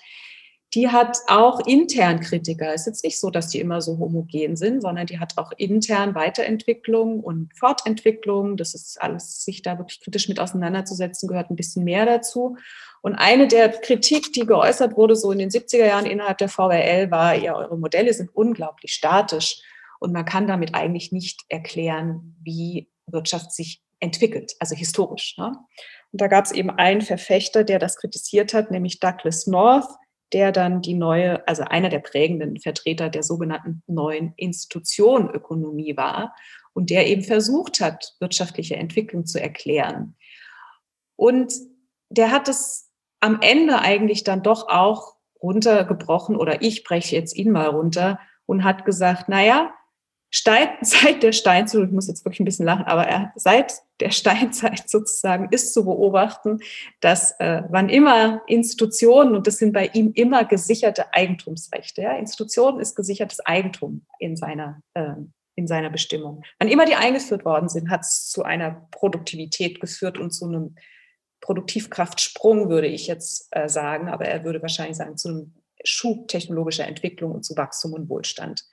die 0.75 0.89
hat 0.89 1.19
auch 1.27 1.61
intern 1.67 2.21
Kritiker. 2.21 2.73
Es 2.73 2.83
ist 2.83 2.87
jetzt 2.87 3.05
nicht 3.05 3.21
so, 3.21 3.31
dass 3.31 3.49
die 3.49 3.61
immer 3.61 3.83
so 3.83 3.99
homogen 3.99 4.57
sind, 4.57 4.81
sondern 4.81 5.07
die 5.07 5.19
hat 5.19 5.37
auch 5.37 5.53
intern 5.57 6.15
Weiterentwicklung 6.15 7.21
und 7.21 7.51
Fortentwicklung. 7.55 8.57
Das 8.57 8.75
ist 8.75 9.01
alles, 9.01 9.45
sich 9.45 9.61
da 9.61 9.79
wirklich 9.79 10.01
kritisch 10.01 10.29
mit 10.29 10.41
auseinanderzusetzen, 10.41 11.29
gehört 11.29 11.51
ein 11.51 11.57
bisschen 11.57 11.85
mehr 11.85 12.07
dazu. 12.07 12.57
Und 13.03 13.17
eine 13.17 13.49
der 13.49 13.69
Kritik, 13.69 14.33
die 14.33 14.47
geäußert 14.47 14.97
wurde, 14.97 15.15
so 15.15 15.31
in 15.33 15.39
den 15.39 15.51
70er 15.51 15.87
Jahren 15.87 16.07
innerhalb 16.07 16.39
der 16.39 16.49
VWL, 16.49 17.11
war, 17.11 17.35
ja, 17.35 17.55
eure 17.55 17.77
Modelle 17.77 18.15
sind 18.15 18.31
unglaublich 18.35 18.95
statisch 18.95 19.61
und 19.99 20.13
man 20.13 20.25
kann 20.25 20.47
damit 20.47 20.75
eigentlich 20.75 21.13
nicht 21.13 21.43
erklären, 21.49 22.37
wie 22.43 22.89
Wirtschaft 23.07 23.53
sich 23.53 23.83
entwickelt, 24.01 24.55
also 24.59 24.75
historisch. 24.75 25.37
Ne? 25.37 25.53
Und 26.13 26.21
da 26.21 26.29
gab 26.29 26.45
es 26.45 26.53
eben 26.53 26.71
einen 26.71 27.03
Verfechter, 27.03 27.65
der 27.65 27.79
das 27.79 27.97
kritisiert 27.97 28.55
hat, 28.55 28.71
nämlich 28.71 29.01
Douglas 29.01 29.47
North, 29.47 29.89
der 30.33 30.53
dann 30.53 30.81
die 30.81 30.95
neue, 30.95 31.47
also 31.47 31.63
einer 31.63 31.89
der 31.89 31.99
prägenden 31.99 32.59
Vertreter 32.59 33.11
der 33.11 33.23
sogenannten 33.23 33.83
neuen 33.87 34.33
Institutionenökonomie 34.37 35.97
war 35.97 36.35
und 36.73 36.91
der 36.91 37.07
eben 37.07 37.23
versucht 37.23 37.81
hat, 37.81 38.15
wirtschaftliche 38.21 38.77
Entwicklung 38.77 39.27
zu 39.27 39.41
erklären. 39.41 40.17
Und 41.17 41.53
der 42.09 42.31
hat 42.31 42.49
es 42.49 42.91
am 43.21 43.39
Ende 43.41 43.81
eigentlich 43.81 44.25
dann 44.25 44.43
doch 44.43 44.69
auch 44.69 45.17
runtergebrochen 45.43 46.37
oder 46.37 46.63
ich 46.63 46.85
breche 46.85 47.17
jetzt 47.17 47.37
ihn 47.37 47.51
mal 47.51 47.69
runter 47.69 48.19
und 48.47 48.65
hat 48.65 48.85
gesagt, 48.85 49.29
naja, 49.29 49.73
Stein, 50.35 50.71
seit 50.81 51.23
der 51.23 51.33
Steinzeit, 51.33 51.85
ich 51.85 51.91
muss 51.91 52.09
jetzt 52.09 52.25
wirklich 52.25 52.41
ein 52.41 52.47
bisschen 52.47 52.67
lachen, 52.67 52.87
aber 52.87 53.07
er, 53.07 53.33
seit 53.37 53.75
der 54.01 54.11
Steinzeit 54.11 54.89
sozusagen 54.89 55.49
ist 55.51 55.75
zu 55.75 55.85
beobachten, 55.85 56.59
dass 57.01 57.39
äh, 57.39 57.63
wann 57.69 57.89
immer 57.89 58.43
Institutionen, 58.49 59.37
und 59.37 59.47
das 59.47 59.59
sind 59.59 59.73
bei 59.73 59.87
ihm 59.93 60.13
immer 60.15 60.45
gesicherte 60.45 61.13
Eigentumsrechte, 61.13 62.03
ja, 62.03 62.17
Institutionen 62.17 62.81
ist 62.81 62.97
gesichertes 62.97 63.41
Eigentum 63.41 64.07
in 64.19 64.37
seiner, 64.37 64.83
äh, 64.95 65.15
in 65.55 65.67
seiner 65.67 65.91
Bestimmung. 65.91 66.43
Wann 66.59 66.69
immer 66.69 66.87
die 66.87 66.95
eingeführt 66.95 67.45
worden 67.45 67.69
sind, 67.69 67.91
hat 67.91 68.01
es 68.01 68.31
zu 68.31 68.43
einer 68.43 68.89
Produktivität 68.91 69.81
geführt 69.81 70.19
und 70.19 70.31
zu 70.31 70.47
einem 70.47 70.77
Produktivkraftsprung, 71.43 72.71
würde 72.71 72.87
ich 72.87 73.07
jetzt 73.07 73.49
äh, 73.51 73.69
sagen, 73.69 74.09
aber 74.09 74.25
er 74.25 74.45
würde 74.45 74.63
wahrscheinlich 74.63 74.97
sagen, 74.97 75.19
zu 75.19 75.29
einem 75.29 75.55
Schub 75.85 76.29
technologischer 76.29 76.87
Entwicklung 76.87 77.33
und 77.33 77.45
zu 77.45 77.57
Wachstum 77.57 77.93
und 77.93 78.09
Wohlstand. 78.09 78.65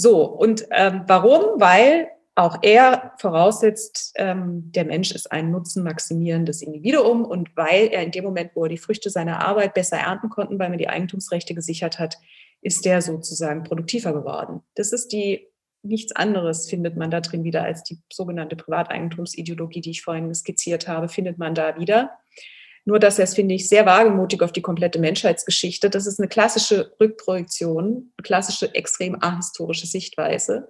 So, 0.00 0.24
und 0.24 0.64
ähm, 0.70 1.02
warum? 1.08 1.60
Weil 1.60 2.08
auch 2.36 2.58
er 2.62 3.14
voraussetzt, 3.18 4.12
ähm, 4.14 4.70
der 4.70 4.84
Mensch 4.84 5.10
ist 5.10 5.32
ein 5.32 5.50
nutzenmaximierendes 5.50 6.62
Individuum 6.62 7.24
und 7.24 7.56
weil 7.56 7.88
er 7.88 8.04
in 8.04 8.12
dem 8.12 8.22
Moment, 8.22 8.52
wo 8.54 8.62
er 8.62 8.68
die 8.68 8.78
Früchte 8.78 9.10
seiner 9.10 9.44
Arbeit 9.44 9.74
besser 9.74 9.96
ernten 9.96 10.28
konnte, 10.28 10.56
weil 10.56 10.68
man 10.68 10.78
die 10.78 10.88
Eigentumsrechte 10.88 11.52
gesichert 11.52 11.98
hat, 11.98 12.16
ist 12.62 12.84
der 12.84 13.02
sozusagen 13.02 13.64
produktiver 13.64 14.12
geworden. 14.12 14.60
Das 14.76 14.92
ist 14.92 15.08
die, 15.08 15.48
nichts 15.82 16.14
anderes 16.14 16.70
findet 16.70 16.96
man 16.96 17.10
da 17.10 17.20
drin 17.20 17.42
wieder 17.42 17.64
als 17.64 17.82
die 17.82 17.98
sogenannte 18.12 18.54
Privateigentumsideologie, 18.54 19.80
die 19.80 19.90
ich 19.90 20.02
vorhin 20.02 20.32
skizziert 20.32 20.86
habe, 20.86 21.08
findet 21.08 21.38
man 21.38 21.56
da 21.56 21.76
wieder. 21.76 22.12
Nur, 22.88 22.98
dass 22.98 23.18
er 23.18 23.24
es, 23.24 23.34
finde 23.34 23.54
ich, 23.54 23.68
sehr 23.68 23.84
wagemutig 23.84 24.40
auf 24.40 24.50
die 24.50 24.62
komplette 24.62 24.98
Menschheitsgeschichte. 24.98 25.90
Das 25.90 26.06
ist 26.06 26.18
eine 26.18 26.26
klassische 26.26 26.90
Rückprojektion, 26.98 27.84
eine 27.86 28.22
klassische 28.22 28.74
extrem 28.74 29.22
ahistorische 29.22 29.86
Sichtweise, 29.86 30.68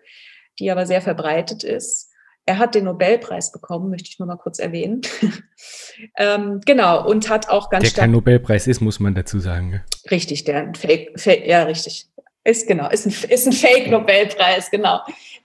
die 0.59 0.69
aber 0.73 0.85
sehr 0.85 1.01
verbreitet 1.01 1.63
ist. 1.63 2.11
Er 2.45 2.59
hat 2.59 2.75
den 2.75 2.87
Nobelpreis 2.87 3.53
bekommen, 3.53 3.89
möchte 3.89 4.09
ich 4.11 4.19
nur 4.19 4.27
mal 4.27 4.35
kurz 4.35 4.59
erwähnen. 4.59 5.03
ähm, 6.19 6.61
genau, 6.67 7.09
und 7.09 7.31
hat 7.31 7.51
auch 7.51 7.71
ganz 7.71 7.83
der 7.83 7.91
stark. 7.91 7.95
Der 7.95 8.03
kein 8.07 8.11
Nobelpreis 8.11 8.67
ist, 8.67 8.81
muss 8.81 8.99
man 8.99 9.15
dazu 9.15 9.39
sagen. 9.39 9.85
Richtig, 10.11 10.43
der 10.43 10.73
Fake, 10.77 11.21
Fake 11.21 11.47
ja, 11.47 11.63
richtig. 11.63 12.09
Ist 12.43 12.67
genau, 12.67 12.91
ist 12.91 13.07
ein, 13.07 13.31
ist 13.31 13.47
ein 13.47 13.53
Fake-Nobelpreis, 13.53 14.73
genau. 14.73 15.03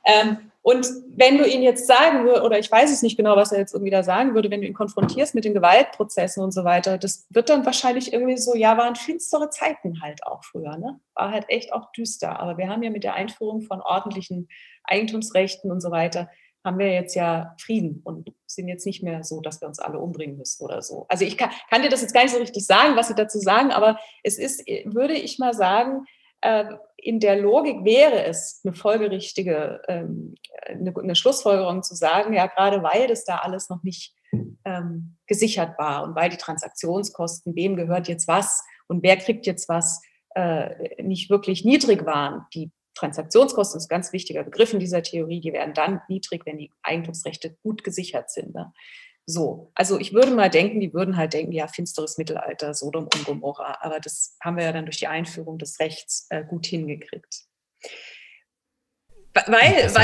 Ähm, 0.07 0.38
und 0.64 0.88
wenn 1.09 1.38
du 1.38 1.45
ihn 1.45 1.61
jetzt 1.61 1.88
sagen 1.88 2.24
würdest, 2.24 2.43
oder 2.43 2.57
ich 2.57 2.72
weiß 2.72 2.89
es 2.89 3.01
nicht 3.01 3.18
genau, 3.18 3.36
was 3.36 3.51
er 3.51 3.59
jetzt 3.59 3.74
irgendwie 3.74 3.91
da 3.91 4.01
sagen 4.01 4.34
würde, 4.34 4.49
wenn 4.49 4.61
du 4.61 4.68
ihn 4.68 4.74
konfrontierst 4.74 5.36
mit 5.36 5.43
den 5.43 5.53
Gewaltprozessen 5.53 6.41
und 6.41 6.53
so 6.53 6.64
weiter, 6.64 6.97
das 6.97 7.28
wird 7.30 7.49
dann 7.49 7.66
wahrscheinlich 7.66 8.14
irgendwie 8.14 8.38
so, 8.38 8.55
ja, 8.55 8.78
waren 8.78 8.95
finstere 8.95 9.49
Zeiten 9.49 10.01
halt 10.01 10.26
auch 10.26 10.41
früher, 10.45 10.78
ne? 10.78 11.01
War 11.16 11.32
halt 11.32 11.45
echt 11.49 11.74
auch 11.74 11.91
düster. 11.91 12.39
Aber 12.39 12.57
wir 12.57 12.70
haben 12.70 12.82
ja 12.82 12.91
mit 12.91 13.03
der 13.03 13.14
Einführung 13.14 13.61
von 13.61 13.82
ordentlichen 13.82 14.47
Eigentumsrechten 14.86 15.70
und 15.70 15.82
so 15.82 15.91
weiter, 15.91 16.30
haben 16.64 16.80
wir 16.80 16.93
jetzt 16.93 17.14
ja 17.14 17.55
Frieden 17.59 17.99
und 18.05 18.32
sind 18.45 18.70
jetzt 18.70 18.86
nicht 18.86 19.03
mehr 19.03 19.26
so, 19.26 19.41
dass 19.41 19.59
wir 19.59 19.68
uns 19.68 19.80
alle 19.80 19.99
umbringen 19.99 20.38
müssen 20.38 20.64
oder 20.64 20.82
so. 20.82 21.05
Also 21.09 21.26
ich 21.26 21.38
kann, 21.38 21.49
kann 21.70 21.82
dir 21.82 21.89
das 21.89 22.01
jetzt 22.01 22.14
gar 22.14 22.24
nicht 22.24 22.32
so 22.32 22.39
richtig 22.39 22.66
sagen, 22.66 22.95
was 22.95 23.09
sie 23.09 23.16
dazu 23.16 23.38
sagen, 23.38 23.72
aber 23.72 23.99
es 24.24 24.38
ist, 24.38 24.66
würde 24.86 25.14
ich 25.14 25.39
mal 25.39 25.53
sagen, 25.53 26.05
in 26.98 27.20
der 27.20 27.38
Logik 27.38 27.84
wäre 27.84 28.24
es 28.26 28.62
eine 28.64 28.74
folgerichtige, 28.74 29.82
ähm, 29.88 30.36
eine, 30.66 30.94
eine, 30.96 31.16
Schlussfolgerung 31.16 31.84
zu 31.84 31.96
sagen, 31.96 32.34
ja, 32.34 32.48
gerade 32.48 32.82
weil 32.84 33.08
das 33.08 33.26
da 33.26 33.38
alles 33.38 33.70
noch 33.70 33.84
nicht 33.84 34.14
ähm, 34.66 35.18
gesichert 35.28 35.78
war 35.78 36.04
und 36.04 36.16
weil 36.16 36.30
die 36.30 36.38
Transaktionskosten, 36.38 37.56
wem 37.56 37.76
gehört 37.76 38.08
jetzt 38.08 38.28
was 38.28 38.64
und 38.88 39.04
wer 39.04 39.18
kriegt 39.18 39.46
jetzt 39.46 39.70
was, 39.70 40.02
äh, 40.36 41.02
nicht 41.04 41.30
wirklich 41.30 41.64
niedrig 41.66 42.06
waren. 42.06 42.46
Die 42.54 42.72
Transaktionskosten 42.96 43.78
ist 43.78 43.86
ein 43.86 43.96
ganz 43.96 44.14
wichtiger 44.14 44.44
Begriff 44.44 44.74
in 44.74 44.80
dieser 44.80 45.04
Theorie, 45.04 45.41
die 45.41 45.54
werden 45.54 45.74
dann 45.74 46.02
niedrig, 46.08 46.46
wenn 46.46 46.58
die 46.58 46.72
Eigentumsrechte 46.84 47.58
gut 47.64 47.84
gesichert 47.84 48.32
sind. 48.32 48.54
Ne? 48.54 48.72
So, 49.26 49.71
also 49.74 49.99
ich 49.99 50.13
würde 50.13 50.32
mal 50.32 50.49
denken, 50.49 50.82
die 50.82 50.93
würden 50.93 51.15
halt 51.15 51.34
denken, 51.34 51.53
ja, 51.53 51.67
finsteres 51.67 52.17
Mittelalter, 52.17 52.74
Sodom 52.74 53.05
und 53.05 53.26
Gomorra. 53.26 53.78
Aber 53.82 53.99
das 53.99 54.36
haben 54.41 54.57
wir 54.57 54.65
ja 54.65 54.74
dann 54.74 54.86
durch 54.86 54.97
die 54.97 55.07
Einführung 55.07 55.57
des 55.57 55.80
Rechts 55.80 56.28
äh, 56.30 56.43
gut 56.43 56.65
hingekriegt. 56.65 57.45
Weil, 59.34 59.45
weil, 59.47 59.82
also, 59.82 59.99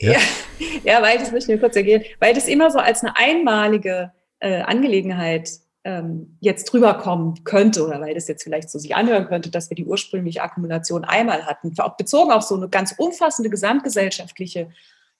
ja. 0.00 0.12
ja. 0.12 0.18
Ja, 0.84 1.02
weil, 1.02 1.18
das 1.18 1.32
möchte 1.32 1.52
ich 1.52 1.56
mir 1.56 1.60
kurz 1.60 1.76
ergehen, 1.76 2.04
weil 2.20 2.34
das 2.34 2.46
immer 2.46 2.70
so 2.70 2.78
als 2.78 3.02
eine 3.02 3.16
einmalige 3.16 4.12
äh, 4.38 4.60
Angelegenheit 4.62 5.50
ähm, 5.84 6.38
jetzt 6.40 6.72
rüberkommen 6.72 7.44
könnte 7.44 7.84
oder 7.84 8.00
weil 8.00 8.14
das 8.14 8.28
jetzt 8.28 8.42
vielleicht 8.42 8.70
so 8.70 8.78
sich 8.78 8.94
anhören 8.94 9.26
könnte, 9.26 9.50
dass 9.50 9.68
wir 9.68 9.74
die 9.74 9.84
ursprüngliche 9.84 10.42
Akkumulation 10.42 11.04
einmal 11.04 11.44
hatten, 11.44 11.74
auch 11.78 11.96
bezogen 11.96 12.32
auf 12.32 12.42
so 12.42 12.56
eine 12.56 12.68
ganz 12.68 12.94
umfassende 12.96 13.50
gesamtgesellschaftliche 13.50 14.70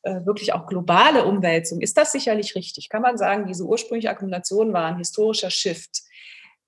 äh, 0.05 0.25
wirklich 0.27 0.53
auch 0.53 0.67
globale 0.67 1.25
Umwälzung, 1.25 1.81
ist 1.81 1.97
das 1.97 2.13
sicherlich 2.13 2.55
richtig. 2.55 2.89
Kann 2.89 3.03
man 3.03 3.17
sagen, 3.17 3.47
diese 3.47 3.65
ursprüngliche 3.65 4.11
Akkumulation 4.11 4.73
war 4.73 4.85
ein 4.85 4.99
historischer 4.99 5.51
Shift. 5.51 6.03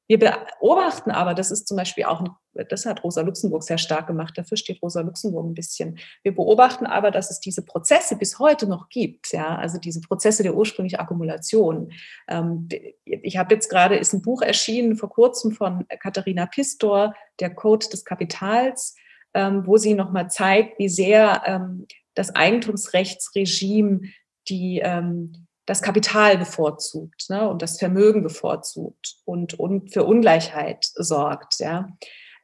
Wir 0.08 0.18
beobachten 0.18 1.10
aber, 1.10 1.34
das 1.34 1.50
ist 1.50 1.66
zum 1.66 1.76
Beispiel 1.76 2.04
auch, 2.04 2.24
das 2.70 2.86
hat 2.86 3.02
Rosa 3.02 3.22
Luxemburg 3.22 3.64
sehr 3.64 3.76
stark 3.76 4.06
gemacht, 4.06 4.38
dafür 4.38 4.56
steht 4.56 4.80
Rosa 4.80 5.00
Luxemburg 5.00 5.44
ein 5.46 5.54
bisschen. 5.54 5.98
Wir 6.22 6.34
beobachten 6.34 6.86
aber, 6.86 7.10
dass 7.10 7.30
es 7.30 7.40
diese 7.40 7.62
Prozesse 7.62 8.16
bis 8.16 8.38
heute 8.38 8.68
noch 8.68 8.88
gibt, 8.88 9.32
ja, 9.32 9.56
also 9.56 9.78
diese 9.78 10.00
Prozesse 10.00 10.42
der 10.42 10.54
ursprünglichen 10.54 11.00
Akkumulation. 11.00 11.92
Ähm, 12.28 12.68
ich 13.04 13.36
habe 13.36 13.54
jetzt 13.54 13.68
gerade, 13.68 13.96
ist 13.96 14.12
ein 14.14 14.22
Buch 14.22 14.42
erschienen 14.42 14.96
vor 14.96 15.10
kurzem 15.10 15.50
von 15.50 15.84
Katharina 16.00 16.46
Pistor, 16.46 17.14
der 17.40 17.52
Code 17.54 17.88
des 17.88 18.04
Kapitals, 18.04 18.94
ähm, 19.34 19.66
wo 19.66 19.76
sie 19.76 19.94
nochmal 19.94 20.30
zeigt, 20.30 20.78
wie 20.78 20.88
sehr 20.88 21.42
ähm, 21.46 21.86
das 22.16 22.34
Eigentumsrechtsregime 22.34 24.00
die 24.48 24.80
ähm, 24.82 25.46
das 25.66 25.82
Kapital 25.82 26.38
bevorzugt 26.38 27.28
ne, 27.28 27.48
und 27.48 27.60
das 27.60 27.78
Vermögen 27.78 28.22
bevorzugt 28.22 29.16
und, 29.24 29.58
und 29.58 29.92
für 29.92 30.04
Ungleichheit 30.04 30.84
sorgt. 30.94 31.58
Ja. 31.58 31.88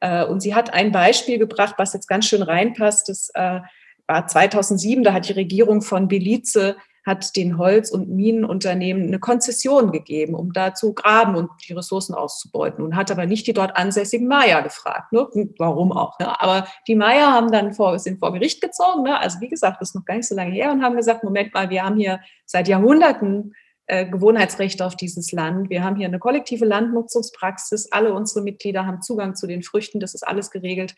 Äh, 0.01 0.25
und 0.25 0.41
sie 0.41 0.53
hat 0.53 0.73
ein 0.73 0.91
Beispiel 0.91 1.39
gebracht, 1.39 1.75
was 1.77 1.93
jetzt 1.93 2.07
ganz 2.07 2.25
schön 2.25 2.43
reinpasst. 2.43 3.07
Das 3.07 3.29
äh, 3.33 3.61
war 4.07 4.27
2007, 4.27 5.03
da 5.03 5.13
hat 5.13 5.29
die 5.29 5.33
Regierung 5.33 5.81
von 5.81 6.09
Belize 6.09 6.75
hat 7.05 7.35
den 7.35 7.57
Holz- 7.57 7.91
und 7.91 8.09
Minenunternehmen 8.09 9.03
eine 9.03 9.19
Konzession 9.19 9.91
gegeben, 9.91 10.35
um 10.35 10.53
da 10.53 10.73
zu 10.73 10.93
graben 10.93 11.35
und 11.35 11.49
die 11.67 11.73
Ressourcen 11.73 12.13
auszubeuten 12.13 12.83
und 12.83 12.95
hat 12.95 13.11
aber 13.11 13.25
nicht 13.25 13.45
die 13.47 13.53
dort 13.53 13.75
ansässigen 13.75 14.27
Maya 14.27 14.61
gefragt. 14.61 15.11
Ne? 15.11 15.27
Warum 15.57 15.91
auch? 15.91 16.17
Ne? 16.19 16.39
Aber 16.41 16.67
die 16.87 16.95
Maya 16.95 17.31
haben 17.31 17.51
dann 17.51 17.73
vor, 17.73 17.99
sind 17.99 18.19
vor 18.19 18.31
Gericht 18.31 18.61
gezogen. 18.61 19.03
Ne? 19.03 19.19
Also 19.19 19.41
wie 19.41 19.49
gesagt, 19.49 19.81
das 19.81 19.89
ist 19.89 19.95
noch 19.95 20.05
gar 20.05 20.15
nicht 20.15 20.27
so 20.27 20.35
lange 20.35 20.51
her 20.51 20.71
und 20.71 20.83
haben 20.83 20.95
gesagt, 20.95 21.23
Moment 21.23 21.53
mal, 21.53 21.69
wir 21.69 21.83
haben 21.83 21.97
hier 21.97 22.21
seit 22.45 22.67
Jahrhunderten 22.67 23.53
äh, 23.85 24.05
Gewohnheitsrechte 24.05 24.85
auf 24.85 24.95
dieses 24.95 25.33
Land. 25.33 25.69
Wir 25.69 25.83
haben 25.83 25.97
hier 25.97 26.07
eine 26.07 26.19
kollektive 26.19 26.63
Landnutzungspraxis. 26.63 27.91
Alle 27.91 28.13
unsere 28.13 28.41
Mitglieder 28.41 28.85
haben 28.85 29.01
Zugang 29.01 29.35
zu 29.35 29.45
den 29.45 29.61
Früchten. 29.61 29.99
Das 29.99 30.13
ist 30.13 30.25
alles 30.25 30.51
geregelt. 30.51 30.95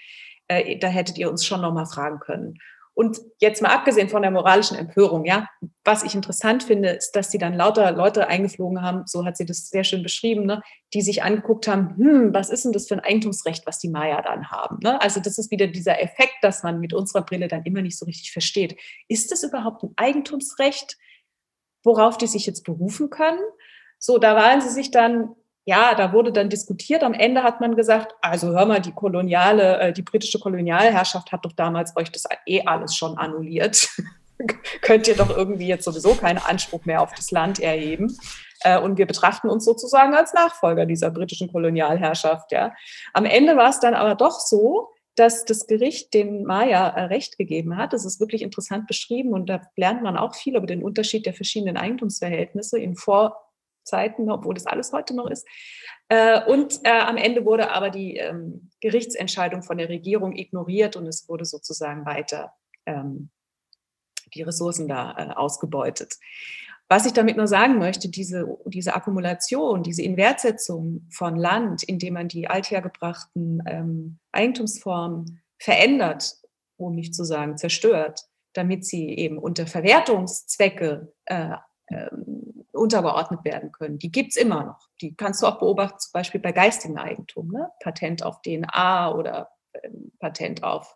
Äh, 0.48 0.78
da 0.78 0.88
hättet 0.88 1.18
ihr 1.18 1.32
uns 1.32 1.44
schon 1.44 1.62
noch 1.62 1.74
mal 1.74 1.88
fragen 1.88 2.20
können. 2.20 2.60
Und 2.96 3.20
jetzt 3.40 3.62
mal 3.62 3.74
abgesehen 3.74 4.08
von 4.08 4.22
der 4.22 4.32
moralischen 4.32 4.78
Empörung, 4.78 5.26
ja, 5.26 5.50
was 5.84 6.04
ich 6.04 6.16
interessant 6.16 6.64
finde, 6.64 6.90
ist, 6.92 7.12
dass 7.12 7.30
sie 7.30 7.38
dann 7.38 7.54
lauter 7.54 7.92
Leute 7.92 8.28
eingeflogen 8.28 8.82
haben, 8.82 9.04
so 9.06 9.26
hat 9.26 9.36
sie 9.36 9.46
das 9.46 9.68
sehr 9.68 9.84
schön 9.84 10.02
beschrieben, 10.02 10.46
ne, 10.46 10.62
die 10.94 11.02
sich 11.02 11.22
angeguckt 11.22 11.68
haben, 11.68 11.96
hm, 11.98 12.34
was 12.34 12.50
ist 12.50 12.64
denn 12.64 12.72
das 12.72 12.88
für 12.88 12.96
ein 12.96 13.02
Eigentumsrecht, 13.02 13.68
was 13.68 13.80
die 13.80 13.90
Maya 13.90 14.22
dann 14.22 14.50
haben? 14.50 14.80
Ne? 14.82 15.00
Also 15.02 15.20
das 15.20 15.38
ist 15.38 15.52
wieder 15.52 15.68
dieser 15.68 16.02
Effekt, 16.02 16.36
dass 16.42 16.64
man 16.64 16.80
mit 16.80 16.94
unserer 16.94 17.24
Brille 17.24 17.50
dann 17.50 17.64
immer 17.64 17.82
nicht 17.82 18.00
so 18.00 18.06
richtig 18.06 18.32
versteht. 18.32 18.80
Ist 19.10 19.30
das 19.30 19.44
überhaupt 19.44 19.84
ein 19.84 19.92
Eigentumsrecht, 19.98 20.98
worauf 21.84 22.18
die 22.18 22.28
sich 22.28 22.46
jetzt 22.46 22.64
berufen 22.64 23.10
können? 23.10 23.44
So, 24.00 24.18
da 24.20 24.38
waren 24.38 24.62
sie 24.62 24.70
sich 24.70 24.92
dann 24.92 25.36
ja, 25.66 25.96
da 25.96 26.14
wurde 26.14 26.32
dann 26.32 26.50
diskutiert. 26.50 27.04
Am 27.04 27.14
Ende 27.14 27.42
hat 27.42 27.60
man 27.60 27.76
gesagt, 27.76 28.14
also 28.22 28.50
hör 28.50 28.68
mal, 28.68 28.80
die 28.80 28.92
koloniale, 28.92 29.80
äh, 29.80 29.94
die 29.94 30.04
britische 30.04 30.40
Kolonialherrschaft 30.40 31.32
hat 31.32 31.44
doch 31.44 31.54
damals 31.54 31.98
euch 31.98 32.12
das 32.12 32.26
eh 32.46 32.62
alles 32.62 32.96
schon 32.96 33.18
annulliert. 33.18 33.90
Könnt 34.82 35.08
ihr 35.08 35.16
doch 35.16 35.36
irgendwie 35.36 35.68
jetzt 35.68 35.86
sowieso 35.86 36.14
keinen 36.14 36.38
Anspruch 36.38 36.86
mehr 36.86 37.02
auf 37.02 37.14
das 37.16 37.32
Land 37.32 37.60
erheben. 37.60 38.16
Äh, 38.62 38.80
und 38.80 39.00
wir 39.00 39.08
betrachten 39.08 39.50
uns 39.50 39.66
sozusagen 39.66 40.14
als 40.14 40.34
Nachfolger 40.34 40.86
dieser 40.86 41.10
britischen 41.10 41.52
Kolonialherrschaft. 41.52 42.52
Ja. 42.52 42.76
Am 43.14 43.26
Ende 43.26 43.58
war 43.58 43.70
es 43.70 43.80
dann 43.80 43.96
aber 43.96 44.14
doch 44.14 44.40
so, 44.40 44.90
dass 45.16 45.46
das 45.46 45.66
Gericht 45.66 46.14
den 46.14 46.44
Maya 46.44 46.90
äh, 46.90 47.06
Recht 47.06 47.40
gegeben 47.40 47.76
hat. 47.78 47.94
Das 47.94 48.06
ist 48.06 48.20
wirklich 48.20 48.44
interessant 48.44 48.86
beschrieben 48.86 49.34
und 49.34 49.50
da 49.50 49.62
lernt 49.78 50.04
man 50.04 50.16
auch 50.16 50.36
viel 50.36 50.56
über 50.56 50.68
den 50.68 50.84
Unterschied 50.84 51.26
der 51.26 51.34
verschiedenen 51.34 51.78
Eigentumsverhältnisse 51.78 52.78
in 52.78 52.96
Vor- 52.96 53.45
Zeiten, 53.86 54.30
obwohl 54.30 54.54
das 54.54 54.66
alles 54.66 54.92
heute 54.92 55.16
noch 55.16 55.30
ist. 55.30 55.48
Äh, 56.10 56.44
und 56.46 56.82
äh, 56.84 56.90
am 56.90 57.18
Ende 57.18 57.46
wurde 57.46 57.72
aber 57.72 57.90
die 57.90 58.18
ähm, 58.18 58.70
Gerichtsentscheidung 58.82 59.64
von 59.64 59.78
der 59.78 59.90
Regierung 59.90 60.36
ignoriert 60.36 60.96
und 60.96 61.08
es 61.08 61.28
wurde 61.30 61.46
sozusagen 61.46 62.06
weiter 62.06 62.54
ähm, 62.86 63.30
die 64.34 64.44
Ressourcen 64.44 64.88
da 64.88 65.16
äh, 65.18 65.34
ausgebeutet. 65.34 66.18
Was 66.88 67.08
ich 67.08 67.14
damit 67.14 67.36
nur 67.36 67.48
sagen 67.48 67.80
möchte, 67.80 68.10
diese, 68.10 68.46
diese 68.66 68.94
Akkumulation, 68.94 69.82
diese 69.82 70.04
Inwertsetzung 70.04 71.08
von 71.10 71.36
Land, 71.36 71.82
indem 71.82 72.14
man 72.14 72.28
die 72.28 72.48
althergebrachten 72.48 73.64
ähm, 73.66 74.20
Eigentumsformen 74.32 75.42
verändert, 75.58 76.36
um 76.78 76.94
nicht 76.94 77.16
zu 77.16 77.24
sagen 77.24 77.58
zerstört, 77.58 78.22
damit 78.54 78.86
sie 78.86 79.10
eben 79.10 79.40
unter 79.40 79.66
Verwertungszwecke 79.66 81.12
äh, 81.26 81.56
untergeordnet 82.76 83.44
werden 83.44 83.72
können. 83.72 83.98
Die 83.98 84.12
gibt 84.12 84.32
es 84.32 84.38
immer 84.38 84.64
noch. 84.64 84.88
Die 85.02 85.16
kannst 85.16 85.42
du 85.42 85.48
auch 85.48 85.60
beobachten, 85.60 86.00
zum 86.00 86.12
Beispiel 86.14 86.42
bei 86.42 86.52
geistigem 86.52 86.98
Eigentum, 86.98 87.52
ne? 87.52 87.70
Patent 87.82 88.24
auf 88.24 88.42
DNA 88.42 89.14
oder 89.14 89.50
ähm, 89.84 90.12
Patent 90.20 90.64
auf, 90.64 90.96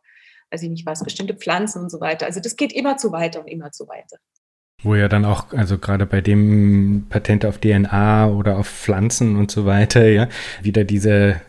weiß 0.51 0.63
ich 0.63 0.69
nicht 0.69 0.85
was, 0.85 1.03
bestimmte 1.03 1.35
Pflanzen 1.35 1.83
und 1.83 1.89
so 1.89 1.99
weiter. 1.99 2.25
Also 2.25 2.39
das 2.39 2.55
geht 2.55 2.73
immer 2.73 2.97
zu 2.97 3.11
weiter 3.11 3.41
und 3.41 3.47
immer 3.47 3.71
zu 3.71 3.87
weiter. 3.87 4.17
Wo 4.81 4.95
ja 4.95 5.09
dann 5.09 5.25
auch, 5.25 5.51
also 5.51 5.77
gerade 5.77 6.05
bei 6.05 6.21
dem 6.21 7.07
Patent 7.09 7.45
auf 7.45 7.57
DNA 7.57 8.29
oder 8.29 8.57
auf 8.57 8.67
Pflanzen 8.67 9.35
und 9.35 9.51
so 9.51 9.65
weiter, 9.65 10.07
ja, 10.07 10.29
wieder 10.61 10.85
diese, 10.85 11.41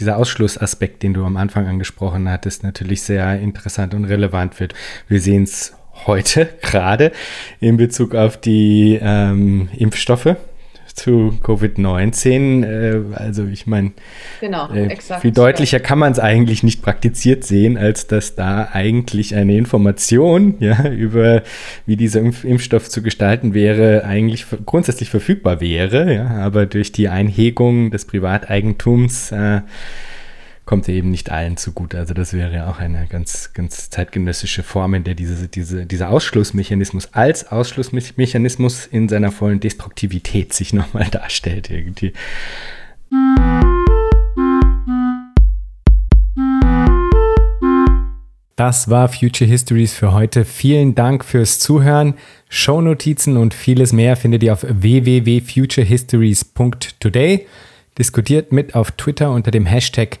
dieser 0.00 0.16
Ausschlussaspekt, 0.16 1.04
den 1.04 1.14
du 1.14 1.24
am 1.24 1.36
Anfang 1.36 1.68
angesprochen 1.68 2.28
hattest, 2.28 2.64
natürlich 2.64 3.02
sehr 3.02 3.38
interessant 3.38 3.94
und 3.94 4.06
relevant 4.06 4.58
wird. 4.58 4.74
Wir 5.06 5.20
sehen 5.20 5.44
es 5.44 5.76
heute 6.06 6.48
gerade 6.62 7.12
in 7.60 7.76
Bezug 7.76 8.14
auf 8.14 8.36
die 8.36 8.98
ähm, 9.00 9.68
Impfstoffe 9.76 10.36
zu 10.94 11.36
Covid-19. 11.42 12.64
Äh, 12.64 13.14
also 13.14 13.44
ich 13.44 13.66
meine, 13.66 13.92
genau, 14.40 14.70
äh, 14.72 14.96
viel 15.20 15.32
deutlicher 15.32 15.80
kann 15.80 15.98
man 15.98 16.12
es 16.12 16.18
eigentlich 16.18 16.62
nicht 16.62 16.82
praktiziert 16.82 17.44
sehen, 17.44 17.76
als 17.76 18.06
dass 18.06 18.36
da 18.36 18.68
eigentlich 18.72 19.34
eine 19.34 19.56
Information 19.56 20.54
ja, 20.60 20.88
über 20.88 21.42
wie 21.86 21.96
dieser 21.96 22.20
Impf 22.20 22.44
Impfstoff 22.44 22.88
zu 22.88 23.02
gestalten 23.02 23.54
wäre, 23.54 24.04
eigentlich 24.04 24.46
grundsätzlich 24.64 25.10
verfügbar 25.10 25.60
wäre. 25.60 26.14
Ja, 26.14 26.28
aber 26.28 26.66
durch 26.66 26.92
die 26.92 27.08
Einhegung 27.08 27.90
des 27.90 28.04
Privateigentums 28.04 29.32
äh, 29.32 29.60
kommt 30.64 30.88
eben 30.88 31.10
nicht 31.10 31.30
allen 31.30 31.56
zugute. 31.56 31.98
Also 31.98 32.14
das 32.14 32.32
wäre 32.32 32.54
ja 32.54 32.70
auch 32.70 32.78
eine 32.78 33.06
ganz, 33.06 33.52
ganz 33.52 33.90
zeitgenössische 33.90 34.62
Form, 34.62 34.94
in 34.94 35.04
der 35.04 35.14
diese, 35.14 35.48
diese, 35.48 35.86
dieser 35.86 36.10
Ausschlussmechanismus 36.10 37.12
als 37.12 37.50
Ausschlussmechanismus 37.50 38.86
in 38.86 39.08
seiner 39.08 39.30
vollen 39.30 39.60
Destruktivität 39.60 40.52
sich 40.52 40.72
nochmal 40.72 41.08
darstellt 41.10 41.70
irgendwie. 41.70 42.12
Das 48.56 48.88
war 48.88 49.08
Future 49.08 49.50
Histories 49.50 49.94
für 49.94 50.12
heute. 50.12 50.44
Vielen 50.44 50.94
Dank 50.94 51.24
fürs 51.24 51.58
Zuhören. 51.58 52.14
Shownotizen 52.48 53.36
und 53.36 53.52
vieles 53.52 53.92
mehr 53.92 54.16
findet 54.16 54.44
ihr 54.44 54.52
auf 54.52 54.64
www.futurehistories.today. 54.68 57.48
Diskutiert 57.98 58.52
mit 58.52 58.76
auf 58.76 58.92
Twitter 58.92 59.32
unter 59.32 59.50
dem 59.50 59.66
Hashtag 59.66 60.20